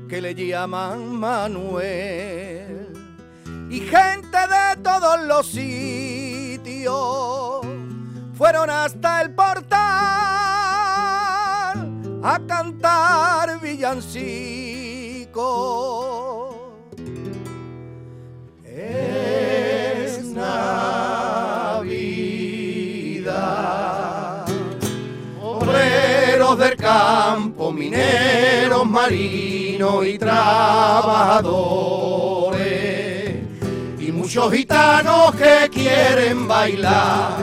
que 0.10 0.21
le 0.21 0.36
llaman 0.36 1.15
Manuel 1.15 2.88
y 3.69 3.80
gente 3.80 4.38
de 4.38 4.82
todos 4.84 5.26
los 5.26 5.47
sitios 5.47 6.20
fueron 8.34 8.69
hasta 8.69 9.21
el 9.21 9.36
portal 9.36 9.81
a 12.23 12.39
cantar 12.47 13.60
villancicos. 13.62 16.55
Es 18.63 20.23
Navidad. 20.25 20.95
Obreros 25.41 26.57
del 26.57 26.77
campo, 26.77 27.71
mineros, 27.71 28.88
marinos 28.88 30.07
y 30.07 30.17
trabajadores. 30.17 32.31
Muchos 34.21 34.53
gitanos 34.53 35.34
que 35.34 35.67
quieren 35.71 36.47
bailar. 36.47 37.39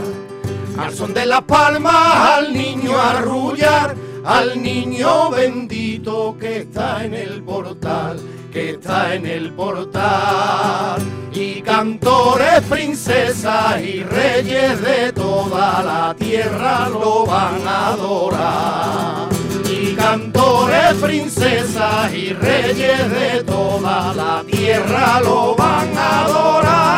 Al 0.78 0.94
son 0.94 1.12
de 1.12 1.26
las 1.26 1.42
palmas, 1.42 2.38
al 2.38 2.52
niño 2.52 2.96
arrullar, 2.96 3.96
al 4.24 4.62
niño 4.62 5.28
bendito 5.30 6.36
que 6.38 6.58
está 6.58 7.04
en 7.04 7.14
el 7.14 7.42
portal, 7.42 8.20
que 8.52 8.70
está 8.70 9.12
en 9.12 9.26
el 9.26 9.52
portal. 9.54 11.02
Y 11.34 11.62
cantores, 11.62 12.60
princesas 12.70 13.82
y 13.82 14.04
reyes 14.04 14.80
de 14.80 15.12
toda 15.12 15.82
la 15.82 16.14
tierra 16.16 16.88
lo 16.88 17.26
van 17.26 17.66
a 17.66 17.88
adorar. 17.88 19.37
Cantores, 19.98 20.94
princesas 21.02 22.14
y 22.14 22.32
reyes 22.32 23.10
de 23.10 23.42
toda 23.44 24.14
la 24.14 24.44
tierra 24.48 25.20
lo 25.20 25.56
van 25.56 25.88
a 25.96 26.24
adorar. 26.24 26.88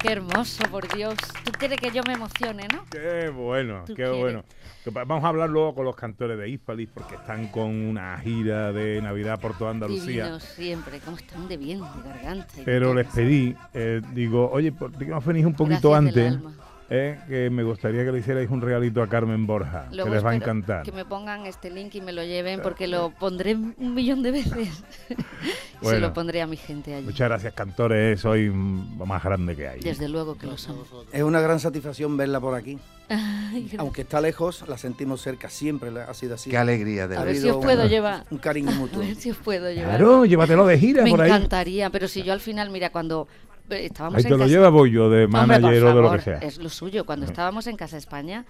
Qué 0.00 0.12
hermoso, 0.12 0.64
por 0.70 0.92
Dios. 0.92 1.14
Tú 1.44 1.52
quieres 1.52 1.78
que 1.78 1.90
yo 1.92 2.02
me 2.06 2.14
emocione, 2.14 2.66
¿no? 2.72 2.84
Qué 2.90 3.30
bueno, 3.30 3.84
qué 3.86 3.94
quieres. 3.94 4.18
bueno. 4.18 4.44
Vamos 4.86 5.22
a 5.24 5.28
hablar 5.28 5.50
luego 5.50 5.74
con 5.74 5.84
los 5.84 5.94
cantores 5.94 6.38
de 6.38 6.48
Hispalis 6.48 6.88
porque 6.92 7.14
están 7.14 7.48
con 7.48 7.68
una 7.68 8.18
gira 8.18 8.72
de 8.72 9.00
Navidad 9.02 9.38
por 9.38 9.56
toda 9.56 9.70
Andalucía. 9.70 10.24
Divinos 10.24 10.42
siempre. 10.42 10.98
¿Cómo 11.00 11.16
están 11.16 11.48
de 11.48 11.56
bien, 11.58 11.80
de 11.80 12.08
garganta? 12.08 12.46
Pero 12.64 12.92
les 12.94 13.06
pedí, 13.08 13.54
eh, 13.74 14.00
digo, 14.12 14.50
oye, 14.50 14.72
¿por 14.72 14.90
qué 14.92 15.04
no 15.04 15.20
venís 15.20 15.44
un 15.44 15.54
poquito 15.54 15.90
Gracias 15.90 16.14
del 16.14 16.34
antes? 16.34 16.50
Eh, 16.92 17.20
que 17.28 17.50
me 17.50 17.62
gustaría 17.62 18.04
que 18.04 18.10
le 18.10 18.18
hicierais 18.18 18.50
un 18.50 18.60
regalito 18.60 19.00
a 19.00 19.08
Carmen 19.08 19.46
Borja, 19.46 19.86
Luego 19.92 20.08
que 20.10 20.14
les 20.16 20.24
va 20.26 20.30
a 20.30 20.34
encantar. 20.34 20.82
Que 20.82 20.90
me 20.90 21.04
pongan 21.04 21.46
este 21.46 21.70
link 21.70 21.94
y 21.94 22.00
me 22.00 22.10
lo 22.12 22.24
lleven 22.24 22.60
porque 22.62 22.88
lo 22.88 23.10
pondré 23.10 23.54
un 23.54 23.94
millón 23.94 24.22
de 24.24 24.32
veces. 24.32 24.82
Se 25.82 25.98
lo 25.98 26.12
pondré 26.12 26.42
a 26.42 26.46
mi 26.46 26.56
gente 26.58 26.94
allí. 26.94 27.06
Muchas 27.06 27.28
gracias, 27.28 27.54
cantores, 27.54 28.20
soy 28.20 28.46
lo 28.48 29.06
más 29.06 29.22
grande 29.22 29.56
que 29.56 29.66
hay. 29.68 29.80
Desde 29.80 30.08
luego 30.08 30.36
que 30.36 30.46
lo 30.46 30.58
somos. 30.58 30.88
Es 31.12 31.22
una 31.22 31.40
gran 31.40 31.58
satisfacción 31.60 32.16
verla 32.16 32.38
por 32.40 32.54
aquí. 32.54 32.78
Ay. 33.08 33.70
Aunque 33.78 34.02
está 34.02 34.20
lejos, 34.20 34.64
la 34.68 34.76
sentimos 34.76 35.22
cerca. 35.22 35.48
Siempre 35.48 35.90
ha 36.00 36.12
sido 36.12 36.34
así. 36.34 36.50
Qué 36.50 36.58
alegría 36.58 37.08
de 37.08 37.16
A 37.16 37.24
ver 37.24 37.36
si 37.36 37.48
os 37.48 37.56
puedo 37.64 37.84
un- 37.84 37.88
llevar. 37.88 38.24
Un 38.30 38.38
cariño 38.38 38.70
A 38.72 38.74
mutuo. 38.74 39.00
ver 39.00 39.14
si 39.16 39.30
os 39.30 39.36
puedo 39.38 39.70
llevar. 39.72 39.96
Claro, 39.96 40.24
llévatelo 40.26 40.66
de 40.66 40.78
gira 40.78 41.02
Me 41.02 41.10
por 41.10 41.22
ahí. 41.22 41.30
encantaría, 41.30 41.88
pero 41.88 42.08
si 42.08 42.22
yo 42.24 42.32
al 42.34 42.40
final, 42.40 42.68
mira, 42.70 42.90
cuando 42.90 43.26
estábamos 43.72 44.18
Ahí 44.18 44.22
en 44.22 44.28
te 44.28 44.30
lo 44.30 44.38
casa- 44.38 44.48
lleva 44.50 44.70
yo 44.88 45.10
de 45.10 45.24
Hombre, 45.24 45.28
manager 45.28 45.84
o 45.84 45.94
de 45.94 46.02
lo 46.02 46.12
que 46.12 46.20
sea. 46.20 46.38
Es 46.38 46.58
lo 46.58 46.68
suyo. 46.68 47.04
Cuando 47.06 47.26
estábamos 47.26 47.66
en 47.66 47.76
Casa 47.76 47.96
España, 47.96 48.44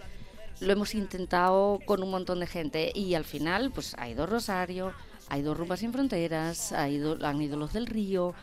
lo 0.60 0.72
hemos 0.72 0.94
intentado 0.94 1.78
con 1.86 2.02
un 2.02 2.10
montón 2.10 2.40
de 2.40 2.46
gente 2.46 2.92
y 2.94 3.14
al 3.14 3.24
final, 3.24 3.70
pues 3.72 3.94
ha 3.98 4.08
ido 4.08 4.26
Rosario, 4.26 4.92
ha 5.28 5.38
ido 5.38 5.54
Rumbas 5.54 5.80
sin 5.80 5.92
Fronteras, 5.92 6.72
ha 6.72 6.88
ido, 6.88 7.16
han 7.24 7.40
ido 7.40 7.56
los 7.56 7.72
del 7.72 7.86
Río. 7.86 8.34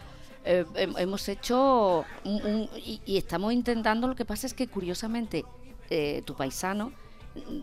eh, 0.50 0.64
hem- 0.76 0.98
hemos 0.98 1.28
hecho 1.28 2.06
un- 2.24 2.42
un- 2.46 2.70
y, 2.78 3.02
y 3.06 3.18
estamos 3.18 3.52
intentando. 3.52 4.08
Lo 4.08 4.16
que 4.16 4.24
pasa 4.24 4.48
es 4.48 4.54
que 4.54 4.68
curiosamente 4.68 5.44
eh, 5.90 6.22
tu 6.26 6.36
paisano, 6.36 6.94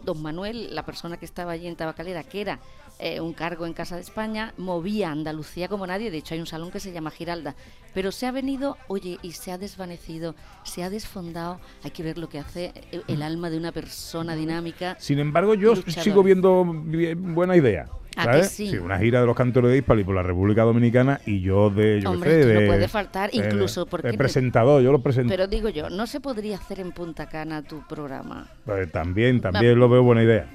don 0.04 0.20
Manuel, 0.22 0.74
la 0.74 0.84
persona 0.84 1.16
que 1.16 1.24
estaba 1.24 1.52
allí 1.52 1.66
en 1.66 1.76
Tabacalera, 1.76 2.22
que 2.24 2.42
era 2.42 2.60
eh, 2.98 3.20
un 3.20 3.32
cargo 3.32 3.66
en 3.66 3.72
Casa 3.72 3.96
de 3.96 4.02
España, 4.02 4.54
movía 4.56 5.10
Andalucía 5.10 5.68
como 5.68 5.86
nadie. 5.86 6.10
De 6.10 6.18
hecho, 6.18 6.34
hay 6.34 6.40
un 6.40 6.46
salón 6.46 6.70
que 6.70 6.80
se 6.80 6.92
llama 6.92 7.10
Giralda. 7.10 7.54
Pero 7.92 8.10
se 8.12 8.26
ha 8.26 8.32
venido, 8.32 8.76
oye, 8.88 9.18
y 9.22 9.32
se 9.32 9.52
ha 9.52 9.58
desvanecido, 9.58 10.34
se 10.64 10.82
ha 10.82 10.90
desfondado. 10.90 11.60
Hay 11.84 11.90
que 11.92 12.02
ver 12.02 12.18
lo 12.18 12.28
que 12.28 12.38
hace 12.38 12.72
el, 12.92 13.04
el 13.08 13.22
alma 13.22 13.50
de 13.50 13.58
una 13.58 13.72
persona 13.72 14.34
dinámica. 14.34 14.96
Sin 14.98 15.18
embargo, 15.18 15.54
yo 15.54 15.74
luchadora. 15.74 16.02
sigo 16.02 16.22
viendo 16.22 16.64
bien- 16.64 17.34
buena 17.34 17.56
idea. 17.56 17.86
¿A 18.16 18.44
sí? 18.44 18.78
una 18.78 18.96
gira 19.00 19.20
de 19.20 19.26
los 19.26 19.34
cantores 19.34 19.72
de 19.72 19.78
Hispali 19.78 20.04
por 20.04 20.14
la 20.14 20.22
República 20.22 20.62
Dominicana 20.62 21.20
y 21.26 21.40
yo 21.40 21.68
de, 21.68 22.00
yo 22.00 22.10
qué 22.10 22.14
Hombre, 22.14 22.30
sé, 22.30 22.40
esto 22.42 22.54
no 22.54 22.60
de, 22.60 22.66
puede 22.68 22.86
faltar, 22.88 23.30
incluso 23.32 23.84
de 23.86 23.90
porque- 23.90 24.12
presentador, 24.12 24.80
yo 24.82 24.92
lo 24.92 25.02
presento. 25.02 25.30
Pero 25.30 25.48
digo 25.48 25.68
yo, 25.68 25.90
¿no 25.90 26.06
se 26.06 26.20
podría 26.20 26.56
hacer 26.58 26.78
en 26.78 26.92
Punta 26.92 27.28
Cana 27.28 27.62
tu 27.62 27.84
programa? 27.88 28.46
Pues 28.64 28.92
también, 28.92 29.40
también 29.40 29.80
lo 29.80 29.88
veo 29.88 30.04
buena 30.04 30.22
idea. 30.22 30.46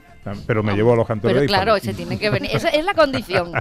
Pero 0.45 0.63
me 0.63 0.73
llevo 0.73 0.93
a 0.93 0.95
los 0.95 1.08
cantores 1.08 1.38
Pero 1.38 1.47
claro, 1.47 1.79
se 1.79 1.93
tienen 1.93 2.19
que 2.19 2.29
venir. 2.29 2.51
Esa 2.53 2.69
es 2.69 2.84
la 2.84 2.93
condición. 2.93 3.51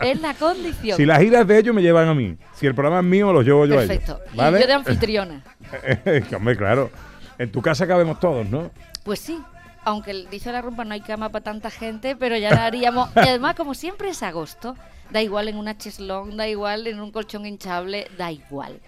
es 0.00 0.20
la 0.20 0.34
condición. 0.34 0.96
Si 0.96 1.04
las 1.04 1.18
giras 1.20 1.46
de 1.46 1.58
ellos 1.58 1.74
me 1.74 1.82
llevan 1.82 2.08
a 2.08 2.14
mí, 2.14 2.36
si 2.54 2.66
el 2.66 2.74
programa 2.74 3.00
es 3.00 3.04
mío, 3.04 3.32
los 3.32 3.44
llevo 3.44 3.66
yo 3.66 3.76
Perfecto. 3.76 4.12
a 4.12 4.16
ellos. 4.16 4.34
Y 4.34 4.36
¿vale? 4.36 4.60
yo 4.60 4.66
de 4.66 4.72
anfitriona. 4.72 5.44
Hombre, 6.36 6.56
claro. 6.56 6.90
En 7.38 7.50
tu 7.50 7.62
casa 7.62 7.86
cabemos 7.86 8.20
todos, 8.20 8.46
¿no? 8.46 8.70
Pues 9.02 9.20
sí, 9.20 9.40
aunque 9.84 10.26
dice 10.30 10.52
la 10.52 10.62
rumba 10.62 10.84
no 10.84 10.94
hay 10.94 11.00
cama 11.00 11.30
para 11.30 11.42
tanta 11.42 11.70
gente, 11.70 12.16
pero 12.16 12.36
ya 12.36 12.50
la 12.50 12.66
haríamos. 12.66 13.10
Y 13.16 13.20
además, 13.20 13.54
como 13.56 13.74
siempre 13.74 14.10
es 14.10 14.22
agosto, 14.22 14.76
da 15.10 15.22
igual 15.22 15.48
en 15.48 15.56
una 15.56 15.76
cheslón, 15.76 16.36
da 16.36 16.48
igual 16.48 16.86
en 16.86 17.00
un 17.00 17.10
colchón 17.10 17.46
hinchable, 17.46 18.08
da 18.16 18.30
igual. 18.30 18.80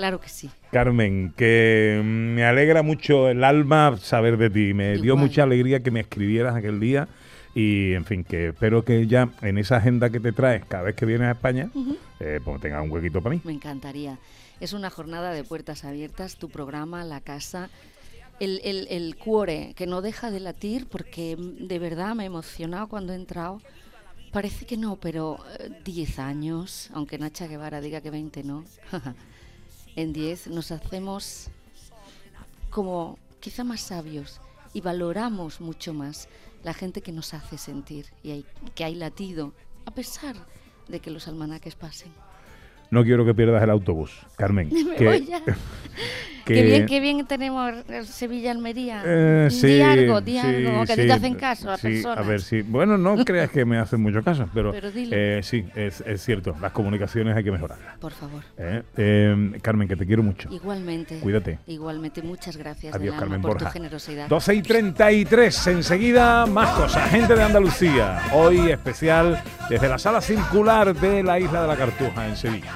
Claro 0.00 0.18
que 0.18 0.30
sí. 0.30 0.48
Carmen, 0.72 1.34
que 1.36 2.00
mm, 2.02 2.06
me 2.34 2.44
alegra 2.44 2.82
mucho 2.82 3.28
el 3.28 3.44
alma 3.44 3.98
saber 4.00 4.38
de 4.38 4.48
ti. 4.48 4.72
Me 4.72 4.94
dio 4.94 5.04
Igual. 5.12 5.18
mucha 5.18 5.42
alegría 5.42 5.80
que 5.80 5.90
me 5.90 6.00
escribieras 6.00 6.56
aquel 6.56 6.80
día. 6.80 7.06
Y, 7.54 7.92
en 7.92 8.06
fin, 8.06 8.24
que 8.24 8.48
espero 8.48 8.82
que 8.82 9.06
ya 9.06 9.28
en 9.42 9.58
esa 9.58 9.76
agenda 9.76 10.08
que 10.08 10.20
te 10.20 10.32
traes 10.32 10.64
cada 10.64 10.84
vez 10.84 10.94
que 10.96 11.04
vienes 11.04 11.28
a 11.28 11.32
España, 11.32 11.68
Ujú. 11.74 11.98
eh, 12.20 12.40
pues 12.42 12.60
tengas 12.62 12.82
un 12.82 12.90
huequito 12.90 13.20
para 13.20 13.34
mí. 13.34 13.42
Me 13.44 13.52
encantaría. 13.52 14.18
Es 14.60 14.72
una 14.72 14.88
jornada 14.88 15.32
de 15.34 15.44
puertas 15.44 15.84
abiertas, 15.84 16.36
tu 16.36 16.48
programa, 16.48 17.04
la 17.04 17.20
casa, 17.20 17.68
el, 18.38 18.60
el, 18.64 18.86
el 18.88 19.16
cuore 19.16 19.74
que 19.76 19.86
no 19.86 20.00
deja 20.00 20.30
de 20.30 20.40
latir 20.40 20.86
porque 20.86 21.36
mm, 21.36 21.66
de 21.66 21.78
verdad 21.78 22.14
me 22.14 22.22
he 22.22 22.26
emocionado 22.26 22.88
cuando 22.88 23.12
he 23.12 23.16
entrado. 23.16 23.60
Parece 24.32 24.64
que 24.64 24.76
no, 24.76 24.94
pero 24.96 25.38
eh, 25.58 25.70
10 25.84 26.18
años, 26.20 26.88
aunque 26.94 27.18
Nacha 27.18 27.48
Guevara 27.48 27.80
diga 27.80 28.00
que 28.00 28.10
20 28.10 28.44
no, 28.44 28.64
en 29.96 30.12
10 30.12 30.48
nos 30.48 30.70
hacemos 30.70 31.48
como 32.70 33.18
quizá 33.40 33.64
más 33.64 33.80
sabios 33.80 34.40
y 34.72 34.80
valoramos 34.80 35.60
mucho 35.60 35.92
más 35.94 36.28
la 36.62 36.74
gente 36.74 37.00
que 37.02 37.12
nos 37.12 37.34
hace 37.34 37.58
sentir 37.58 38.06
y 38.22 38.30
hay- 38.30 38.44
que 38.74 38.84
hay 38.84 38.94
latido, 38.94 39.52
a 39.86 39.90
pesar 39.90 40.36
de 40.88 41.00
que 41.00 41.10
los 41.10 41.26
almanaques 41.26 41.74
pasen. 41.74 42.12
No 42.90 43.02
quiero 43.04 43.24
que 43.24 43.34
pierdas 43.34 43.62
el 43.62 43.70
autobús, 43.70 44.12
Carmen. 44.36 44.68
Me 44.72 44.96
que- 44.96 45.04
voy 45.04 45.26
ya. 45.26 45.42
que- 46.54 46.60
Qué 46.60 46.62
bien, 46.66 46.86
qué 46.86 47.00
bien 47.00 47.26
tenemos 47.26 47.72
Sevilla-Almería. 48.04 49.02
Eh, 49.04 49.48
sí, 49.50 49.66
di 49.66 49.80
algo, 49.82 50.20
di 50.20 50.32
sí, 50.32 50.38
algo, 50.38 50.84
que 50.84 50.92
a 50.92 50.96
ti 50.96 51.02
sí, 51.02 51.08
te 51.08 51.12
hacen 51.12 51.34
caso 51.34 51.76
sí, 51.76 51.82
personas. 51.88 52.18
A 52.18 52.28
ver, 52.28 52.40
sí. 52.42 52.62
Bueno, 52.62 52.98
no 52.98 53.16
creas 53.24 53.50
que 53.50 53.64
me 53.64 53.78
hacen 53.78 54.00
mucho 54.00 54.22
caso, 54.22 54.48
pero, 54.52 54.72
eh, 54.74 55.40
sí, 55.42 55.64
es, 55.74 56.00
es 56.06 56.22
cierto. 56.24 56.54
Las 56.60 56.72
comunicaciones 56.72 57.36
hay 57.36 57.44
que 57.44 57.52
mejorarlas. 57.52 57.98
Por 57.98 58.12
favor. 58.12 58.42
¿eh? 58.58 58.82
Eh, 58.96 59.58
Carmen, 59.62 59.88
que 59.88 59.96
te 59.96 60.06
quiero 60.06 60.22
mucho. 60.22 60.48
Igualmente. 60.52 61.18
Cuídate. 61.20 61.58
Igualmente, 61.66 62.22
muchas 62.22 62.56
gracias 62.56 62.94
Adiós, 62.94 63.16
Carmen 63.18 63.40
por 63.40 63.52
Borja. 63.52 63.66
tu 63.66 63.72
generosidad. 63.72 64.28
12 64.28 64.54
y 64.54 64.62
33, 64.62 65.66
enseguida 65.68 66.46
más 66.46 66.70
cosas. 66.70 67.10
Gente 67.10 67.34
de 67.34 67.42
Andalucía, 67.42 68.20
hoy 68.32 68.70
especial 68.70 69.42
desde 69.68 69.88
la 69.88 69.98
sala 69.98 70.20
circular 70.20 70.94
de 70.94 71.22
la 71.22 71.38
isla 71.38 71.62
de 71.62 71.68
la 71.68 71.76
Cartuja 71.76 72.28
en 72.28 72.36
Sevilla. 72.36 72.72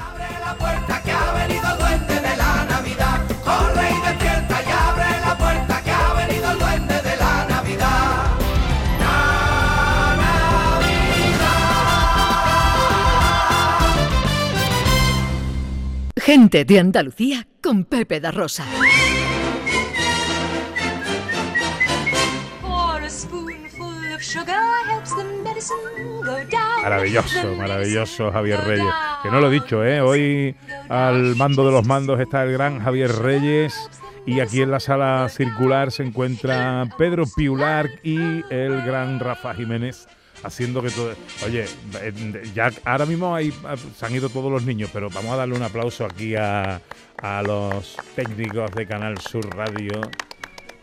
Gente 16.25 16.65
de 16.65 16.81
Andalucía 16.81 17.47
con 17.63 17.85
Pepe 17.85 18.19
da 18.19 18.31
Rosa. 18.31 18.65
Maravilloso, 26.83 27.55
maravilloso 27.59 28.33
Javier 28.33 28.59
Reyes. 28.61 28.95
Que 29.23 29.31
no 29.31 29.39
lo 29.39 29.49
he 29.49 29.53
dicho, 29.53 29.85
¿eh? 29.85 30.01
Hoy 30.01 30.57
al 30.89 31.37
mando 31.37 31.67
de 31.67 31.73
los 31.73 31.87
mandos 31.87 32.19
está 32.19 32.43
el 32.45 32.53
gran 32.53 32.81
Javier 32.81 33.13
Reyes. 33.17 33.91
Y 34.25 34.41
aquí 34.41 34.63
en 34.63 34.71
la 34.71 34.81
sala 34.81 35.29
circular 35.29 35.93
se 35.93 36.05
encuentra 36.05 36.89
Pedro 36.97 37.25
Piular 37.37 37.87
y 38.03 38.43
el 38.49 38.81
gran 38.81 39.21
Rafa 39.21 39.53
Jiménez 39.53 40.09
haciendo 40.45 40.83
que 40.83 40.91
todo... 40.91 41.15
Oye, 41.45 41.67
ya 42.55 42.71
ahora 42.85 43.07
mismo 43.07 43.35
hay, 43.35 43.53
se 43.97 44.07
han 44.07 44.15
ido 44.15 44.29
todos 44.29 44.53
los 44.53 44.65
niños, 44.65 44.91
pero 44.93 45.11
vamos 45.11 45.33
a 45.33 45.37
darle 45.37 45.57
un 45.57 45.63
aplauso 45.63 46.05
aquí 46.05 46.37
a, 46.37 46.81
a 47.23 47.43
los 47.43 47.97
técnicos 48.15 48.71
de 48.73 48.87
Canal 48.87 49.19
Sur 49.19 49.45
Radio 49.57 50.01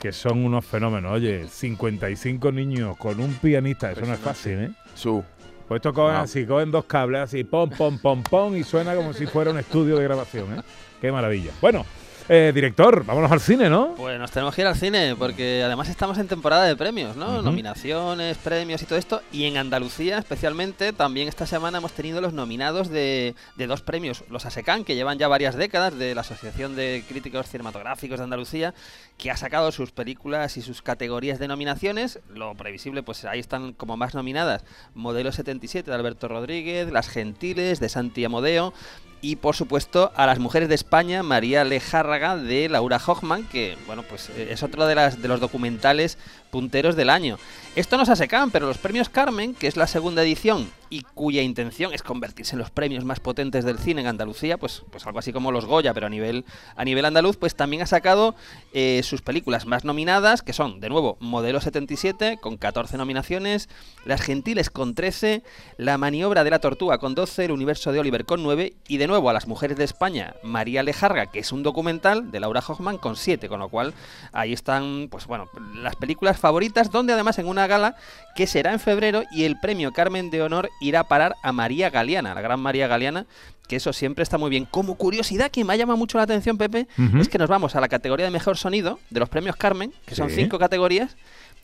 que 0.01 0.11
son 0.11 0.43
unos 0.43 0.65
fenómenos. 0.65 1.11
Oye, 1.11 1.47
55 1.47 2.51
niños 2.51 2.97
con 2.97 3.19
un 3.21 3.35
pianista, 3.35 3.91
eso 3.91 4.01
no 4.01 4.13
es 4.13 4.19
fácil, 4.19 4.53
¿eh? 4.53 4.71
Su. 4.95 5.23
Pues 5.67 5.77
esto 5.77 5.93
cogen 5.93 6.17
así, 6.17 6.45
cogen 6.45 6.71
dos 6.71 6.85
cables 6.85 7.21
así, 7.21 7.43
pom, 7.43 7.69
pom, 7.69 7.99
pom, 7.99 8.23
pom, 8.23 8.57
y 8.57 8.63
suena 8.63 8.95
como 8.95 9.13
si 9.13 9.27
fuera 9.27 9.51
un 9.51 9.59
estudio 9.59 9.97
de 9.97 10.03
grabación, 10.03 10.57
¿eh? 10.57 10.61
Qué 10.99 11.11
maravilla. 11.11 11.51
Bueno, 11.61 11.85
eh, 12.33 12.53
director, 12.53 13.03
vámonos 13.05 13.29
al 13.29 13.41
cine, 13.41 13.69
¿no? 13.69 13.93
Pues 13.95 14.17
nos 14.17 14.31
tenemos 14.31 14.55
que 14.55 14.61
ir 14.61 14.67
al 14.67 14.77
cine, 14.77 15.17
porque 15.19 15.63
además 15.65 15.89
estamos 15.89 16.17
en 16.17 16.29
temporada 16.29 16.63
de 16.63 16.77
premios, 16.77 17.17
¿no? 17.17 17.41
Nominaciones, 17.41 18.37
premios 18.37 18.81
y 18.81 18.85
todo 18.85 18.97
esto. 18.97 19.21
Y 19.33 19.43
en 19.43 19.57
Andalucía, 19.57 20.17
especialmente, 20.17 20.93
también 20.93 21.27
esta 21.27 21.45
semana 21.45 21.79
hemos 21.79 21.91
tenido 21.91 22.21
los 22.21 22.31
nominados 22.31 22.87
de, 22.87 23.35
de 23.57 23.67
dos 23.67 23.81
premios. 23.81 24.23
Los 24.29 24.45
ASECAN, 24.45 24.85
que 24.85 24.95
llevan 24.95 25.17
ya 25.17 25.27
varias 25.27 25.55
décadas, 25.57 25.97
de 25.97 26.15
la 26.15 26.21
Asociación 26.21 26.77
de 26.77 27.03
Críticos 27.05 27.49
Cinematográficos 27.49 28.19
de 28.19 28.23
Andalucía, 28.23 28.73
que 29.17 29.29
ha 29.29 29.35
sacado 29.35 29.73
sus 29.73 29.91
películas 29.91 30.55
y 30.55 30.61
sus 30.61 30.81
categorías 30.81 31.37
de 31.37 31.49
nominaciones. 31.49 32.21
Lo 32.33 32.55
previsible, 32.55 33.03
pues 33.03 33.25
ahí 33.25 33.41
están 33.41 33.73
como 33.73 33.97
más 33.97 34.15
nominadas. 34.15 34.63
Modelo 34.95 35.33
77 35.33 35.91
de 35.91 35.97
Alberto 35.97 36.29
Rodríguez, 36.29 36.89
Las 36.93 37.09
Gentiles 37.09 37.81
de 37.81 37.89
Santi 37.89 38.23
Amodeo. 38.23 38.73
Y 39.21 39.35
por 39.35 39.55
supuesto 39.55 40.11
a 40.15 40.25
las 40.25 40.39
mujeres 40.39 40.67
de 40.67 40.75
España, 40.75 41.21
María 41.21 41.63
Lejárraga 41.63 42.37
de 42.37 42.67
Laura 42.69 42.99
Hochman, 43.05 43.43
que 43.43 43.77
bueno, 43.85 44.01
pues 44.01 44.29
eh, 44.29 44.47
es 44.49 44.63
otro 44.63 44.87
de, 44.87 44.95
las, 44.95 45.21
de 45.21 45.27
los 45.27 45.39
documentales 45.39 46.17
punteros 46.51 46.95
del 46.95 47.09
año. 47.09 47.37
Esto 47.75 47.97
no 47.97 48.05
se 48.05 48.11
asecan, 48.11 48.51
pero 48.51 48.67
los 48.67 48.77
premios 48.77 49.09
Carmen, 49.09 49.55
que 49.55 49.67
es 49.67 49.77
la 49.77 49.87
segunda 49.87 50.21
edición 50.21 50.69
y 50.91 51.03
cuya 51.03 51.41
intención 51.41 51.93
es 51.93 52.03
convertirse 52.03 52.53
en 52.53 52.59
los 52.59 52.69
premios 52.69 53.05
más 53.05 53.21
potentes 53.21 53.63
del 53.63 53.79
cine 53.79 54.01
en 54.01 54.07
Andalucía, 54.07 54.57
pues, 54.57 54.83
pues 54.91 55.07
algo 55.07 55.19
así 55.19 55.31
como 55.31 55.53
los 55.53 55.65
Goya, 55.65 55.93
pero 55.93 56.07
a 56.07 56.09
nivel, 56.09 56.43
a 56.75 56.83
nivel 56.83 57.05
andaluz, 57.05 57.37
pues 57.37 57.55
también 57.55 57.81
ha 57.81 57.85
sacado 57.85 58.35
eh, 58.73 59.01
sus 59.03 59.21
películas 59.21 59.65
más 59.65 59.85
nominadas, 59.85 60.41
que 60.41 60.51
son, 60.51 60.81
de 60.81 60.89
nuevo, 60.89 61.15
Modelo 61.21 61.61
77, 61.61 62.39
con 62.41 62.57
14 62.57 62.97
nominaciones, 62.97 63.69
Las 64.03 64.19
Gentiles 64.21 64.69
con 64.69 64.93
13, 64.93 65.43
La 65.77 65.97
Maniobra 65.97 66.43
de 66.43 66.49
la 66.49 66.59
Tortuga 66.59 66.97
con 66.97 67.15
12, 67.15 67.45
El 67.45 67.51
Universo 67.51 67.93
de 67.93 67.99
Oliver 67.99 68.25
con 68.25 68.43
9, 68.43 68.73
y 68.89 68.97
de 68.97 69.07
nuevo 69.07 69.29
a 69.29 69.33
las 69.33 69.47
mujeres 69.47 69.77
de 69.77 69.85
España, 69.85 70.35
María 70.43 70.83
Lejarga, 70.83 71.27
que 71.27 71.39
es 71.39 71.53
un 71.53 71.63
documental 71.63 72.31
de 72.31 72.41
Laura 72.41 72.61
Hoffman 72.67 72.97
con 72.97 73.15
7, 73.15 73.47
con 73.47 73.61
lo 73.61 73.69
cual 73.69 73.93
ahí 74.33 74.51
están, 74.51 75.07
pues 75.09 75.25
bueno, 75.25 75.47
las 75.73 75.95
películas 75.95 76.37
favoritas, 76.41 76.91
donde 76.91 77.13
además 77.13 77.39
en 77.39 77.47
una 77.47 77.67
gala 77.67 77.95
que 78.35 78.47
será 78.47 78.73
en 78.73 78.79
febrero 78.79 79.23
y 79.31 79.45
el 79.45 79.57
premio 79.59 79.93
Carmen 79.93 80.29
de 80.29 80.41
Honor 80.41 80.69
irá 80.81 81.01
a 81.01 81.03
parar 81.07 81.35
a 81.41 81.53
María 81.53 81.89
Galeana, 81.89 82.33
la 82.35 82.41
gran 82.41 82.59
María 82.59 82.87
Galeana, 82.87 83.25
que 83.67 83.77
eso 83.77 83.93
siempre 83.93 84.23
está 84.23 84.37
muy 84.37 84.49
bien. 84.49 84.65
Como 84.69 84.95
curiosidad 84.95 85.49
que 85.51 85.63
me 85.63 85.71
ha 85.71 85.77
llamado 85.77 85.95
mucho 85.97 86.17
la 86.17 86.25
atención, 86.25 86.57
Pepe, 86.57 86.87
es 87.19 87.29
que 87.29 87.37
nos 87.37 87.47
vamos 87.49 87.75
a 87.77 87.79
la 87.79 87.87
categoría 87.87 88.25
de 88.25 88.31
mejor 88.31 88.57
sonido 88.57 88.99
de 89.09 89.21
los 89.21 89.29
premios 89.29 89.55
Carmen, 89.55 89.93
que 90.05 90.15
son 90.15 90.29
Sí. 90.29 90.35
cinco 90.35 90.59
categorías, 90.59 91.15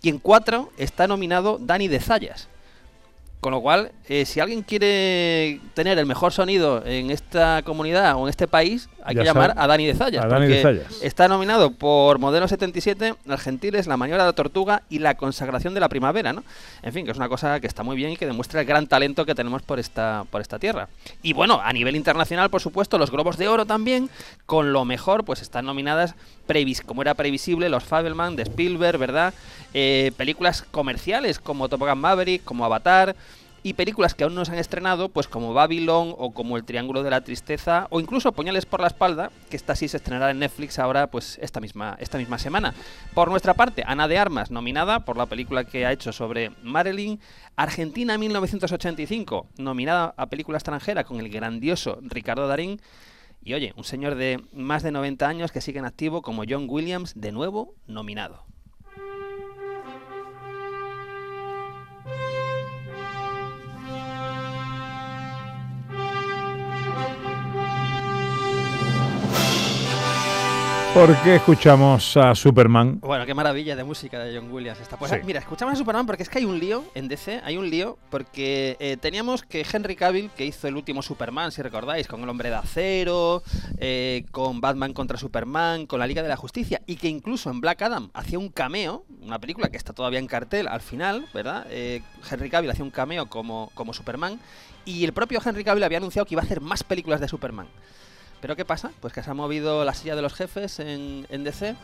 y 0.02 0.10
en 0.10 0.20
cuatro 0.20 0.72
está 0.78 1.08
nominado 1.08 1.58
Dani 1.60 1.88
de 1.90 2.00
Zayas. 2.00 2.48
Con 3.48 3.54
lo 3.54 3.62
cual, 3.62 3.94
eh, 4.10 4.26
si 4.26 4.42
alguien 4.42 4.62
quiere 4.62 5.62
tener 5.74 5.98
el 5.98 6.06
mejor 6.06 6.34
sonido 6.34 6.86
en 6.86 7.12
esta 7.12 7.62
comunidad 7.64 8.18
o 8.18 8.24
en 8.24 8.30
este 8.30 8.46
país, 8.46 8.90
hay 9.06 9.16
Ya 9.16 9.22
que 9.22 9.26
llamar 9.28 9.52
sabe. 9.52 9.62
a 9.62 9.68
Dani 9.68 9.86
de 9.86 9.94
Zayas. 9.96 10.26
A 10.26 10.28
Dani 10.28 10.48
de 10.48 10.62
porque 10.62 10.82
Zayas. 10.84 11.02
Está 11.02 11.30
nominado 11.30 11.72
por 11.72 12.20
Modelo 12.20 12.50
77, 12.50 13.16
Las 13.24 13.40
Gentiles, 13.40 13.88
La 13.88 13.96
Maniobra 13.96 14.24
de 14.26 14.32
la 14.32 14.34
Tortuga 14.36 14.84
y 14.90 15.00
La 15.00 15.16
Consagración 15.16 15.74
de 15.74 15.80
la 15.80 15.88
Primavera, 15.88 16.34
¿no? 16.34 16.44
En 16.82 16.92
fin, 16.92 17.06
que 17.06 17.12
es 17.12 17.18
una 17.18 17.30
cosa 17.30 17.62
que 17.62 17.68
está 17.68 17.84
muy 17.84 17.96
bien 17.96 18.12
y 18.12 18.18
que 18.18 18.26
demuestra 18.26 18.60
el 18.60 18.68
gran 18.68 18.86
talento 18.88 19.26
que 19.26 19.34
tenemos 19.34 19.62
por 19.62 19.80
esta, 19.80 20.26
por 20.30 20.42
esta 20.42 20.60
tierra. 20.60 20.90
Y 21.22 21.32
bueno, 21.32 21.62
a 21.64 21.72
nivel 21.72 21.96
internacional, 21.96 22.50
por 22.50 22.60
supuesto, 22.60 22.98
los 22.98 23.12
Globos 23.12 23.38
de 23.38 23.48
Oro 23.48 23.66
también, 23.66 24.10
con 24.46 24.74
lo 24.74 24.84
mejor, 24.84 25.24
pues 25.24 25.42
están 25.42 25.64
nominadas, 25.66 26.16
previs 26.48 26.82
como 26.82 27.02
era 27.04 27.14
previsible, 27.14 27.70
los 27.70 27.84
Fabelman 27.84 28.36
de 28.36 28.44
Spielberg, 28.44 28.98
¿verdad? 28.98 29.34
Eh, 29.74 30.12
películas 30.18 30.64
comerciales 30.72 31.40
como 31.40 31.70
Top 31.70 31.82
Gun 31.82 32.00
Maverick, 32.00 32.44
como 32.44 32.66
Avatar, 32.66 33.16
y 33.64 33.74
películas 33.74 34.14
que 34.14 34.24
aún 34.24 34.34
no 34.34 34.46
se 34.46 34.54
han 34.54 34.60
estrenado, 34.60 35.10
pues 35.10 35.28
como 35.28 35.54
Babylon 35.54 36.16
o 36.18 36.32
como 36.32 36.56
El 36.56 36.64
Triángulo 36.64 37.04
de 37.04 37.10
la 37.10 37.22
Tristeza 37.22 37.88
o 37.90 38.00
incluso 38.00 38.32
Puñales 38.32 38.66
por 38.66 38.80
la 38.80 38.88
Espalda, 38.88 39.30
que 39.50 39.58
esta 39.58 39.76
sí 39.76 39.90
se 39.90 39.98
estrenará 39.98 40.32
en 40.32 40.40
Netflix 40.40 40.80
ahora 40.80 41.08
pues 41.08 41.38
esta 41.42 41.60
misma, 41.60 41.98
esta 42.00 42.18
misma 42.18 42.40
semana. 42.40 42.74
Por 43.14 43.30
nuestra 43.30 43.56
parte, 43.56 43.84
Ana 43.86 44.08
de 44.08 44.18
Armas, 44.18 44.52
nominada 44.52 45.02
por 45.02 45.18
la 45.18 45.26
película 45.26 45.66
que 45.66 45.86
ha 45.86 45.92
hecho 45.92 46.14
sobre 46.14 46.52
Marilyn, 46.64 47.20
Argentina 47.58 48.18
1985, 48.18 49.48
nominada 49.58 50.14
a 50.16 50.28
película 50.28 50.58
extranjera 50.58 51.04
con 51.04 51.20
el 51.20 51.28
grandioso 51.28 52.00
Ricardo 52.04 52.48
Darín, 52.48 52.80
y 53.48 53.54
oye, 53.54 53.72
un 53.78 53.86
señor 53.86 54.16
de 54.16 54.44
más 54.52 54.84
de 54.84 54.92
90 54.92 55.26
años 55.26 55.54
que 55.54 55.62
sigue 55.62 55.80
en 55.80 55.86
activo 55.86 56.22
como 56.22 56.44
John 56.48 56.66
Williams, 56.68 57.14
de 57.16 57.32
nuevo 57.32 57.76
nominado. 57.88 58.44
¿Por 70.98 71.16
qué 71.22 71.36
escuchamos 71.36 72.18
a 72.18 72.34
Superman? 72.34 73.00
Bueno, 73.02 73.24
qué 73.28 73.36
maravilla 73.36 73.76
de 73.76 73.84
música 73.84 74.18
de 74.18 74.36
John 74.36 74.52
Williams 74.52 74.80
esta. 74.80 74.98
Pues 74.98 75.12
Sí. 75.12 75.18
mira, 75.26 75.40
escuchamos 75.40 75.76
a 75.76 75.78
Superman 75.78 76.08
porque 76.08 76.24
es 76.24 76.30
que 76.30 76.40
hay 76.40 76.46
un 76.46 76.58
lío 76.60 76.86
en 76.96 77.08
DC, 77.08 77.40
hay 77.44 77.56
un 77.56 77.70
lío 77.70 78.00
porque 78.10 78.78
eh, 78.80 78.98
teníamos 79.00 79.44
que 79.44 79.64
Henry 79.72 79.96
Cavill, 79.96 80.32
que 80.32 80.48
hizo 80.48 80.68
el 80.68 80.76
último 80.76 81.04
Superman, 81.04 81.52
si 81.52 81.62
recordáis, 81.62 82.08
con 82.08 82.24
el 82.24 82.30
Hombre 82.30 82.50
de 82.50 82.56
Acero, 82.56 83.44
eh, 83.78 84.26
con 84.32 84.60
Batman 84.60 84.94
contra 84.94 85.20
Superman, 85.20 85.86
con 85.86 86.00
la 86.00 86.08
Liga 86.08 86.24
de 86.24 86.30
la 86.30 86.36
Justicia, 86.36 86.82
y 86.88 86.96
que 86.96 87.08
incluso 87.10 87.52
en 87.52 87.62
Black 87.62 87.80
Adam 87.84 88.10
hacía 88.16 88.40
un 88.40 88.50
cameo, 88.50 89.06
una 89.22 89.38
película 89.38 89.70
que 89.70 89.78
está 89.78 89.94
todavía 89.94 90.18
en 90.18 90.26
cartel 90.26 90.68
al 90.68 90.82
final, 90.82 91.28
¿verdad? 91.32 91.68
Eh, 91.70 92.02
Henry 92.28 92.50
Cavill 92.50 92.72
hacía 92.72 92.84
un 92.84 92.90
cameo 92.90 93.28
como, 93.28 93.70
como 93.76 93.94
Superman, 93.94 94.40
y 94.84 95.06
el 95.06 95.14
propio 95.14 95.40
Henry 95.46 95.64
Cavill 95.64 95.84
había 95.84 96.00
anunciado 96.00 96.26
que 96.26 96.34
iba 96.34 96.42
a 96.42 96.46
hacer 96.46 96.60
más 96.60 96.84
películas 96.84 97.22
de 97.22 97.28
Superman. 97.28 97.68
Pero 98.42 98.56
¿qué 98.56 98.66
pasa? 98.66 98.92
Pues 99.02 99.14
que 99.14 99.24
se 99.24 99.30
ha 99.30 99.34
movido 99.34 99.84
la 99.84 99.94
silla 99.94 100.16
de 100.16 100.22
los 100.22 100.34
jefes 100.34 100.80
en, 100.80 101.26
DC 101.44 101.76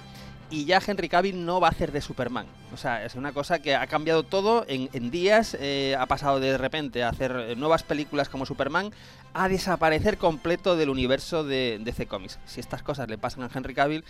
y 0.49 0.65
ya 0.65 0.79
Henry 0.85 1.09
Cavill 1.09 1.45
no 1.45 1.59
va 1.59 1.67
a 1.67 1.71
hacer 1.71 1.91
de 1.91 2.01
Superman. 2.01 2.45
O 2.73 2.77
sea, 2.77 3.03
es 3.05 3.15
una 3.15 3.31
cosa 3.31 3.59
que 3.59 3.75
ha 3.75 3.87
cambiado 3.87 4.23
todo 4.23 4.65
en, 4.67 5.09
días, 5.09 5.57
eh, 5.59 5.95
ha 5.97 6.05
pasado 6.05 6.39
de 6.39 6.57
repente 6.57 7.03
a 7.03 7.09
hacer 7.09 7.31
eh, 7.35 7.55
nuevas 7.55 7.83
películas 7.83 8.29
como 8.29 8.45
Superman 8.45 8.91
a 9.33 9.49
desaparecer 9.49 10.17
completo 10.17 10.75
del 10.75 10.89
universo 10.89 11.43
de 11.43 11.79
DC 11.81 12.05
Comics. 12.05 12.39
Si 12.45 12.59
estas 12.59 12.83
cosas 12.83 13.09
le 13.09 13.17
pasan 13.17 13.43
a 13.43 13.49
Henry 13.53 13.73
Cavill, 13.73 14.03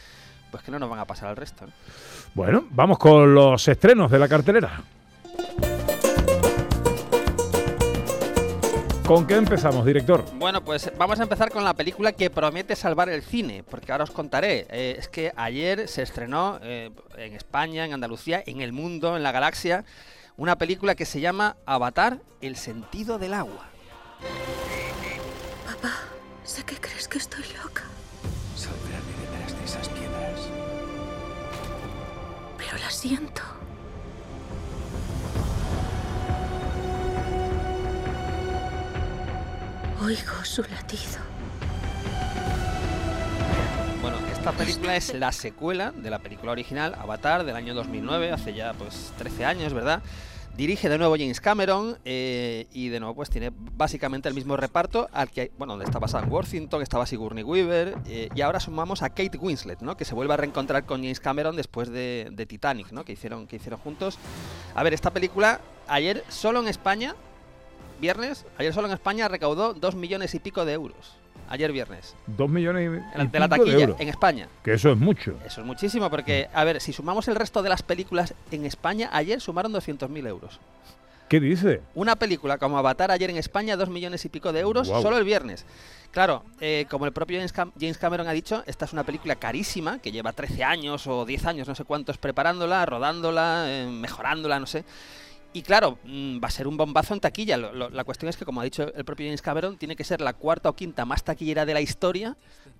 pues 0.51 0.63
que 0.63 0.71
no 0.71 0.79
nos 0.79 0.89
van 0.89 0.99
a 0.99 1.05
pasar 1.05 1.29
al 1.29 1.37
resto. 1.37 1.65
¿no? 1.65 1.71
Bueno, 2.33 2.65
vamos 2.71 2.97
con 2.97 3.33
los 3.33 3.67
estrenos 3.67 4.11
de 4.11 4.19
la 4.19 4.27
cartelera. 4.27 4.83
¿Con 9.05 9.27
qué 9.27 9.35
empezamos, 9.35 9.85
director? 9.85 10.23
Bueno, 10.35 10.63
pues 10.63 10.89
vamos 10.97 11.19
a 11.19 11.23
empezar 11.23 11.51
con 11.51 11.65
la 11.65 11.73
película 11.73 12.13
que 12.13 12.29
promete 12.29 12.73
salvar 12.73 13.09
el 13.09 13.21
cine, 13.21 13.61
porque 13.69 13.91
ahora 13.91 14.05
os 14.05 14.11
contaré. 14.11 14.65
Eh, 14.69 14.95
es 14.97 15.09
que 15.09 15.33
ayer 15.35 15.89
se 15.89 16.03
estrenó 16.03 16.57
eh, 16.61 16.89
en 17.17 17.33
España, 17.33 17.85
en 17.85 17.93
Andalucía, 17.93 18.41
en 18.45 18.61
el 18.61 18.71
mundo, 18.71 19.17
en 19.17 19.23
la 19.23 19.33
galaxia, 19.33 19.83
una 20.37 20.57
película 20.57 20.95
que 20.95 21.05
se 21.05 21.19
llama 21.19 21.57
Avatar, 21.65 22.19
el 22.39 22.55
sentido 22.55 23.19
del 23.19 23.33
agua. 23.33 23.67
Papá, 25.65 25.93
sé 26.45 26.63
que 26.63 26.77
crees 26.77 27.09
que 27.09 27.17
estoy 27.17 27.43
loca, 27.61 27.83
Saldrán 28.55 29.01
detrás 29.19 29.59
de 29.59 29.65
esas 29.65 29.89
piedras. 29.89 30.39
pero 32.57 32.77
la 32.77 32.89
siento. 32.89 33.41
Oigo 40.03 40.43
su 40.43 40.63
latido. 40.63 41.21
Bueno, 44.01 44.17
esta 44.33 44.51
película 44.51 44.97
es 44.97 45.13
la 45.13 45.31
secuela 45.31 45.93
de 45.93 46.09
la 46.09 46.19
película 46.19 46.51
original, 46.51 46.93
Avatar, 46.99 47.45
del 47.45 47.55
año 47.55 47.73
2009, 47.73 48.31
hace 48.31 48.53
ya 48.53 48.73
pues 48.73 49.13
13 49.17 49.45
años, 49.45 49.73
¿verdad? 49.73 50.03
Dirige 50.57 50.89
de 50.89 50.97
nuevo 50.97 51.15
James 51.17 51.39
Cameron 51.39 51.97
eh, 52.03 52.67
y 52.73 52.89
de 52.89 52.99
nuevo 52.99 53.15
pues 53.15 53.29
tiene 53.29 53.53
básicamente 53.55 54.27
el 54.27 54.35
mismo 54.35 54.57
reparto 54.57 55.07
al 55.13 55.31
que, 55.31 55.53
bueno, 55.57 55.73
donde 55.73 55.85
estaba 55.85 56.09
Sam 56.09 56.29
Worthington, 56.29 56.81
estaba 56.81 57.05
Sigourney 57.05 57.45
Weaver 57.45 57.95
eh, 58.05 58.27
y 58.35 58.41
ahora 58.41 58.59
sumamos 58.59 59.03
a 59.03 59.09
Kate 59.09 59.37
Winslet, 59.37 59.79
¿no? 59.79 59.95
Que 59.95 60.03
se 60.03 60.15
vuelve 60.15 60.33
a 60.33 60.37
reencontrar 60.37 60.85
con 60.85 60.99
James 60.99 61.21
Cameron 61.21 61.55
después 61.55 61.87
de, 61.89 62.27
de 62.29 62.45
Titanic, 62.45 62.91
¿no? 62.91 63.05
Que 63.05 63.13
hicieron, 63.13 63.47
que 63.47 63.55
hicieron 63.55 63.79
juntos. 63.79 64.19
A 64.75 64.83
ver, 64.83 64.93
esta 64.93 65.11
película 65.11 65.61
ayer 65.87 66.25
solo 66.27 66.59
en 66.59 66.67
España, 66.67 67.15
viernes, 68.07 68.45
ayer 68.57 68.73
solo 68.73 68.87
en 68.87 68.93
España 68.93 69.27
recaudó 69.29 69.73
dos 69.73 69.95
millones 69.95 70.35
y 70.35 70.39
pico 70.39 70.65
de 70.65 70.73
euros. 70.73 71.15
Ayer 71.49 71.71
viernes. 71.71 72.15
Dos 72.27 72.49
millones 72.49 72.83
y, 72.83 73.17
En 73.19 73.27
y 73.27 73.29
de 73.29 73.39
la 73.39 73.47
taquilla, 73.49 73.79
euros. 73.79 73.99
en 73.99 74.09
España. 74.09 74.47
Que 74.63 74.73
eso 74.73 74.91
es 74.91 74.97
mucho. 74.97 75.33
Eso 75.45 75.61
es 75.61 75.67
muchísimo, 75.67 76.09
porque, 76.09 76.49
a 76.53 76.63
ver, 76.63 76.81
si 76.81 76.91
sumamos 76.93 77.27
el 77.27 77.35
resto 77.35 77.63
de 77.63 77.69
las 77.69 77.81
películas 77.81 78.33
en 78.51 78.65
España, 78.65 79.09
ayer 79.13 79.39
sumaron 79.41 79.71
200.000 79.73 80.27
euros. 80.27 80.59
¿Qué 81.29 81.39
dice? 81.39 81.81
Una 81.95 82.15
película 82.15 82.57
como 82.57 82.77
Avatar 82.77 83.09
ayer 83.11 83.29
en 83.29 83.37
España, 83.37 83.75
2 83.77 83.89
millones 83.89 84.23
y 84.25 84.29
pico 84.29 84.51
de 84.53 84.59
euros, 84.59 84.87
solo 84.87 85.17
el 85.17 85.23
viernes. 85.23 85.65
Claro, 86.11 86.43
eh, 86.59 86.85
como 86.89 87.05
el 87.07 87.11
propio 87.11 87.37
James, 87.37 87.53
Cam- 87.55 87.71
James 87.79 87.97
Cameron 87.97 88.27
ha 88.27 88.33
dicho, 88.33 88.63
esta 88.67 88.85
es 88.85 88.93
una 88.93 89.03
película 89.03 89.35
carísima, 89.35 89.97
que 89.99 90.11
lleva 90.11 90.31
13 90.33 90.63
años 90.63 91.07
o 91.07 91.25
10 91.25 91.45
años, 91.45 91.67
no 91.67 91.73
sé 91.75 91.85
cuántos, 91.85 92.17
preparándola, 92.19 92.85
rodándola, 92.85 93.65
eh, 93.67 93.87
mejorándola, 93.87 94.59
no 94.59 94.67
sé. 94.67 94.83
Y 95.53 95.61
claro, 95.61 95.99
mm, 96.03 96.43
va 96.43 96.47
a 96.47 96.51
ser 96.51 96.67
un 96.67 96.77
bombazo 96.77 97.13
en 97.13 97.19
taquilla. 97.19 97.57
La 97.57 98.03
cuestión 98.03 98.27
es 98.29 98.37
que, 98.37 98.43
como 98.43 98.59
ha 98.59 98.63
dicho 98.63 98.91
el 98.95 99.05
propio 99.05 99.27
James 99.27 99.41
Cameron, 99.41 99.77
tiene 99.77 99.95
que 99.95 100.03
ser 100.03 100.19
la 100.19 100.33
cuarta 100.33 100.69
o 100.69 100.75
quinta 100.75 101.05
más 101.05 101.23
taquillera 101.23 101.65
de 101.65 101.75
la 101.75 101.81
historia 101.81 102.35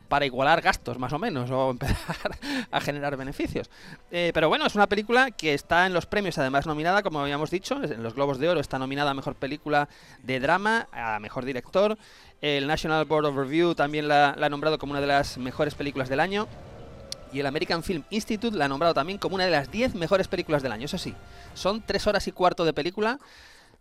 para 0.07 0.25
igualar 0.25 0.61
gastos, 0.61 0.97
más 0.97 1.13
o 1.13 1.19
menos, 1.19 1.51
o 1.51 1.69
empezar 1.71 2.37
a 2.71 2.81
generar 2.81 3.15
beneficios. 3.15 3.69
Eh, 4.11 4.31
pero 4.33 4.49
bueno, 4.49 4.65
es 4.65 4.73
una 4.75 4.87
película 4.87 5.29
que 5.31 5.53
está 5.53 5.85
en 5.85 5.93
los 5.93 6.07
premios, 6.07 6.37
además 6.39 6.65
nominada, 6.65 7.03
como 7.03 7.19
habíamos 7.19 7.51
dicho, 7.51 7.81
en 7.83 8.01
los 8.01 8.15
Globos 8.15 8.39
de 8.39 8.49
Oro 8.49 8.59
está 8.59 8.79
nominada 8.79 9.11
a 9.11 9.13
Mejor 9.13 9.35
Película 9.35 9.87
de 10.23 10.39
Drama, 10.39 10.87
a 10.91 11.19
Mejor 11.19 11.45
Director. 11.45 11.97
El 12.41 12.67
National 12.67 13.05
Board 13.05 13.25
of 13.25 13.35
Review 13.35 13.75
también 13.75 14.07
la 14.07 14.31
ha 14.31 14.49
nombrado 14.49 14.77
como 14.77 14.91
una 14.91 15.01
de 15.01 15.07
las 15.07 15.37
mejores 15.37 15.75
películas 15.75 16.09
del 16.09 16.19
año. 16.19 16.47
Y 17.33 17.39
el 17.39 17.45
American 17.47 17.81
Film 17.83 18.03
Institute 18.11 18.55
la 18.55 18.65
ha 18.65 18.67
nombrado 18.67 18.93
también 18.93 19.17
como 19.17 19.35
una 19.35 19.45
de 19.45 19.51
las 19.51 19.71
10 19.71 19.95
mejores 19.95 20.27
películas 20.27 20.61
del 20.61 20.71
año. 20.71 20.85
Eso 20.85 20.97
sí, 20.97 21.13
son 21.55 21.81
tres 21.85 22.05
horas 22.07 22.27
y 22.27 22.31
cuarto 22.31 22.63
de 22.65 22.73
película. 22.73 23.19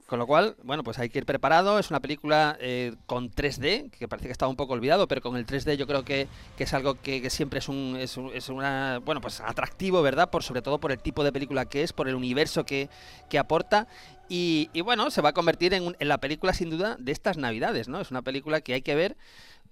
Con 0.06 0.18
lo 0.18 0.26
cual, 0.26 0.56
bueno, 0.62 0.82
pues 0.84 0.98
hay 0.98 1.08
que 1.08 1.20
ir 1.20 1.24
preparado. 1.24 1.78
Es 1.78 1.88
una 1.88 2.00
película 2.00 2.58
eh, 2.60 2.94
con 3.06 3.30
3D, 3.30 3.90
que 3.90 4.08
parece 4.08 4.28
que 4.28 4.32
estaba 4.32 4.50
un 4.50 4.56
poco 4.56 4.74
olvidado, 4.74 5.08
pero 5.08 5.22
con 5.22 5.36
el 5.36 5.46
3D 5.46 5.76
yo 5.76 5.86
creo 5.86 6.04
que, 6.04 6.28
que 6.58 6.64
es 6.64 6.74
algo 6.74 6.96
que, 7.00 7.22
que 7.22 7.30
siempre 7.30 7.60
es 7.60 7.68
un, 7.68 7.96
es, 7.98 8.18
un- 8.18 8.30
es 8.34 8.50
una, 8.50 8.98
bueno, 9.02 9.22
pues 9.22 9.40
atractivo, 9.40 10.02
¿verdad? 10.02 10.28
Por, 10.28 10.42
sobre 10.42 10.60
todo 10.60 10.78
por 10.80 10.92
el 10.92 10.98
tipo 10.98 11.24
de 11.24 11.32
película 11.32 11.64
que 11.64 11.82
es, 11.82 11.94
por 11.94 12.08
el 12.08 12.14
universo 12.14 12.64
que, 12.66 12.90
que 13.30 13.38
aporta. 13.38 13.86
Y, 14.28 14.68
y 14.74 14.82
bueno, 14.82 15.10
se 15.10 15.22
va 15.22 15.30
a 15.30 15.32
convertir 15.32 15.72
en, 15.72 15.84
un- 15.84 15.96
en 15.98 16.08
la 16.08 16.18
película 16.18 16.52
sin 16.52 16.68
duda 16.68 16.96
de 16.98 17.12
estas 17.12 17.38
navidades, 17.38 17.88
¿no? 17.88 17.98
Es 17.98 18.10
una 18.10 18.20
película 18.20 18.60
que 18.60 18.74
hay 18.74 18.82
que 18.82 18.94
ver 18.94 19.16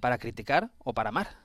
para 0.00 0.16
criticar 0.16 0.70
o 0.84 0.94
para 0.94 1.10
amar. 1.10 1.36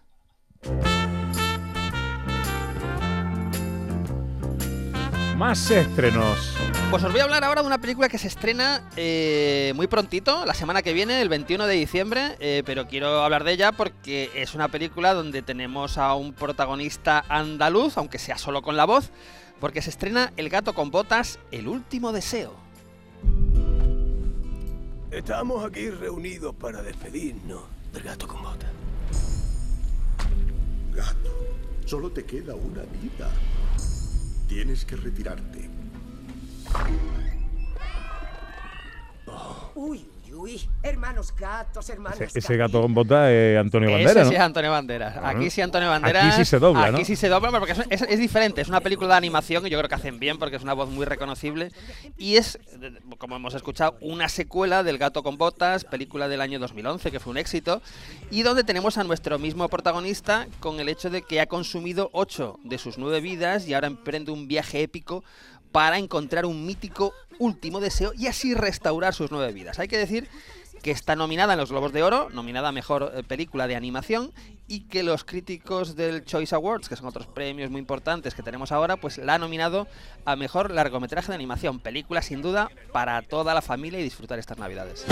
Más 5.38 5.70
estrenos. 5.70 6.56
Pues 6.90 7.04
os 7.04 7.12
voy 7.12 7.20
a 7.20 7.26
hablar 7.26 7.44
ahora 7.44 7.62
de 7.62 7.68
una 7.68 7.78
película 7.78 8.08
que 8.08 8.18
se 8.18 8.28
estrena 8.28 8.90
eh, 8.96 9.74
muy 9.76 9.88
prontito, 9.88 10.46
la 10.46 10.54
semana 10.54 10.82
que 10.82 10.94
viene, 10.94 11.22
el 11.22 11.28
21 11.28 11.68
de 11.68 11.74
diciembre, 11.74 12.38
eh, 12.40 12.64
pero 12.66 12.88
quiero 12.88 13.22
hablar 13.22 13.44
de 13.44 13.52
ella 13.52 13.74
porque 13.74 14.32
es 14.34 14.56
una 14.56 14.70
película 14.70 15.14
donde 15.14 15.42
tenemos 15.42 15.98
a 15.98 16.14
un 16.14 16.32
protagonista 16.32 17.26
andaluz, 17.28 17.98
aunque 17.98 18.18
sea 18.18 18.38
solo 18.38 18.62
con 18.62 18.78
la 18.78 18.86
voz, 18.86 19.12
porque 19.60 19.82
se 19.82 19.90
estrena 19.90 20.32
El 20.38 20.48
gato 20.48 20.74
con 20.74 20.90
botas, 20.90 21.38
El 21.52 21.68
último 21.68 22.14
deseo. 22.14 22.54
Estamos 25.12 25.66
aquí 25.66 25.90
reunidos 25.90 26.56
para 26.56 26.82
despedirnos 26.82 27.64
del 27.92 28.04
gato 28.04 28.26
con 28.26 28.42
botas. 28.42 28.70
Gato, 30.94 31.30
solo 31.86 32.10
te 32.10 32.24
queda 32.24 32.56
una 32.56 32.84
vida. 32.84 33.30
Tienes 34.48 34.86
que 34.86 34.96
retirarte. 34.96 35.70
Uy, 39.76 40.00
uy, 40.00 40.06
uy. 40.36 40.62
Hermanos 40.84 41.34
gatos, 41.36 41.90
hermanos 41.90 42.20
Ese, 42.22 42.40
ese 42.40 42.58
gato 42.58 42.82
con 42.82 42.94
bota 42.94 43.32
es 43.32 43.58
Antonio 43.58 43.90
Ese 43.90 44.06
Banderas, 44.06 44.30
sí 44.30 44.36
Antonio 44.36 44.72
Banderas. 44.72 45.18
Aquí 45.24 45.50
sí 45.50 45.62
Antonio 45.62 45.90
Banderas. 45.90 46.26
Aquí 46.26 46.36
sí 46.38 46.46
se 46.46 46.60
dobla, 46.60 46.84
Aquí 46.86 47.00
¿no? 47.00 47.06
sí 47.06 47.16
se 47.16 47.28
dobla 47.30 47.52
porque 47.52 47.72
es, 47.72 47.80
es- 47.90 48.02
es 48.04 48.20
diferente. 48.20 48.62
Es 48.62 48.68
una 48.70 48.82
película 48.82 49.10
de 49.10 49.16
animación 49.16 49.66
y 49.66 49.70
yo 49.70 49.78
creo 49.78 49.90
que 49.90 49.96
hacen 49.96 50.20
bien 50.20 50.38
porque 50.38 50.58
es 50.58 50.64
una 50.64 50.74
voz 50.74 50.90
muy 50.90 51.06
reconocible. 51.06 51.72
Y 52.18 52.36
es, 52.38 52.60
como 53.18 53.36
hemos 53.36 53.54
escuchado, 53.56 53.98
una 54.02 54.30
secuela 54.30 54.84
del 54.84 54.98
Gato 54.98 55.24
con 55.24 55.38
Botas, 55.38 55.84
película 55.86 56.28
del 56.28 56.42
año 56.42 56.60
2011 56.60 57.12
que 57.12 57.20
fue 57.20 57.32
un 57.32 57.38
éxito. 57.38 57.82
Y 58.32 58.44
donde 58.44 58.64
tenemos 58.64 58.98
a 58.98 59.04
nuestro 59.04 59.40
mismo 59.40 59.68
protagonista 59.70 60.48
con 60.60 60.80
el 60.80 60.90
hecho 60.90 61.10
de 61.10 61.22
que 61.24 61.42
ha 61.42 61.48
consumido 61.48 62.10
ocho 62.14 62.60
de 62.64 62.78
sus 62.78 62.98
nueve 62.98 63.22
vidas 63.22 63.68
y 63.68 63.74
ahora 63.74 63.88
emprende 63.88 64.32
un 64.32 64.48
viaje 64.48 64.82
épico 64.82 65.24
para 65.76 65.98
encontrar 65.98 66.46
un 66.46 66.66
mítico 66.66 67.14
último 67.38 67.82
deseo 67.82 68.14
y 68.18 68.28
así 68.28 68.54
restaurar 68.54 69.14
sus 69.14 69.30
nueve 69.30 69.52
vidas. 69.52 69.78
Hay 69.78 69.90
que 69.90 69.98
decir 69.98 70.30
que 70.82 70.92
está 70.92 71.18
nominada 71.18 71.52
en 71.52 71.60
los 71.60 71.70
Globos 71.70 71.92
de 71.92 72.02
Oro, 72.02 72.30
nominada 72.30 72.70
a 72.70 72.72
Mejor 72.72 73.12
eh, 73.14 73.24
Película 73.24 73.68
de 73.68 73.76
Animación, 73.76 74.32
y 74.70 74.86
que 74.88 75.04
los 75.04 75.26
críticos 75.26 75.98
del 75.98 76.24
Choice 76.24 76.56
Awards, 76.56 76.88
que 76.88 76.96
son 76.96 77.08
otros 77.08 77.28
premios 77.28 77.72
muy 77.72 77.80
importantes 77.80 78.34
que 78.36 78.42
tenemos 78.42 78.72
ahora, 78.72 78.96
pues 78.96 79.18
la 79.18 79.34
ha 79.34 79.38
nominado 79.38 79.86
a 80.24 80.38
Mejor 80.38 80.72
Largometraje 80.72 81.28
de 81.28 81.36
Animación. 81.36 81.82
Película 81.82 82.22
sin 82.22 82.42
duda 82.42 82.72
para 82.94 83.22
toda 83.22 83.54
la 83.54 83.62
familia 83.62 84.00
y 84.00 84.04
disfrutar 84.04 84.40
estas 84.40 84.58
navidades. 84.58 85.06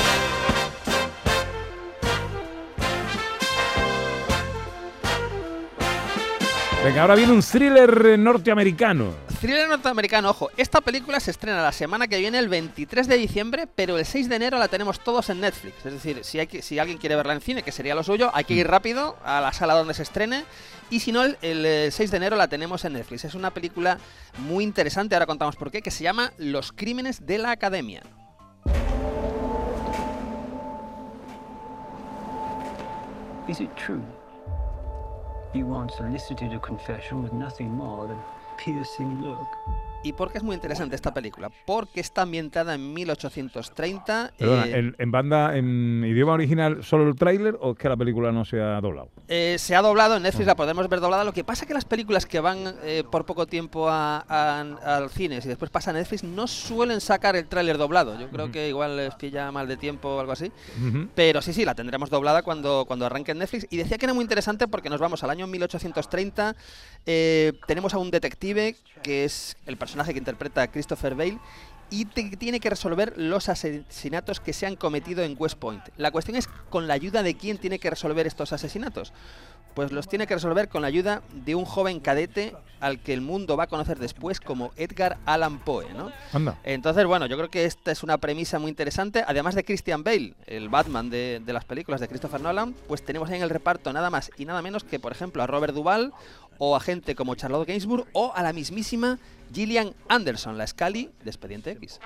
Venga, 6.83 7.01
ahora 7.03 7.15
viene 7.15 7.31
un 7.31 7.41
thriller 7.41 8.05
eh, 8.07 8.17
norteamericano. 8.17 9.13
Thriller 9.39 9.69
norteamericano, 9.69 10.29
ojo, 10.31 10.49
esta 10.57 10.81
película 10.81 11.21
se 11.21 11.31
estrena 11.31 11.61
la 11.61 11.71
semana 11.71 12.07
que 12.09 12.17
viene, 12.19 12.39
el 12.39 12.49
23 12.49 13.07
de 13.07 13.17
diciembre, 13.17 13.67
pero 13.73 13.97
el 13.97 14.05
6 14.05 14.27
de 14.27 14.35
enero 14.35 14.57
la 14.59 14.67
tenemos 14.67 14.99
todos 14.99 15.29
en 15.29 15.39
Netflix. 15.39 15.77
Es 15.85 15.93
decir, 15.93 16.19
si, 16.25 16.39
hay 16.39 16.47
que- 16.47 16.61
si 16.61 16.79
alguien 16.79 16.97
quiere 16.97 17.15
verla 17.15 17.33
en 17.33 17.39
cine, 17.41 17.63
que 17.63 17.71
sería 17.71 17.95
lo 17.95 18.03
suyo, 18.03 18.31
hay 18.33 18.43
que 18.43 18.53
ir 18.53 18.67
rápido 18.67 19.15
a 19.23 19.39
la 19.39 19.53
sala 19.53 19.75
donde 19.75 19.93
se 19.93 20.03
estrene. 20.03 20.43
Y 20.89 20.99
si 20.99 21.13
no, 21.13 21.23
el, 21.23 21.37
el, 21.41 21.65
eh, 21.65 21.89
6 21.89 22.11
de 22.11 22.17
enero 22.17 22.35
la 22.35 22.49
tenemos 22.49 22.83
en 22.83 22.93
Netflix. 22.93 23.23
Es 23.23 23.33
una 23.35 23.51
película 23.51 23.97
muy 24.39 24.65
interesante, 24.65 25.15
ahora 25.15 25.25
contamos 25.25 25.55
por 25.55 25.71
qué, 25.71 25.81
que 25.81 25.91
se 25.91 26.03
llama 26.03 26.33
Los 26.37 26.73
Crímenes 26.73 27.25
de 27.25 27.37
la 27.37 27.51
Academia. 27.51 28.01
Is 33.47 33.61
it 33.61 33.69
true? 33.75 34.01
You 35.53 35.67
once 35.67 35.97
solicited 35.97 36.51
a 36.53 36.59
confession 36.59 37.21
with 37.21 37.31
nothing 37.31 37.77
more 37.77 38.07
than 38.07 38.17
a 38.17 38.55
piercing 38.57 39.21
look. 39.21 39.45
¿Y 40.03 40.13
por 40.13 40.31
qué 40.31 40.37
es 40.39 40.43
muy 40.43 40.53
interesante 40.55 40.95
esta 40.95 41.13
película? 41.13 41.49
Porque 41.65 42.01
está 42.01 42.23
ambientada 42.23 42.75
en 42.75 42.93
1830. 42.93 44.33
Perdona, 44.37 44.67
eh, 44.67 44.77
¿en, 44.79 44.95
en 44.99 45.11
banda, 45.11 45.57
en 45.57 46.03
idioma 46.05 46.33
original, 46.33 46.83
solo 46.83 47.07
el 47.07 47.15
tráiler 47.15 47.57
o 47.61 47.71
es 47.71 47.77
que 47.77 47.87
la 47.89 47.95
película 47.95 48.31
no 48.31 48.43
se 48.45 48.59
ha 48.61 48.81
doblado? 48.81 49.09
Eh, 49.29 49.55
se 49.59 49.75
ha 49.75 49.81
doblado 49.81 50.17
en 50.17 50.23
Netflix, 50.23 50.45
la 50.45 50.55
podemos 50.55 50.87
ver 50.89 50.99
doblada. 50.99 51.23
Lo 51.23 51.31
que 51.33 51.43
pasa 51.43 51.63
es 51.63 51.67
que 51.67 51.73
las 51.73 51.85
películas 51.85 52.25
que 52.25 52.39
van 52.39 52.75
eh, 52.83 53.03
por 53.09 53.25
poco 53.25 53.45
tiempo 53.47 53.87
a, 53.89 54.25
a- 54.27 54.59
al 54.97 55.09
cine 55.09 55.39
y 55.43 55.47
después 55.47 55.71
pasan 55.71 55.95
a 55.95 55.99
Netflix 55.99 56.23
no 56.23 56.47
suelen 56.47 56.99
sacar 57.01 57.35
el 57.35 57.45
tráiler 57.47 57.77
doblado. 57.77 58.19
Yo 58.19 58.29
creo 58.29 58.51
que 58.51 58.67
igual 58.69 58.97
les 58.97 59.15
pilla 59.15 59.51
mal 59.51 59.67
de 59.67 59.77
tiempo 59.77 60.09
o 60.09 60.19
algo 60.19 60.33
así. 60.33 60.51
Pero 61.15 61.41
sí, 61.41 61.53
sí, 61.53 61.63
la 61.65 61.75
tendremos 61.75 62.09
doblada 62.09 62.41
cuando, 62.43 62.83
cuando 62.85 63.05
arranque 63.05 63.31
en 63.31 63.39
Netflix. 63.39 63.67
Y 63.69 63.77
decía 63.77 63.97
que 63.97 64.05
era 64.05 64.13
muy 64.13 64.23
interesante 64.23 64.67
porque 64.67 64.89
nos 64.89 64.99
vamos 64.99 65.23
al 65.23 65.29
año 65.29 65.47
1830. 65.47 66.55
eh, 67.05 67.53
tenemos 67.67 67.93
a 67.93 67.97
un 67.97 68.11
detective 68.11 68.75
que 69.01 69.25
es 69.25 69.55
el 69.65 69.77
personaje 69.77 69.92
que 70.11 70.17
interpreta 70.19 70.61
a 70.63 70.67
Christopher 70.71 71.15
Bale 71.15 71.37
y 71.89 72.05
te- 72.05 72.35
tiene 72.37 72.59
que 72.59 72.69
resolver 72.69 73.13
los 73.17 73.49
asesinatos 73.49 74.39
que 74.39 74.53
se 74.53 74.65
han 74.65 74.75
cometido 74.75 75.23
en 75.23 75.35
West 75.37 75.57
Point. 75.59 75.83
La 75.97 76.11
cuestión 76.11 76.35
es 76.37 76.47
con 76.69 76.87
la 76.87 76.93
ayuda 76.95 77.21
de 77.23 77.35
quién 77.35 77.57
tiene 77.57 77.79
que 77.79 77.89
resolver 77.89 78.25
estos 78.27 78.51
asesinatos. 78.53 79.13
Pues 79.75 79.91
los 79.91 80.07
tiene 80.07 80.27
que 80.27 80.35
resolver 80.35 80.69
con 80.69 80.83
la 80.83 80.87
ayuda 80.87 81.23
de 81.33 81.55
un 81.55 81.65
joven 81.65 81.99
cadete 81.99 82.55
al 82.79 82.99
que 82.99 83.11
el 83.11 83.21
mundo 83.21 83.57
va 83.57 83.63
a 83.63 83.67
conocer 83.67 83.97
después 83.97 84.39
como 84.39 84.71
Edgar 84.75 85.17
Allan 85.25 85.57
Poe, 85.59 85.91
¿no? 85.95 86.11
Anda. 86.31 86.59
Entonces, 86.63 87.05
bueno, 87.07 87.25
yo 87.25 87.37
creo 87.37 87.49
que 87.49 87.65
esta 87.65 87.91
es 87.91 88.03
una 88.03 88.19
premisa 88.19 88.59
muy 88.59 88.69
interesante. 88.69 89.23
Además 89.25 89.55
de 89.55 89.63
Christian 89.63 90.03
Bale, 90.03 90.35
el 90.45 90.69
Batman 90.69 91.09
de, 91.09 91.41
de 91.43 91.53
las 91.53 91.65
películas 91.65 92.01
de 92.01 92.07
Christopher 92.07 92.41
Nolan, 92.41 92.75
pues 92.87 93.03
tenemos 93.03 93.29
ahí 93.31 93.37
en 93.37 93.41
el 93.43 93.49
reparto 93.49 93.91
nada 93.93 94.11
más 94.11 94.29
y 94.37 94.45
nada 94.45 94.61
menos 94.61 94.83
que, 94.83 94.99
por 94.99 95.11
ejemplo, 95.11 95.41
a 95.41 95.47
Robert 95.47 95.73
Duvall 95.73 96.13
o 96.57 96.75
a 96.75 96.79
gente 96.79 97.15
como 97.15 97.35
Charlotte 97.35 97.67
Gainsbourg 97.67 98.07
o 98.13 98.33
a 98.35 98.43
la 98.43 98.53
mismísima 98.53 99.19
Gillian 99.53 99.93
Anderson, 100.07 100.57
la 100.57 100.67
Scully 100.67 101.09
de 101.23 101.29
Expediente 101.29 101.71
X. 101.71 101.99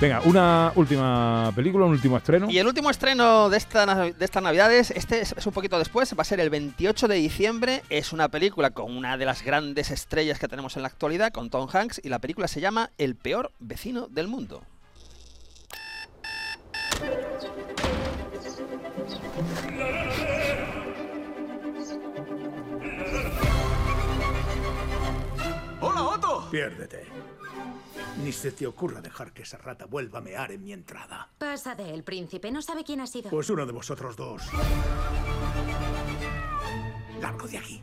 Venga, 0.00 0.20
una 0.24 0.72
última 0.74 1.52
película, 1.54 1.84
un 1.84 1.92
último 1.92 2.16
estreno. 2.16 2.50
Y 2.50 2.58
el 2.58 2.66
último 2.66 2.90
estreno 2.90 3.48
de, 3.48 3.56
esta, 3.56 3.86
de 4.10 4.24
estas 4.24 4.42
navidades, 4.42 4.90
este 4.90 5.20
es, 5.20 5.32
es 5.36 5.46
un 5.46 5.52
poquito 5.52 5.78
después, 5.78 6.12
va 6.18 6.22
a 6.22 6.24
ser 6.24 6.40
el 6.40 6.50
28 6.50 7.06
de 7.06 7.14
diciembre. 7.14 7.82
Es 7.88 8.12
una 8.12 8.28
película 8.28 8.70
con 8.70 8.96
una 8.96 9.16
de 9.16 9.26
las 9.26 9.44
grandes 9.44 9.92
estrellas 9.92 10.40
que 10.40 10.48
tenemos 10.48 10.74
en 10.76 10.82
la 10.82 10.88
actualidad, 10.88 11.30
con 11.30 11.50
Tom 11.50 11.68
Hanks, 11.72 12.00
y 12.02 12.08
la 12.08 12.18
película 12.18 12.48
se 12.48 12.60
llama 12.60 12.90
El 12.98 13.14
peor 13.14 13.52
vecino 13.60 14.08
del 14.08 14.26
mundo. 14.26 14.62
Piérdete. 26.52 27.06
Ni 28.22 28.30
se 28.30 28.52
te 28.52 28.66
ocurra 28.66 29.00
dejar 29.00 29.32
que 29.32 29.40
esa 29.40 29.56
rata 29.56 29.86
vuelva 29.86 30.18
a 30.18 30.20
mear 30.20 30.52
en 30.52 30.62
mi 30.62 30.74
entrada. 30.74 31.30
Pasa 31.38 31.74
de 31.74 31.94
él, 31.94 32.04
príncipe. 32.04 32.52
No 32.52 32.60
sabe 32.60 32.84
quién 32.84 33.00
ha 33.00 33.06
sido. 33.06 33.30
Pues 33.30 33.48
uno 33.48 33.64
de 33.64 33.72
vosotros 33.72 34.14
dos. 34.14 34.42
Largo 37.22 37.48
de 37.48 37.56
aquí. 37.56 37.82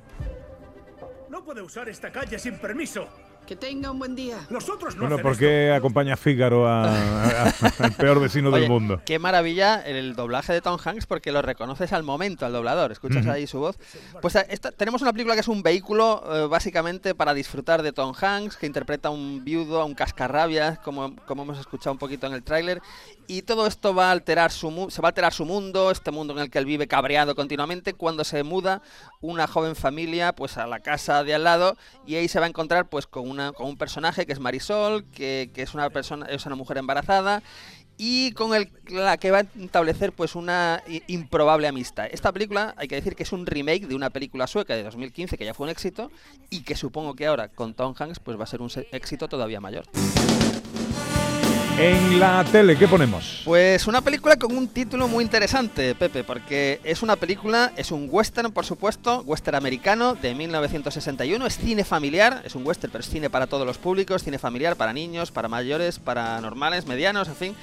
No 1.30 1.44
puede 1.44 1.64
usar 1.64 1.90
esta 1.90 2.12
calle 2.12 2.38
sin 2.38 2.60
permiso. 2.60 3.10
Que 3.50 3.56
tenga 3.56 3.90
un 3.90 3.98
buen 3.98 4.16
día. 4.16 4.38
Los 4.52 4.70
otros 4.70 4.96
no 4.96 5.02
Bueno, 5.08 5.18
¿por 5.18 5.36
qué 5.36 5.74
acompaña 5.74 6.14
a 6.14 6.18
Fígaro 6.18 6.68
a- 6.68 6.84
a- 6.86 7.48
a- 7.50 7.54
al 7.80 7.94
peor 7.94 8.20
vecino 8.20 8.50
Oye, 8.50 8.60
del 8.62 8.70
mundo? 8.70 9.02
Qué 9.04 9.18
maravilla 9.18 9.82
el 9.84 10.16
doblaje 10.16 10.54
de 10.54 10.62
Tom 10.62 10.78
Hanks 10.86 11.08
porque 11.08 11.32
lo 11.32 11.42
reconoces 11.42 11.92
al 11.92 12.04
momento 12.04 12.46
al 12.46 12.54
doblador. 12.54 12.92
Escuchas 12.92 13.26
ahí 13.26 13.48
su 13.48 13.58
voz. 13.58 13.80
Pues 14.22 14.36
eh, 14.36 14.46
esta- 14.52 14.72
tenemos 14.72 15.02
una 15.02 15.14
película 15.14 15.34
que 15.34 15.42
es 15.42 15.48
un 15.48 15.64
vehículo 15.64 16.22
eh, 16.32 16.48
básicamente 16.48 17.16
para 17.16 17.34
disfrutar 17.34 17.82
de 17.82 17.92
Tom 17.92 18.14
Hanks, 18.22 18.56
que 18.56 18.68
interpreta 18.68 19.08
a 19.08 19.12
un 19.12 19.44
viudo, 19.44 19.82
a 19.82 19.86
un 19.86 19.96
cascarrabias, 19.96 20.78
como, 20.78 21.16
como 21.26 21.42
hemos 21.42 21.58
escuchado 21.58 21.92
un 21.94 21.98
poquito 21.98 22.28
en 22.28 22.34
el 22.34 22.44
tráiler. 22.44 22.84
Y 23.32 23.44
todo 23.44 23.68
esto 23.68 23.94
va 23.94 24.08
a 24.08 24.12
alterar 24.12 24.52
su 24.52 24.88
se 24.90 25.04
va 25.04 25.10
a 25.10 25.12
alterar 25.12 25.34
su 25.34 25.46
mundo, 25.46 25.92
este 25.92 26.10
mundo 26.10 26.34
en 26.34 26.40
el 26.40 26.50
que 26.50 26.58
él 26.58 26.66
vive 26.66 26.88
cabreado 26.88 27.36
continuamente, 27.36 27.94
cuando 27.94 28.24
se 28.24 28.42
muda 28.42 28.82
una 29.22 29.46
joven 29.46 29.76
familia 29.76 30.34
pues 30.34 30.58
a 30.58 30.66
la 30.66 30.80
casa 30.80 31.24
de 31.24 31.36
al 31.36 31.44
lado 31.44 31.78
y 32.08 32.16
ahí 32.16 32.28
se 32.28 32.40
va 32.40 32.48
a 32.48 32.50
encontrar 32.50 32.90
pues 32.90 33.06
con 33.06 33.30
una 33.30 33.52
con 33.52 33.68
un 33.68 33.78
personaje 33.78 34.26
que 34.26 34.34
es 34.34 34.40
Marisol, 34.40 35.06
que, 35.12 35.52
que 35.54 35.62
es 35.62 35.76
una 35.76 35.92
persona 35.92 36.26
es 36.26 36.44
una 36.48 36.56
mujer 36.56 36.80
embarazada 36.80 37.44
y 38.00 38.32
con 38.32 38.56
el 38.56 38.72
la 38.88 39.18
que 39.18 39.30
va 39.30 39.42
a 39.42 39.46
establecer 39.64 40.12
pues 40.12 40.34
una 40.34 40.82
improbable 41.06 41.68
amistad. 41.68 42.08
Esta 42.10 42.32
película 42.32 42.74
hay 42.78 42.88
que 42.88 42.96
decir 42.96 43.16
que 43.16 43.22
es 43.22 43.32
un 43.32 43.46
remake 43.46 43.86
de 43.86 43.94
una 43.94 44.10
película 44.10 44.48
sueca 44.48 44.76
de 44.76 44.82
2015 44.82 45.38
que 45.38 45.46
ya 45.46 45.54
fue 45.54 45.68
un 45.68 45.70
éxito 45.70 46.10
y 46.50 46.64
que 46.64 46.76
supongo 46.76 47.14
que 47.14 47.28
ahora 47.28 47.50
con 47.50 47.76
Tom 47.76 47.94
Hanks 47.96 48.20
pues 48.22 48.40
va 48.40 48.46
a 48.46 48.48
ser 48.48 48.64
un 48.64 48.72
éxito 48.92 49.28
todavía 49.28 49.62
mayor. 49.62 49.86
En 51.82 52.20
la 52.20 52.44
tele, 52.44 52.78
¿qué 52.78 52.90
ponemos? 52.90 53.42
Pues 53.46 53.88
una 53.88 54.02
película 54.02 54.36
con 54.36 54.58
un 54.58 54.68
título 54.68 55.08
muy 55.08 55.24
interesante, 55.24 55.96
Pepe, 55.96 56.26
porque 56.26 56.82
es 56.84 57.02
una 57.02 57.16
película, 57.16 57.72
es 57.78 57.94
un 57.94 58.10
western, 58.12 58.52
por 58.52 58.66
supuesto, 58.66 59.22
western 59.22 59.56
americano 59.56 60.14
de 60.16 60.36
1961, 60.36 61.46
es 61.46 61.58
cine 61.58 61.86
familiar, 61.86 62.42
es 62.44 62.56
un 62.56 62.68
western, 62.68 62.92
pero 62.92 63.02
es 63.02 63.10
cine 63.10 63.30
para 63.30 63.48
todos 63.48 63.66
los 63.66 63.78
públicos, 63.78 64.26
cine 64.26 64.38
familiar 64.38 64.76
para 64.76 64.92
niños, 64.92 65.32
para 65.32 65.48
mayores, 65.48 66.00
para 66.00 66.42
normales, 66.42 66.86
medianos, 66.86 67.30
en 67.30 67.36
fin. 67.36 67.56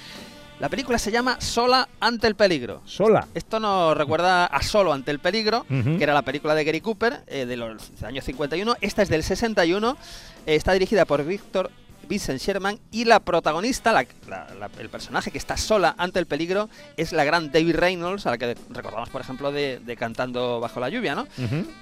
La 0.60 0.70
película 0.70 0.98
se 0.98 1.10
llama 1.10 1.38
Sola 1.38 1.86
ante 2.00 2.26
el 2.26 2.36
peligro. 2.36 2.80
Sola. 2.86 3.28
Esto 3.34 3.60
nos 3.60 3.94
recuerda 3.94 4.46
a 4.46 4.62
Solo 4.62 4.94
ante 4.94 5.10
el 5.10 5.18
peligro, 5.18 5.66
que 5.68 6.02
era 6.02 6.14
la 6.14 6.22
película 6.22 6.54
de 6.54 6.64
Gary 6.64 6.80
Cooper 6.80 7.20
eh, 7.26 7.44
de 7.44 7.58
los 7.58 7.82
años 8.02 8.24
51. 8.24 8.76
Esta 8.80 9.02
es 9.02 9.10
del 9.10 9.22
61. 9.22 9.98
eh, 10.46 10.54
está 10.54 10.72
dirigida 10.72 11.04
por 11.04 11.22
Víctor 11.22 11.70
Vincent 12.08 12.40
Sherman 12.40 12.78
y 12.90 13.04
la 13.04 13.20
protagonista, 13.20 13.92
la- 13.92 14.06
la- 14.28 14.46
la- 14.58 14.70
el 14.78 14.88
personaje 14.88 15.30
que 15.30 15.38
está 15.38 15.56
sola 15.56 15.94
ante 15.98 16.18
el 16.18 16.26
peligro, 16.26 16.68
es 16.96 17.12
la 17.12 17.24
gran 17.24 17.50
David 17.50 17.76
Reynolds, 17.76 18.26
a 18.26 18.30
la 18.30 18.38
que 18.38 18.56
recordamos, 18.70 19.08
por 19.10 19.20
ejemplo, 19.20 19.52
de, 19.52 19.78
de 19.80 19.96
Cantando 19.96 20.60
bajo 20.60 20.80
la 20.80 20.88
lluvia, 20.88 21.14
¿no? 21.14 21.26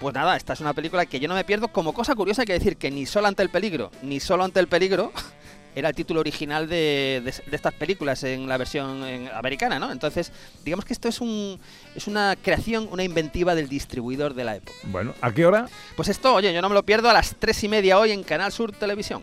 Pues 0.00 0.14
nada, 0.14 0.36
esta 0.36 0.52
es 0.54 0.60
una 0.60 0.72
película 0.74 1.06
que 1.06 1.20
yo 1.20 1.28
no 1.28 1.34
me 1.34 1.44
pierdo. 1.44 1.68
Como 1.68 1.92
cosa 1.92 2.14
curiosa 2.14 2.42
hay 2.42 2.46
que 2.46 2.52
decir 2.54 2.76
que 2.76 2.90
ni 2.90 3.06
Sola 3.06 3.28
ante 3.28 3.42
el 3.42 3.48
peligro, 3.50 3.90
ni 4.02 4.20
Solo 4.20 4.44
ante 4.44 4.60
el 4.60 4.68
peligro 4.68 5.12
era 5.76 5.88
el 5.88 5.94
título 5.96 6.20
original 6.20 6.68
de, 6.68 7.20
de- 7.24 7.50
de 7.50 7.56
estas 7.56 7.74
películas 7.74 8.22
en 8.22 8.48
la 8.48 8.56
versión 8.56 9.04
en- 9.04 9.28
americana, 9.34 9.78
¿no? 9.80 9.90
Entonces, 9.90 10.30
digamos 10.64 10.84
que 10.84 10.92
esto 10.92 11.08
es 11.08 11.20
un 11.20 11.58
es 11.96 12.06
una 12.06 12.36
creación, 12.40 12.88
una 12.92 13.02
inventiva 13.02 13.54
del 13.56 13.68
distribuidor 13.68 14.34
de 14.34 14.44
la 14.44 14.56
época. 14.56 14.78
Bueno, 14.84 15.14
¿a 15.20 15.32
qué 15.32 15.44
hora? 15.44 15.66
Pues 15.96 16.08
esto, 16.08 16.32
oye, 16.34 16.54
yo 16.54 16.62
no 16.62 16.68
me 16.68 16.74
lo 16.74 16.84
pierdo 16.84 17.10
a 17.10 17.12
las 17.12 17.34
tres 17.38 17.62
y 17.64 17.68
media 17.68 17.98
hoy 17.98 18.12
en 18.12 18.22
Canal 18.22 18.52
Sur 18.52 18.70
Televisión. 18.72 19.22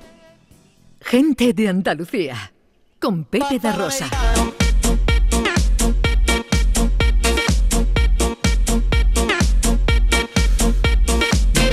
Gente 1.01 1.51
de 1.53 1.67
Andalucía. 1.67 2.53
Con 2.99 3.25
Pepe 3.25 3.59
da 3.59 3.73
Rosa. 3.73 4.07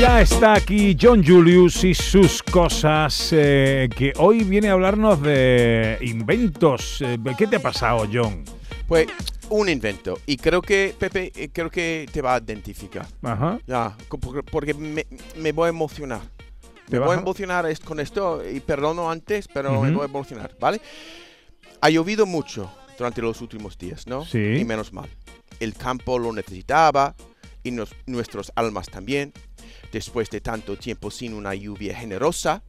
Ya 0.00 0.22
está 0.22 0.54
aquí 0.54 0.96
John 0.98 1.24
Julius 1.24 1.84
y 1.84 1.92
sus 1.92 2.42
cosas, 2.42 3.30
eh, 3.32 3.88
que 3.94 4.12
hoy 4.16 4.44
viene 4.44 4.70
a 4.70 4.72
hablarnos 4.72 5.20
de 5.20 5.98
inventos. 6.00 7.02
Eh, 7.02 7.18
¿Qué 7.36 7.46
te 7.46 7.56
ha 7.56 7.60
pasado, 7.60 8.06
John? 8.10 8.44
Pues 8.86 9.08
un 9.50 9.68
invento. 9.68 10.18
Y 10.24 10.36
creo 10.36 10.62
que, 10.62 10.94
Pepe, 10.98 11.32
eh, 11.36 11.50
creo 11.52 11.70
que 11.70 12.08
te 12.10 12.22
va 12.22 12.36
a 12.36 12.38
identificar. 12.38 13.06
Ajá. 13.22 13.58
Ya, 13.66 13.96
porque 14.50 14.72
me, 14.72 15.06
me 15.36 15.52
voy 15.52 15.66
a 15.66 15.68
emocionar. 15.68 16.20
¿Te 16.89 16.99
Me 16.99 17.05
voy 17.07 17.16
a 17.16 17.20
emocionar 17.20 17.66
con 17.80 18.01
esto 18.01 18.43
y 18.49 18.61
perdono 18.61 19.11
antes, 19.11 19.47
pero 19.49 19.72
me 19.82 19.89
Ujú. 19.91 19.99
voy 19.99 20.03
a 20.03 20.07
emocionar, 20.07 20.57
¿vale? 20.59 20.80
Ha 21.80 21.91
llovido 21.91 22.24
mucho 22.26 22.70
durante 22.97 23.20
los 23.20 23.41
últimos 23.43 23.76
días, 23.76 24.07
¿no? 24.07 24.24
Sí. 24.24 24.39
Y 24.59 24.64
menos 24.64 24.93
mal. 24.93 25.09
El 25.61 25.74
campo 25.74 26.18
lo 26.18 26.32
necesitaba 26.32 27.14
y 27.62 27.70
nos- 27.72 27.95
nuestras 28.07 28.51
almas 28.55 28.89
también. 28.89 29.32
Después 29.93 30.30
de 30.30 30.41
tanto 30.41 30.76
tiempo 30.76 31.11
sin 31.11 31.34
una 31.34 31.55
lluvia 31.55 31.95
generosa, 31.95 32.62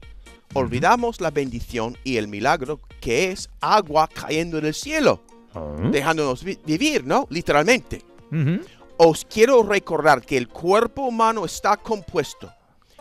olvidamos 0.53 1.21
la 1.21 1.31
bendición 1.31 1.97
y 2.03 2.17
el 2.17 2.27
milagro 2.27 2.79
que 2.99 3.31
es 3.31 3.49
agua 3.61 4.07
cayendo 4.13 4.59
del 4.59 4.73
cielo, 4.73 5.23
Ah. 5.53 5.75
dejándonos 5.91 6.43
vi- 6.43 6.59
vivir, 6.65 7.05
¿no? 7.05 7.25
Literalmente. 7.29 8.03
Ujú. 8.31 8.59
os 9.01 9.23
quiero 9.23 9.63
recordar 9.63 10.21
que 10.25 10.35
el 10.35 10.49
cuerpo 10.49 11.03
humano 11.03 11.45
está 11.45 11.77
compuesto 11.77 12.51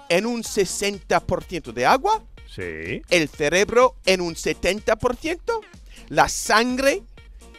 en 0.08 0.26
un 0.26 0.42
60% 0.42 1.72
de 1.72 1.86
agua, 1.86 2.22
Sí. 2.54 3.02
el 3.10 3.28
cerebro 3.28 3.96
en 4.06 4.20
un 4.20 4.34
70%, 4.34 5.60
la 6.08 6.28
sangre 6.28 7.02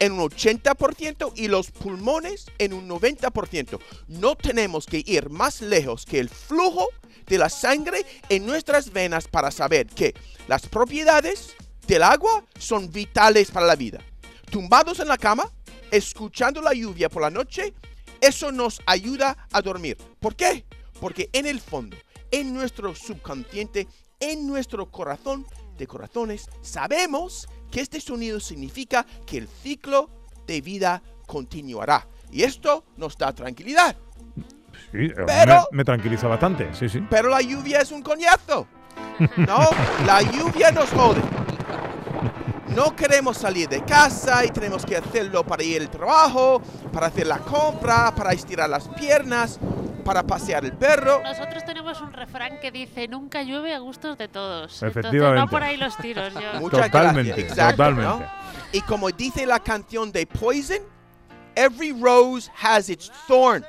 en 0.00 0.12
un 0.12 0.20
80% 0.20 1.32
y 1.36 1.48
los 1.48 1.70
pulmones 1.70 2.46
en 2.58 2.72
un 2.72 2.88
90%. 2.88 3.78
No 4.08 4.34
tenemos 4.34 4.86
que 4.86 5.02
ir 5.06 5.30
más 5.30 5.60
lejos 5.60 6.06
que 6.06 6.18
el 6.18 6.28
flujo 6.28 6.88
de 7.26 7.38
la 7.38 7.48
sangre 7.48 8.04
en 8.28 8.46
nuestras 8.46 8.92
venas 8.92 9.28
para 9.28 9.50
saber 9.50 9.86
que 9.86 10.14
las 10.48 10.66
propiedades 10.66 11.54
del 11.86 12.02
agua 12.02 12.44
son 12.58 12.90
vitales 12.90 13.50
para 13.50 13.66
la 13.66 13.76
vida. 13.76 14.00
Tumbados 14.50 14.98
en 15.00 15.08
la 15.08 15.18
cama, 15.18 15.50
escuchando 15.90 16.60
la 16.62 16.72
lluvia 16.72 17.08
por 17.08 17.22
la 17.22 17.30
noche, 17.30 17.72
eso 18.20 18.50
nos 18.50 18.80
ayuda 18.86 19.46
a 19.52 19.62
dormir. 19.62 19.96
¿Por 20.18 20.34
qué? 20.34 20.64
Porque 21.00 21.30
en 21.32 21.46
el 21.46 21.60
fondo, 21.60 21.96
en 22.30 22.52
nuestro 22.54 22.94
subconsciente, 22.94 23.88
en 24.20 24.46
nuestro 24.46 24.90
corazón 24.90 25.46
de 25.76 25.86
corazones, 25.86 26.48
sabemos 26.62 27.48
que 27.70 27.80
este 27.80 28.00
sonido 28.00 28.40
significa 28.40 29.06
que 29.26 29.38
el 29.38 29.48
ciclo 29.48 30.10
de 30.46 30.60
vida 30.60 31.02
continuará. 31.26 32.06
Y 32.30 32.42
esto 32.42 32.84
nos 32.96 33.16
da 33.16 33.32
tranquilidad. 33.34 33.96
Sí, 34.92 35.08
Pero- 35.26 35.68
me, 35.72 35.78
me 35.78 35.84
tranquiliza 35.84 36.26
bastante, 36.26 36.72
sí, 36.74 36.88
sí. 36.88 37.00
Pero 37.10 37.28
la 37.28 37.40
lluvia 37.40 37.80
es 37.80 37.90
un 37.92 38.02
coñazo. 38.02 38.66
No, 39.36 39.68
la 40.06 40.22
lluvia 40.22 40.70
nos 40.70 40.90
jode. 40.90 41.20
No 42.74 42.94
queremos 42.94 43.36
salir 43.36 43.68
de 43.68 43.84
casa 43.84 44.44
y 44.44 44.48
tenemos 44.48 44.86
que 44.86 44.96
hacerlo 44.96 45.44
para 45.44 45.62
ir 45.62 45.82
al 45.82 45.90
trabajo, 45.90 46.62
para 46.92 47.08
hacer 47.08 47.26
la 47.26 47.38
compra, 47.38 48.14
para 48.14 48.32
estirar 48.32 48.70
las 48.70 48.88
piernas, 48.88 49.58
para 50.04 50.22
pasear 50.22 50.64
el 50.64 50.72
perro. 50.72 51.20
Nosotros 51.22 51.64
tenemos 51.64 52.00
un 52.00 52.12
refrán 52.12 52.60
que 52.60 52.70
dice 52.70 53.08
nunca 53.08 53.42
llueve 53.42 53.74
a 53.74 53.78
gustos 53.80 54.16
de 54.18 54.28
todos. 54.28 54.72
Entonces 54.82 54.96
Efectivamente. 54.96 55.40
va 55.40 55.46
por 55.48 55.62
ahí 55.62 55.76
los 55.76 55.96
tiros. 55.96 56.32
Yo. 56.32 56.60
Muchas 56.60 56.86
Totalmente, 56.86 57.32
gracias. 57.32 57.50
Exacto, 57.50 57.76
totalmente. 57.76 58.24
¿no? 58.24 58.30
Y 58.72 58.80
como 58.82 59.10
dice 59.10 59.46
la 59.46 59.58
canción 59.58 60.12
de 60.12 60.26
Poison, 60.26 60.78
every 61.56 61.92
rose 61.92 62.50
has 62.62 62.88
its 62.88 63.10
thorn. 63.26 63.64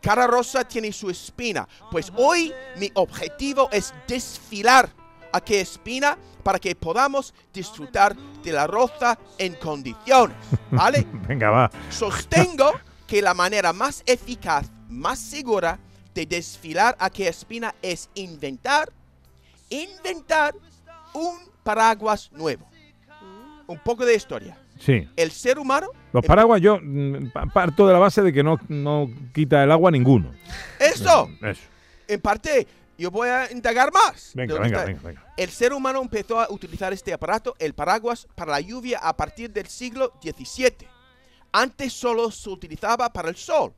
Cada 0.00 0.26
rosa 0.26 0.62
tiene 0.62 0.92
su 0.92 1.10
espina. 1.10 1.66
Pues 1.90 2.12
hoy 2.14 2.52
mi 2.76 2.90
objetivo 2.94 3.68
es 3.72 3.92
desfilar 4.06 4.88
aquella 5.32 5.62
espina 5.62 6.18
para 6.44 6.60
que 6.60 6.76
podamos 6.76 7.34
disfrutar 7.52 8.14
de 8.44 8.52
la 8.52 8.68
rosa 8.68 9.18
en 9.38 9.54
condiciones. 9.54 10.36
¿Vale? 10.70 11.04
Venga, 11.28 11.50
va. 11.50 11.70
Sostengo 11.90 12.72
que 13.08 13.20
la 13.20 13.34
manera 13.34 13.72
más 13.72 14.02
eficaz, 14.06 14.70
más 14.88 15.18
segura 15.18 15.78
de 16.14 16.26
desfilar 16.26 16.94
aquella 17.00 17.30
espina 17.30 17.74
es 17.82 18.08
inventar, 18.14 18.92
inventar 19.70 20.54
un 21.14 21.38
paraguas 21.62 22.30
nuevo. 22.32 22.66
Un 23.66 23.78
poco 23.78 24.04
de 24.04 24.14
historia. 24.14 24.58
Sí. 24.78 25.08
El 25.16 25.30
ser 25.30 25.58
humano, 25.58 25.86
Los 26.12 26.24
paraguas 26.26 26.60
yo 26.60 26.78
mm, 26.82 27.30
pa- 27.32 27.46
parto 27.46 27.86
de 27.86 27.92
la 27.92 27.98
base 27.98 28.22
de 28.22 28.32
que 28.32 28.42
no, 28.42 28.58
no 28.68 29.08
quita 29.32 29.62
el 29.64 29.70
agua 29.72 29.90
ninguno. 29.90 30.32
eso, 30.78 31.30
Eso. 31.42 31.62
en 32.08 32.20
parte, 32.20 32.66
yo 32.96 33.10
voy 33.10 33.28
a 33.28 33.50
indagar 33.50 33.92
más. 33.92 34.32
Venga, 34.34 34.58
venga, 34.58 34.84
venga, 34.84 35.00
venga. 35.02 35.32
El 35.36 35.50
ser 35.50 35.72
humano 35.72 36.00
empezó 36.00 36.40
a 36.40 36.46
utilizar 36.50 36.92
este 36.92 37.12
aparato, 37.12 37.54
el 37.58 37.74
paraguas, 37.74 38.26
para 38.34 38.52
la 38.52 38.60
lluvia 38.60 38.98
a 38.98 39.16
partir 39.16 39.50
del 39.52 39.66
siglo 39.66 40.12
XVII. 40.22 40.88
Antes 41.52 41.92
solo 41.92 42.30
se 42.30 42.48
utilizaba 42.50 43.12
para 43.12 43.28
el 43.28 43.36
sol. 43.36 43.72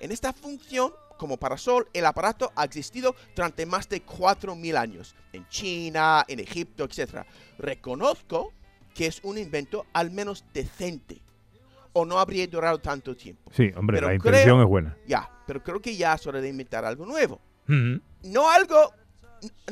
En 0.00 0.10
esta 0.12 0.32
función, 0.32 0.92
como 1.18 1.36
parasol, 1.36 1.88
el 1.92 2.06
aparato 2.06 2.50
ha 2.56 2.64
existido 2.64 3.14
durante 3.36 3.66
más 3.66 3.88
de 3.88 4.04
4.000 4.04 4.76
años. 4.76 5.14
En 5.32 5.46
China, 5.48 6.24
en 6.26 6.40
Egipto, 6.40 6.84
etc. 6.84 7.24
Reconozco 7.58 8.52
que 8.94 9.06
es 9.06 9.20
un 9.22 9.38
invento 9.38 9.86
al 9.92 10.10
menos 10.10 10.44
decente. 10.52 11.22
O 11.92 12.04
no 12.04 12.18
habría 12.18 12.46
durado 12.46 12.78
tanto 12.78 13.16
tiempo. 13.16 13.50
Sí, 13.54 13.70
hombre, 13.76 13.96
Pero 13.96 14.08
la 14.08 14.14
intención 14.14 14.44
creo- 14.44 14.62
es 14.62 14.68
buena. 14.68 14.96
Ya, 15.06 15.28
pero 15.46 15.62
creo 15.62 15.80
que 15.80 15.96
ya 15.96 16.14
es 16.14 16.26
hora 16.26 16.40
de 16.40 16.48
inventar 16.48 16.84
algo 16.84 17.04
nuevo 17.04 17.40
No 18.22 18.50
algo 18.50 18.92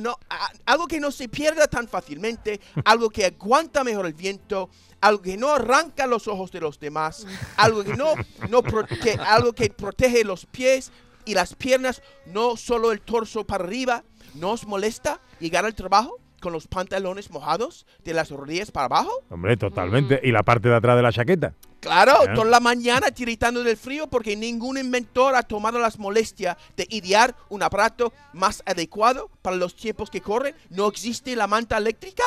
no 0.01 0.17
algo 0.65 0.87
que 0.87 0.99
no 0.99 1.11
se 1.11 1.29
pierda 1.29 1.67
tan 1.67 1.89
fácilmente, 1.89 2.61
algo 2.85 3.11
que 3.11 3.27
aguanta 3.27 3.85
mejor 3.85 4.07
el 4.07 4.15
viento, 4.15 4.71
algo 5.03 5.21
que 5.23 5.37
no 5.37 5.51
arranca 5.51 6.07
los 6.07 6.27
ojos 6.27 6.51
de 6.53 6.61
los 6.61 6.81
demás, 6.81 7.27
algo 7.57 7.85
que 7.85 7.95
no, 7.97 8.15
no 8.49 8.63
pro- 8.63 8.87
que- 8.87 9.13
algo 9.21 9.53
que 9.53 9.69
protege 9.69 10.25
los 10.25 10.47
pies 10.47 10.91
y 11.27 11.35
las 11.35 11.55
piernas, 11.55 12.01
no 12.27 12.57
solo 12.57 12.93
el 12.93 13.01
torso 13.03 13.45
para 13.45 13.65
arriba. 13.65 14.05
¿No 14.35 14.53
os 14.53 14.67
molesta 14.67 15.21
llegar 15.41 15.65
al 15.67 15.75
trabajo 15.75 16.17
con 16.41 16.53
los 16.53 16.67
pantalones 16.69 17.31
mojados 17.31 17.87
de 18.05 18.15
las 18.15 18.31
rodillas 18.31 18.71
para 18.71 18.87
abajo? 18.87 19.11
Hombre, 19.31 19.57
totalmente. 19.57 20.21
Y 20.23 20.31
la 20.33 20.43
parte 20.45 20.69
de 20.69 20.77
atrás 20.77 20.97
de 20.97 21.03
la 21.03 21.13
chaqueta. 21.13 21.55
Claro, 21.81 22.24
¿Eh? 22.24 22.35
toda 22.35 22.47
la 22.47 22.61
mañana 22.61 23.11
tiritando 23.11 23.62
del 23.62 23.76
frío 23.76 24.09
porque 24.09 24.37
ningún 24.37 24.79
inventor 24.79 25.37
ha 25.37 25.43
tomado 25.43 25.79
las 25.79 25.99
molestias 25.99 26.57
de 26.76 26.87
idear 26.91 27.37
un 27.49 27.62
aparato 27.62 28.12
más 28.33 28.62
adecuado 28.66 29.31
para 29.43 29.57
los 29.57 29.76
tiempos 29.76 30.11
que 30.11 30.20
corren. 30.20 30.57
No 30.70 30.89
existe 30.89 31.37
la 31.37 31.47
manta 31.47 31.79
eléctrica, 31.79 32.24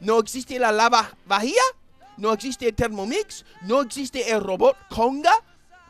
no 0.00 0.18
existe 0.18 0.58
la 0.58 0.72
lava 0.72 1.16
vajilla, 1.26 1.62
no 2.16 2.32
existe 2.32 2.68
el 2.68 2.74
Thermomix, 2.74 3.44
no 3.62 3.80
existe 3.80 4.30
el 4.30 4.40
robot 4.40 4.76
Conga 4.88 5.32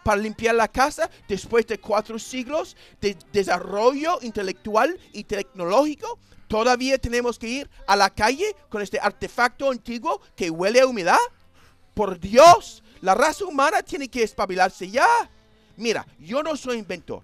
para 0.05 0.21
limpiar 0.21 0.55
la 0.55 0.69
casa 0.69 1.11
después 1.29 1.67
de 1.67 1.79
cuatro 1.79 2.19
siglos 2.19 2.77
de 3.01 3.17
desarrollo 3.33 4.19
intelectual 4.23 4.99
y 5.13 5.25
tecnológico. 5.25 6.19
Todavía 6.49 6.99
tenemos 6.99 7.39
que 7.39 7.49
ir 7.49 7.71
a 7.87 7.97
la 7.97 8.11
calle 8.11 8.57
con 8.69 8.83
este 8.83 8.99
artefacto 8.99 9.71
antiguo 9.71 10.21
que 10.37 10.51
huele 10.51 10.81
a 10.81 10.87
humedad. 10.87 11.19
Por 11.95 12.19
Dios, 12.19 12.83
la 13.01 13.15
raza 13.15 13.45
humana 13.45 13.83
tiene 13.83 14.09
que 14.09 14.23
espabilarse 14.23 14.91
ya. 14.91 15.07
Mira, 15.77 16.07
yo 16.19 16.43
no 16.43 16.57
soy 16.57 16.79
inventor, 16.79 17.23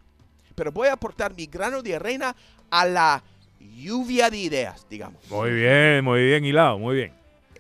pero 0.55 0.72
voy 0.72 0.89
a 0.89 0.95
aportar 0.95 1.35
mi 1.35 1.47
grano 1.47 1.83
de 1.83 1.97
arena 1.97 2.35
a 2.70 2.87
la 2.87 3.22
lluvia 3.61 4.31
de 4.31 4.39
ideas, 4.39 4.87
digamos. 4.89 5.22
Muy 5.29 5.51
bien, 5.53 6.05
muy 6.05 6.24
bien 6.24 6.45
hilado, 6.45 6.79
muy 6.79 6.97
bien. 6.97 7.12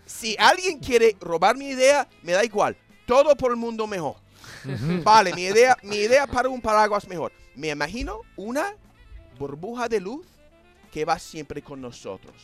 Si 0.06 0.36
alguien 0.38 0.78
quiere 0.78 1.16
robar 1.20 1.56
mi 1.56 1.68
idea, 1.68 2.08
me 2.22 2.32
da 2.32 2.44
igual. 2.44 2.76
Todo 3.06 3.36
por 3.36 3.50
el 3.50 3.56
mundo 3.56 3.86
mejor. 3.86 4.16
Vale, 5.04 5.34
mi 5.34 5.42
idea, 5.42 5.76
mi 5.82 5.96
idea 5.96 6.26
para 6.26 6.48
un 6.48 6.60
paraguas 6.60 7.06
mejor. 7.06 7.32
Me 7.54 7.68
imagino 7.68 8.20
una 8.36 8.74
burbuja 9.38 9.88
de 9.88 10.00
luz 10.00 10.26
que 10.92 11.04
va 11.04 11.18
siempre 11.18 11.62
con 11.62 11.80
nosotros. 11.80 12.34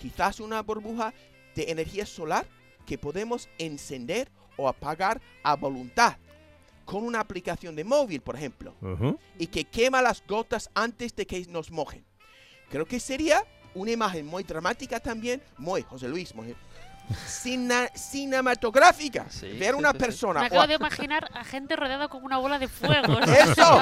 Quizás 0.00 0.40
una 0.40 0.62
burbuja 0.62 1.14
de 1.54 1.70
energía 1.70 2.06
solar 2.06 2.46
que 2.86 2.98
podemos 2.98 3.48
encender 3.58 4.28
o 4.60 4.68
apagar 4.68 5.20
a 5.42 5.56
voluntad 5.56 6.16
con 6.84 7.04
una 7.04 7.20
aplicación 7.20 7.76
de 7.76 7.84
móvil, 7.84 8.20
por 8.20 8.36
ejemplo, 8.36 8.74
y 9.38 9.46
que 9.46 9.64
quema 9.64 10.02
las 10.02 10.24
gotas 10.26 10.70
antes 10.74 11.14
de 11.14 11.26
que 11.26 11.46
nos 11.46 11.70
mojen. 11.70 12.04
Creo 12.68 12.84
que 12.84 12.98
sería 13.00 13.44
una 13.74 13.92
imagen 13.92 14.26
muy 14.26 14.42
dramática 14.42 14.98
también, 14.98 15.40
muy, 15.56 15.82
José 15.82 16.08
Luis, 16.08 16.34
muy 16.34 16.54
cina- 17.26 17.88
cinematográfica. 17.94 19.26
Ver 19.58 19.74
una 19.74 19.92
persona 19.92 20.40
Me 20.40 20.46
acabo 20.46 20.62
a- 20.62 20.66
de 20.66 20.74
imaginar 20.74 21.28
a 21.34 21.44
gente 21.44 21.76
rodeada 21.76 22.08
con 22.08 22.24
una 22.24 22.38
bola 22.38 22.58
de 22.58 22.68
fuego. 22.68 23.18
¡Eso! 23.20 23.80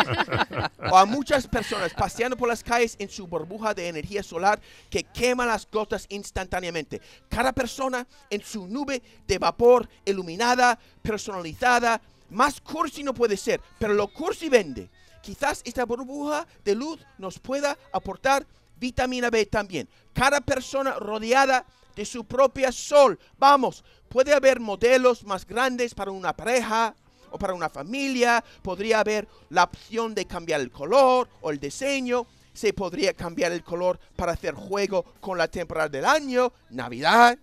o 0.90 0.96
a 0.96 1.04
muchas 1.06 1.46
personas 1.46 1.92
paseando 1.94 2.36
por 2.36 2.48
las 2.48 2.62
calles 2.62 2.96
en 2.98 3.08
su 3.08 3.26
burbuja 3.26 3.74
de 3.74 3.88
energía 3.88 4.22
solar 4.22 4.60
que 4.90 5.04
quema 5.04 5.46
las 5.46 5.68
gotas 5.70 6.06
instantáneamente. 6.08 7.00
Cada 7.28 7.52
persona 7.52 8.06
en 8.30 8.42
su 8.42 8.66
nube 8.66 9.02
de 9.26 9.38
vapor 9.38 9.88
iluminada, 10.04 10.78
personalizada. 11.02 12.00
Más 12.30 12.60
cursi 12.60 13.02
no 13.02 13.14
puede 13.14 13.36
ser, 13.36 13.60
pero 13.78 13.94
lo 13.94 14.08
cursi 14.08 14.48
vende. 14.48 14.90
Quizás 15.22 15.62
esta 15.64 15.84
burbuja 15.84 16.46
de 16.64 16.74
luz 16.74 17.00
nos 17.18 17.38
pueda 17.38 17.76
aportar 17.92 18.46
vitamina 18.76 19.30
B 19.30 19.46
también. 19.46 19.88
Cada 20.12 20.40
persona 20.40 20.92
rodeada 20.94 21.64
de 21.98 22.04
su 22.04 22.24
propia 22.24 22.70
sol. 22.70 23.18
Vamos, 23.38 23.84
puede 24.08 24.32
haber 24.32 24.60
modelos 24.60 25.24
más 25.24 25.44
grandes 25.44 25.94
para 25.96 26.12
una 26.12 26.32
pareja 26.32 26.94
o 27.32 27.38
para 27.38 27.54
una 27.54 27.68
familia. 27.68 28.44
Podría 28.62 29.00
haber 29.00 29.26
la 29.50 29.64
opción 29.64 30.14
de 30.14 30.24
cambiar 30.24 30.60
el 30.60 30.70
color 30.70 31.28
o 31.40 31.50
el 31.50 31.58
diseño. 31.58 32.24
Se 32.52 32.72
podría 32.72 33.14
cambiar 33.14 33.50
el 33.50 33.64
color 33.64 33.98
para 34.14 34.32
hacer 34.32 34.54
juego 34.54 35.04
con 35.20 35.38
la 35.38 35.48
temporada 35.48 35.88
del 35.88 36.04
año, 36.04 36.52
Navidad, 36.70 37.36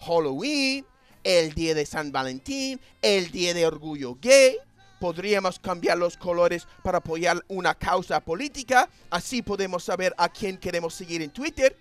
Halloween, 0.00 0.84
el 1.24 1.54
día 1.54 1.74
de 1.74 1.86
San 1.86 2.12
Valentín, 2.12 2.78
el 3.00 3.30
día 3.30 3.54
de 3.54 3.66
orgullo 3.66 4.18
gay. 4.20 4.58
Podríamos 5.00 5.58
cambiar 5.58 5.96
los 5.96 6.18
colores 6.18 6.68
para 6.82 6.98
apoyar 6.98 7.42
una 7.48 7.74
causa 7.74 8.20
política. 8.20 8.90
Así 9.08 9.40
podemos 9.40 9.84
saber 9.84 10.14
a 10.18 10.28
quién 10.28 10.58
queremos 10.58 10.92
seguir 10.92 11.22
en 11.22 11.30
Twitter. 11.30 11.78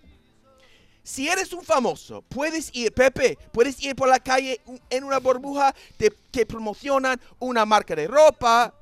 Si 1.05 1.29
eres 1.29 1.53
un 1.53 1.63
famoso, 1.63 2.23
puedes 2.23 2.71
ir, 2.75 2.91
Pepe, 2.91 3.37
puedes 3.51 3.79
ir 3.83 3.95
por 3.95 4.09
la 4.09 4.19
calle 4.19 4.59
en 4.89 5.03
una 5.03 5.19
burbuja 5.19 5.73
de- 5.99 6.11
que 6.31 6.47
promocionan 6.47 7.21
una 7.37 7.63
marca 7.63 7.95
de 7.95 8.07
ropa, 8.07 8.73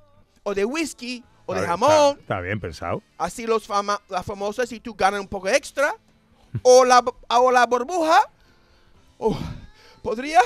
o 0.44 0.54
de 0.54 0.64
whisky 0.64 1.22
o 1.46 1.54
de 1.54 1.62
jamón. 1.68 2.12
Está, 2.12 2.22
está 2.22 2.40
bien 2.40 2.60
pensado. 2.62 3.04
Así 3.18 3.46
los 3.46 3.68
fama, 3.68 4.02
las 4.08 4.26
famosas 4.26 4.72
y 4.72 4.80
tú 4.80 4.94
ganas 4.96 5.20
un 5.20 5.28
poco 5.28 5.50
extra. 5.50 5.96
o, 6.64 6.86
la, 6.86 7.04
o 7.30 7.52
la 7.52 7.66
burbuja. 7.66 8.22
Oh, 9.18 9.38
podría. 10.02 10.40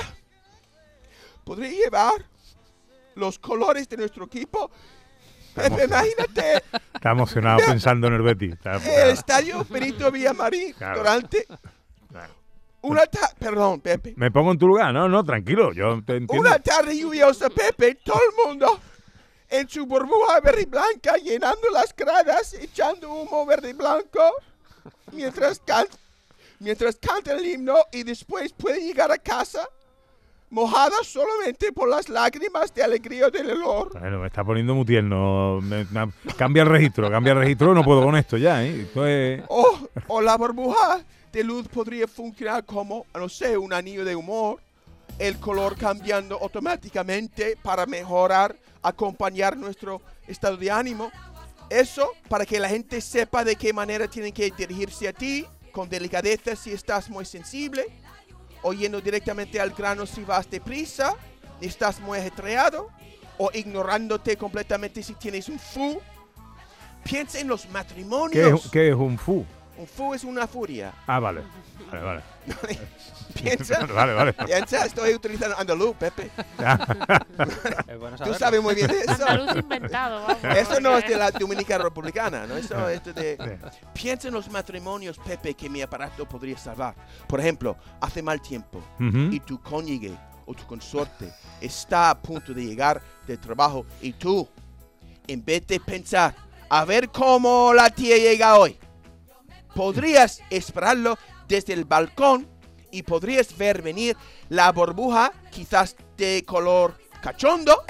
Podría 1.44 1.70
llevar 1.70 2.26
los 3.14 3.38
colores 3.38 3.88
de 3.88 3.96
nuestro 3.98 4.24
equipo. 4.24 4.70
Imagínate 5.84 6.62
Está 6.94 7.10
emocionado 7.10 7.58
pensando 7.66 8.06
en 8.08 8.14
el 8.14 8.22
Betis. 8.22 8.52
Está- 8.54 8.76
el 8.76 9.10
estadio 9.10 9.64
Benito 9.68 10.10
Villamarín 10.10 10.72
Claro. 10.74 10.98
durante 10.98 11.46
una 12.82 13.06
tarde. 13.06 13.34
Perdón, 13.38 13.80
Pepe. 13.80 14.14
Me 14.16 14.30
pongo 14.30 14.52
en 14.52 14.58
tu 14.58 14.66
lugar. 14.68 14.92
No, 14.94 15.08
no, 15.08 15.24
tranquilo. 15.24 15.72
Yo 15.72 16.02
te 16.04 16.16
entiendo. 16.16 16.34
Una 16.48 16.58
tarde 16.58 16.96
lluviosa, 16.96 17.50
Pepe, 17.50 17.96
todo 17.96 18.20
el 18.30 18.46
mundo 18.48 18.80
en 19.50 19.68
su 19.68 19.86
burbuja 19.86 20.40
verde 20.40 20.62
y 20.62 20.66
blanca, 20.66 21.16
llenando 21.16 21.70
las 21.72 21.94
gradas, 21.96 22.52
echando 22.54 23.10
humo 23.10 23.46
verde 23.46 23.70
y 23.70 23.72
blanco, 23.72 24.20
mientras, 25.12 25.58
can 25.60 25.86
mientras 26.60 26.96
canta 26.96 27.32
el 27.32 27.46
himno 27.46 27.76
y 27.92 28.02
después 28.02 28.52
puede 28.52 28.80
llegar 28.80 29.10
a 29.10 29.18
casa 29.18 29.66
mojada 30.50 30.96
solamente 31.02 31.72
por 31.72 31.88
las 31.88 32.08
lágrimas 32.08 32.72
de 32.74 32.82
alegría 32.82 33.28
del 33.30 33.50
olor. 33.52 33.98
Bueno, 33.98 34.18
me 34.20 34.26
está 34.28 34.42
poniendo 34.44 34.74
muy 34.74 34.84
tierno. 34.84 35.60
Me- 35.60 35.84
me- 35.90 36.10
cambia 36.36 36.62
el 36.62 36.68
registro, 36.68 37.10
cambia 37.10 37.32
el 37.32 37.38
registro. 37.40 37.74
No 37.74 37.84
puedo 37.84 38.02
con 38.02 38.16
esto 38.16 38.36
ya, 38.36 38.64
¿eh? 38.64 38.82
Esto 38.82 39.06
es- 39.06 39.42
O, 39.48 39.78
o 40.08 40.20
la 40.20 40.36
burbuja 40.36 41.00
de 41.32 41.44
luz 41.44 41.68
podría 41.68 42.08
funcionar 42.08 42.64
como, 42.64 43.04
no 43.14 43.28
sé, 43.28 43.58
un 43.58 43.72
anillo 43.72 44.04
de 44.04 44.16
humor, 44.16 44.60
el 45.18 45.38
color 45.38 45.76
cambiando 45.76 46.38
automáticamente 46.40 47.56
para 47.62 47.84
mejorar, 47.86 48.56
acompañar 48.82 49.56
nuestro 49.56 50.00
estado 50.26 50.56
de 50.56 50.70
ánimo. 50.70 51.10
Eso 51.68 52.12
para 52.28 52.46
que 52.46 52.58
la 52.58 52.68
gente 52.68 53.00
sepa 53.02 53.44
de 53.44 53.56
qué 53.56 53.72
manera 53.74 54.08
tienen 54.08 54.32
que 54.32 54.50
dirigirse 54.56 55.08
a 55.08 55.12
ti, 55.12 55.44
con 55.72 55.88
delicadeza 55.88 56.56
si 56.56 56.72
estás 56.72 57.10
muy 57.10 57.24
sensible, 57.26 57.84
o 58.62 58.72
yendo 58.72 59.00
directamente 59.00 59.60
al 59.60 59.70
grano 59.70 60.06
si 60.06 60.22
vas 60.24 60.48
deprisa, 60.50 61.14
y 61.60 61.66
estás 61.66 62.00
muy 62.00 62.18
ajetreado, 62.18 62.90
o 63.36 63.50
ignorándote 63.52 64.36
completamente 64.36 65.02
si 65.02 65.14
tienes 65.14 65.48
un 65.48 65.58
fu. 65.58 66.00
Piensa 67.04 67.38
en 67.38 67.48
los 67.48 67.62
¿Qué 67.62 67.72
matrimonios. 67.72 68.64
es, 68.64 68.70
qué 68.70 68.88
es 68.88 68.94
un 68.94 69.16
fu? 69.18 69.44
Un 69.78 69.86
fu 69.86 70.12
es 70.12 70.24
una 70.24 70.46
furia. 70.48 70.92
Ah, 71.06 71.20
vale. 71.20 71.42
Vale, 71.90 72.02
vale. 72.04 72.22
Piensa. 73.34 73.86
Vale, 73.94 74.14
vale. 74.14 74.32
Piensa, 74.32 74.84
estoy 74.84 75.14
utilizando 75.14 75.56
andaluz, 75.56 75.94
Pepe. 75.96 76.30
bueno 78.00 78.16
Tú 78.16 78.34
sabes 78.34 78.60
muy 78.60 78.74
bien 78.74 78.88
de 78.88 79.00
eso. 79.00 79.12
Andaluz 79.12 79.56
inventado, 79.56 80.22
vamos. 80.22 80.56
Eso 80.56 80.80
no 80.80 80.98
es 80.98 81.06
de 81.08 81.16
la 81.16 81.30
Dominicana 81.30 81.84
Republicana, 81.84 82.46
¿no? 82.46 82.56
Eso 82.56 82.88
es 82.88 83.04
de... 83.04 83.58
Piensa 83.94 84.28
en 84.28 84.34
los 84.34 84.50
matrimonios, 84.50 85.18
Pepe, 85.18 85.54
que 85.54 85.68
mi 85.68 85.80
aparato 85.82 86.26
podría 86.26 86.58
salvar. 86.58 86.96
Por 87.28 87.38
ejemplo, 87.38 87.76
hace 88.00 88.22
mal 88.22 88.40
tiempo 88.42 88.82
Ujú. 88.98 89.30
y 89.30 89.38
tu 89.40 89.62
cónyuge 89.62 90.12
o 90.46 90.54
tu 90.54 90.66
consorte 90.66 91.32
está 91.60 92.10
a 92.10 92.20
punto 92.20 92.52
de 92.52 92.64
llegar 92.64 93.00
del 93.26 93.38
trabajo 93.38 93.86
y 94.00 94.14
tú, 94.14 94.48
en 95.28 95.44
vez 95.44 95.64
de 95.66 95.78
pensar, 95.78 96.34
a 96.68 96.84
ver 96.84 97.10
cómo 97.10 97.72
la 97.72 97.90
tía 97.90 98.16
llega 98.16 98.58
hoy, 98.58 98.76
podrías 99.78 100.42
esperarlo 100.50 101.16
desde 101.46 101.72
el 101.72 101.84
balcón 101.84 102.48
y 102.90 103.04
podrías 103.04 103.56
ver 103.56 103.80
venir 103.80 104.16
la 104.48 104.72
burbuja 104.72 105.30
quizás 105.52 105.94
de 106.16 106.42
color 106.44 106.98
cachondo 107.22 107.84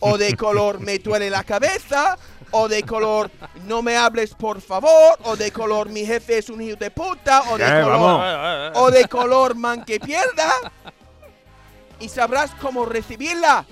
o 0.00 0.18
de 0.18 0.34
color 0.36 0.80
me 0.80 0.98
duele 0.98 1.30
la 1.30 1.44
cabeza 1.44 2.18
o 2.50 2.66
de 2.66 2.82
color 2.82 3.30
no 3.68 3.80
me 3.80 3.96
hables 3.96 4.34
por 4.34 4.60
favor 4.60 5.16
o 5.22 5.36
de 5.36 5.52
color 5.52 5.88
mi 5.88 6.04
jefe 6.04 6.38
es 6.38 6.48
un 6.50 6.60
hijo 6.60 6.76
de 6.76 6.90
puta 6.90 7.42
o 7.52 7.58
de 7.58 7.64
Eh, 7.64 7.82
color 7.84 8.00
vamos. 8.00 8.72
o 8.82 8.90
de 8.90 9.04
color 9.08 9.54
man 9.54 9.84
que 9.84 10.00
pierda 10.00 10.50
y 12.00 12.08
sabrás 12.08 12.50
cómo 12.60 12.86
recibirla 12.86 13.64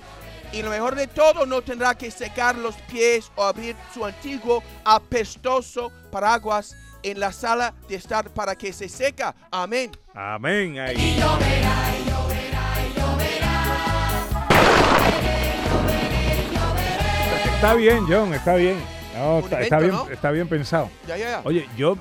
y 0.53 0.61
lo 0.61 0.69
mejor 0.69 0.95
de 0.95 1.07
todo 1.07 1.45
no 1.45 1.61
tendrá 1.61 1.93
que 1.95 2.09
secar 2.09 2.55
los 2.55 2.75
pies 2.89 3.29
o 3.35 3.43
abrir 3.43 3.75
su 3.93 4.05
antiguo 4.05 4.63
apestoso 4.85 5.91
paraguas 6.09 6.73
en 7.03 7.19
la 7.19 7.31
sala 7.31 7.73
de 7.87 7.95
estar 7.95 8.29
para 8.31 8.55
que 8.55 8.73
se 8.73 8.89
seca 8.89 9.35
amén 9.51 9.91
Amén. 10.15 10.79
Ahí. 10.79 11.19
Está 17.55 17.75
bien, 17.75 18.05
John, 18.07 18.33
está 18.33 18.55
bien. 18.55 18.75
No, 19.15 19.39
está, 19.39 19.77
bien 19.79 19.91
¿no? 19.91 20.09
está 20.09 20.31
bien 20.31 20.47
pensado. 20.47 20.89
Ya, 21.07 21.15
ya, 21.17 21.29
ya. 21.29 21.41
Oye, 21.45 21.67
yo 21.77 21.97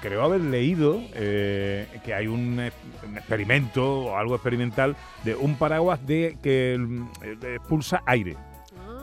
creo 0.00 0.22
haber 0.24 0.40
leído 0.40 1.00
eh, 1.12 1.86
que 2.04 2.14
hay 2.14 2.26
un, 2.26 2.58
un 3.06 3.16
experimento 3.18 4.04
o 4.06 4.16
algo 4.16 4.34
experimental 4.34 4.96
de 5.22 5.36
un 5.36 5.56
paraguas 5.56 6.04
de 6.06 6.38
que 6.42 6.74
eh, 7.22 7.56
expulsa 7.56 8.02
aire. 8.06 8.36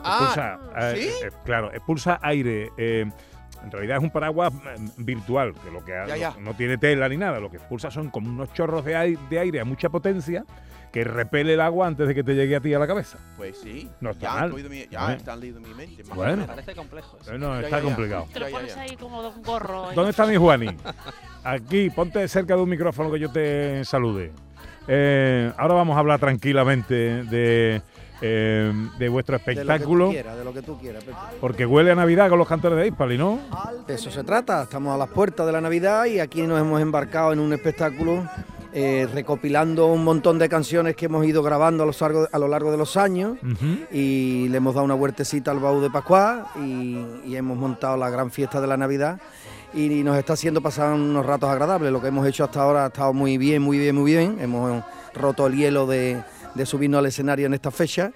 Ah, 0.04 0.58
Expulsa, 0.66 0.90
eh, 0.94 0.96
¿sí? 1.20 1.26
eh, 1.26 1.30
claro, 1.44 1.72
expulsa 1.72 2.18
aire. 2.22 2.70
eh, 2.76 3.06
en 3.64 3.70
realidad 3.70 3.96
es 3.98 4.02
un 4.02 4.10
paraguas 4.10 4.52
mm, 4.52 5.04
virtual, 5.04 5.54
que 5.64 5.70
lo 5.70 5.84
que 5.84 5.92
Ya, 6.06 6.16
ya. 6.16 6.30
No, 6.32 6.40
no 6.52 6.54
tiene 6.54 6.78
tela 6.78 7.08
ni 7.08 7.16
nada. 7.16 7.40
Lo 7.40 7.50
que 7.50 7.56
expulsa 7.56 7.90
son 7.90 8.10
como 8.10 8.28
unos 8.30 8.52
chorros 8.52 8.84
de 8.84 8.94
aire, 8.96 9.18
de 9.30 9.38
aire 9.38 9.60
a 9.60 9.64
mucha 9.64 9.88
potencia 9.88 10.44
que 10.92 11.02
repele 11.02 11.54
el 11.54 11.60
agua 11.60 11.88
antes 11.88 12.06
de 12.06 12.14
que 12.14 12.22
te 12.22 12.34
llegue 12.36 12.54
a 12.54 12.60
ti 12.60 12.72
a 12.72 12.78
la 12.78 12.86
cabeza. 12.86 13.18
pues 13.36 13.58
sí 13.58 13.90
No 14.00 14.10
está 14.10 14.26
ya 14.26 14.34
mal. 14.42 14.52
mi- 14.70 14.86
ya 14.88 15.12
¿Eh? 15.12 15.16
están 15.16 15.40
leído 15.40 15.60
mi 15.60 15.74
mente 15.74 16.04
Bueno. 16.14 16.32
menos. 16.32 16.46
Parece 16.46 16.74
complejo. 16.76 17.18
eso. 17.20 17.32
Eh, 17.34 17.38
No, 17.38 17.60
Ya, 17.60 17.66
está 17.66 17.80
complicado. 17.80 18.28
Te 18.32 18.38
lo 18.38 18.48
pones 18.50 18.76
ahí 18.76 18.94
como 18.96 19.20
de 19.22 19.28
un 19.30 19.42
gorro. 19.42 19.88
ahí. 19.88 19.96
¿Dónde 19.96 20.10
está 20.10 20.24
mi 20.24 20.36
Juani? 20.36 20.68
Aquí, 21.42 21.90
ponte 21.90 22.26
cerca 22.28 22.54
de 22.54 22.62
un 22.62 22.68
micrófono 22.68 23.10
que 23.10 23.18
yo 23.18 23.28
te 23.30 23.84
salude. 23.84 24.32
Eh, 24.86 25.50
ahora 25.56 25.74
vamos 25.74 25.96
a 25.96 25.98
hablar 25.98 26.20
tranquilamente 26.20 26.94
de, 27.24 27.82
eh, 28.20 28.72
de 28.98 29.08
vuestro 29.08 29.36
espectáculo. 29.36 30.10
De 30.10 30.14
lo 30.14 30.22
que 30.22 30.22
tú 30.22 30.22
quieras, 30.22 30.38
de 30.38 30.44
lo 30.44 30.52
que 30.52 30.62
tú 30.62 30.78
quieras, 30.78 31.04
Pepe. 31.04 31.16
Porque 31.40 31.66
huele 31.66 31.90
a 31.90 31.94
Navidad 31.94 32.28
con 32.28 32.38
los 32.38 32.48
cantores 32.48 32.78
de 32.78 32.88
Hispali, 32.88 33.18
¿no? 33.18 33.38
De 33.86 33.94
eso 33.94 34.10
se 34.10 34.24
trata. 34.24 34.62
Estamos 34.62 34.94
a 34.94 34.98
las 34.98 35.08
puertas 35.08 35.46
de 35.46 35.52
la 35.52 35.60
Navidad 35.60 36.06
y 36.06 36.20
aquí 36.20 36.42
nos 36.42 36.60
hemos 36.60 36.80
embarcado 36.80 37.32
en 37.32 37.40
un 37.40 37.52
espectáculo 37.52 38.24
eh, 38.72 39.06
recopilando 39.12 39.86
un 39.86 40.02
montón 40.02 40.38
de 40.38 40.48
canciones 40.48 40.96
que 40.96 41.06
hemos 41.06 41.24
ido 41.26 41.42
grabando 41.42 41.84
a 41.84 41.86
lo 41.86 41.92
largo, 42.00 42.28
a 42.30 42.38
lo 42.38 42.48
largo 42.48 42.72
de 42.72 42.76
los 42.76 42.96
años 42.96 43.38
y 43.92 44.48
le 44.48 44.56
hemos 44.56 44.74
dado 44.74 44.84
una 44.84 44.96
huertecita 44.96 45.52
al 45.52 45.60
baúl 45.60 45.80
de 45.80 45.90
Pascual 45.90 46.46
y, 46.56 46.98
y 47.24 47.36
hemos 47.36 47.56
montado 47.56 47.96
la 47.96 48.10
gran 48.10 48.32
fiesta 48.32 48.60
de 48.60 48.66
la 48.66 48.76
Navidad 48.76 49.20
y 49.74 50.02
nos 50.02 50.16
está 50.16 50.32
haciendo 50.32 50.60
pasar 50.60 50.92
unos 50.92 51.26
ratos 51.26 51.50
agradables. 51.50 51.92
Lo 51.92 52.00
que 52.00 52.08
hemos 52.08 52.26
hecho 52.26 52.44
hasta 52.44 52.62
ahora 52.62 52.84
ha 52.84 52.86
estado 52.88 53.12
muy 53.12 53.38
bien, 53.38 53.62
muy 53.62 53.78
bien, 53.78 53.94
muy 53.94 54.10
bien. 54.10 54.38
Hemos 54.40 54.82
roto 55.14 55.46
el 55.46 55.56
hielo 55.56 55.86
de, 55.86 56.22
de 56.54 56.66
subirnos 56.66 56.98
al 56.98 57.06
escenario 57.06 57.46
en 57.46 57.54
esta 57.54 57.70
fecha 57.70 58.12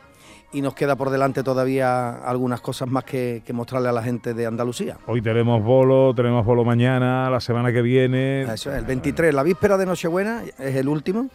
y 0.53 0.62
nos 0.62 0.74
queda 0.74 0.97
por 0.97 1.11
delante 1.11 1.43
todavía 1.43 2.11
algunas 2.24 2.61
cosas 2.61 2.89
más 2.89 3.05
que, 3.05 3.43
que 3.45 3.53
mostrarle 3.53 3.89
a 3.91 3.93
la 3.93 4.03
gente 4.03 4.32
de 4.32 4.47
Andalucía. 4.47 4.97
Hoy 5.07 5.20
tenemos 5.20 5.62
bolo, 5.62 6.14
tenemos 6.14 6.45
bolo 6.45 6.64
mañana, 6.64 7.28
la 7.28 7.41
semana 7.41 7.70
que 7.70 7.82
viene. 7.82 8.43
Eso 8.43 8.72
es, 8.72 8.78
el 8.78 8.86
23, 8.86 9.34
la 9.34 9.43
víspera 9.43 9.76
de 9.76 9.84
Nochebuena 9.84 10.43
es 10.59 10.76
el 10.76 10.89
último 10.89 11.28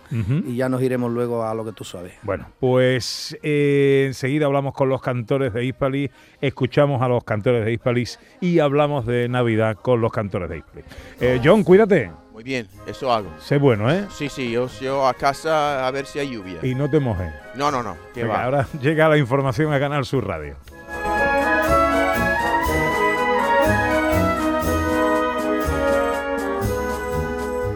y 0.47 0.55
ya 0.55 0.67
nos 0.67 0.81
iremos 0.81 1.11
luego 1.11 1.43
a 1.43 1.53
lo 1.53 1.63
que 1.63 1.73
tú 1.73 1.83
sabes. 1.83 2.13
Bueno, 2.23 2.47
pues 2.59 3.37
eh, 3.43 4.05
enseguida 4.07 4.47
hablamos 4.47 4.73
con 4.73 4.89
los 4.89 5.01
cantores 5.01 5.53
de 5.53 5.63
Hispalis, 5.63 6.09
escuchamos 6.41 7.01
a 7.01 7.07
los 7.07 7.23
cantores 7.23 7.65
de 7.65 7.71
Hispalis 7.71 8.19
y 8.41 8.59
hablamos 8.59 9.05
de 9.05 9.29
Navidad 9.29 9.77
con 9.79 10.01
los 10.01 10.11
cantores 10.11 10.49
de 10.49 10.57
Hispalis. 10.57 10.85
Eh, 11.19 11.39
John, 11.43 11.63
cuídate, 11.63 12.09
muy 12.33 12.43
bien 12.43 12.67
eso 12.87 13.13
hago 13.13 13.29
sé 13.39 13.57
bueno, 13.57 13.89
¿eh? 13.91 14.07
sí 14.11 14.27
sí 14.27 14.51
yo, 14.51 14.67
yo 14.81 15.07
a 15.07 15.13
casa 15.13 15.87
a 15.87 15.91
ver 15.91 16.05
si 16.07 16.17
hay 16.19 16.31
lluvia 16.31 16.59
Y 16.63 16.73
no 16.75 16.89
te 16.89 16.99
mojes. 16.99 17.31
no 17.55 17.69
no 17.71 17.83
no 17.83 17.95
que 18.13 18.23
Venga, 18.23 18.35
va 18.35 18.43
ahora 18.43 18.67
llega 18.81 19.07
la 19.07 19.17
información 19.17 19.71
a 19.71 19.79
Canal 19.79 20.03
Sur 20.05 20.25
Radio. 20.27 20.57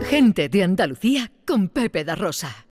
Gente 0.09 0.47
de 0.49 0.63
Andalucía 0.63 1.31
con 1.45 1.67
Pepe 1.67 2.03
da 2.05 2.15
Rosa. 2.15 2.65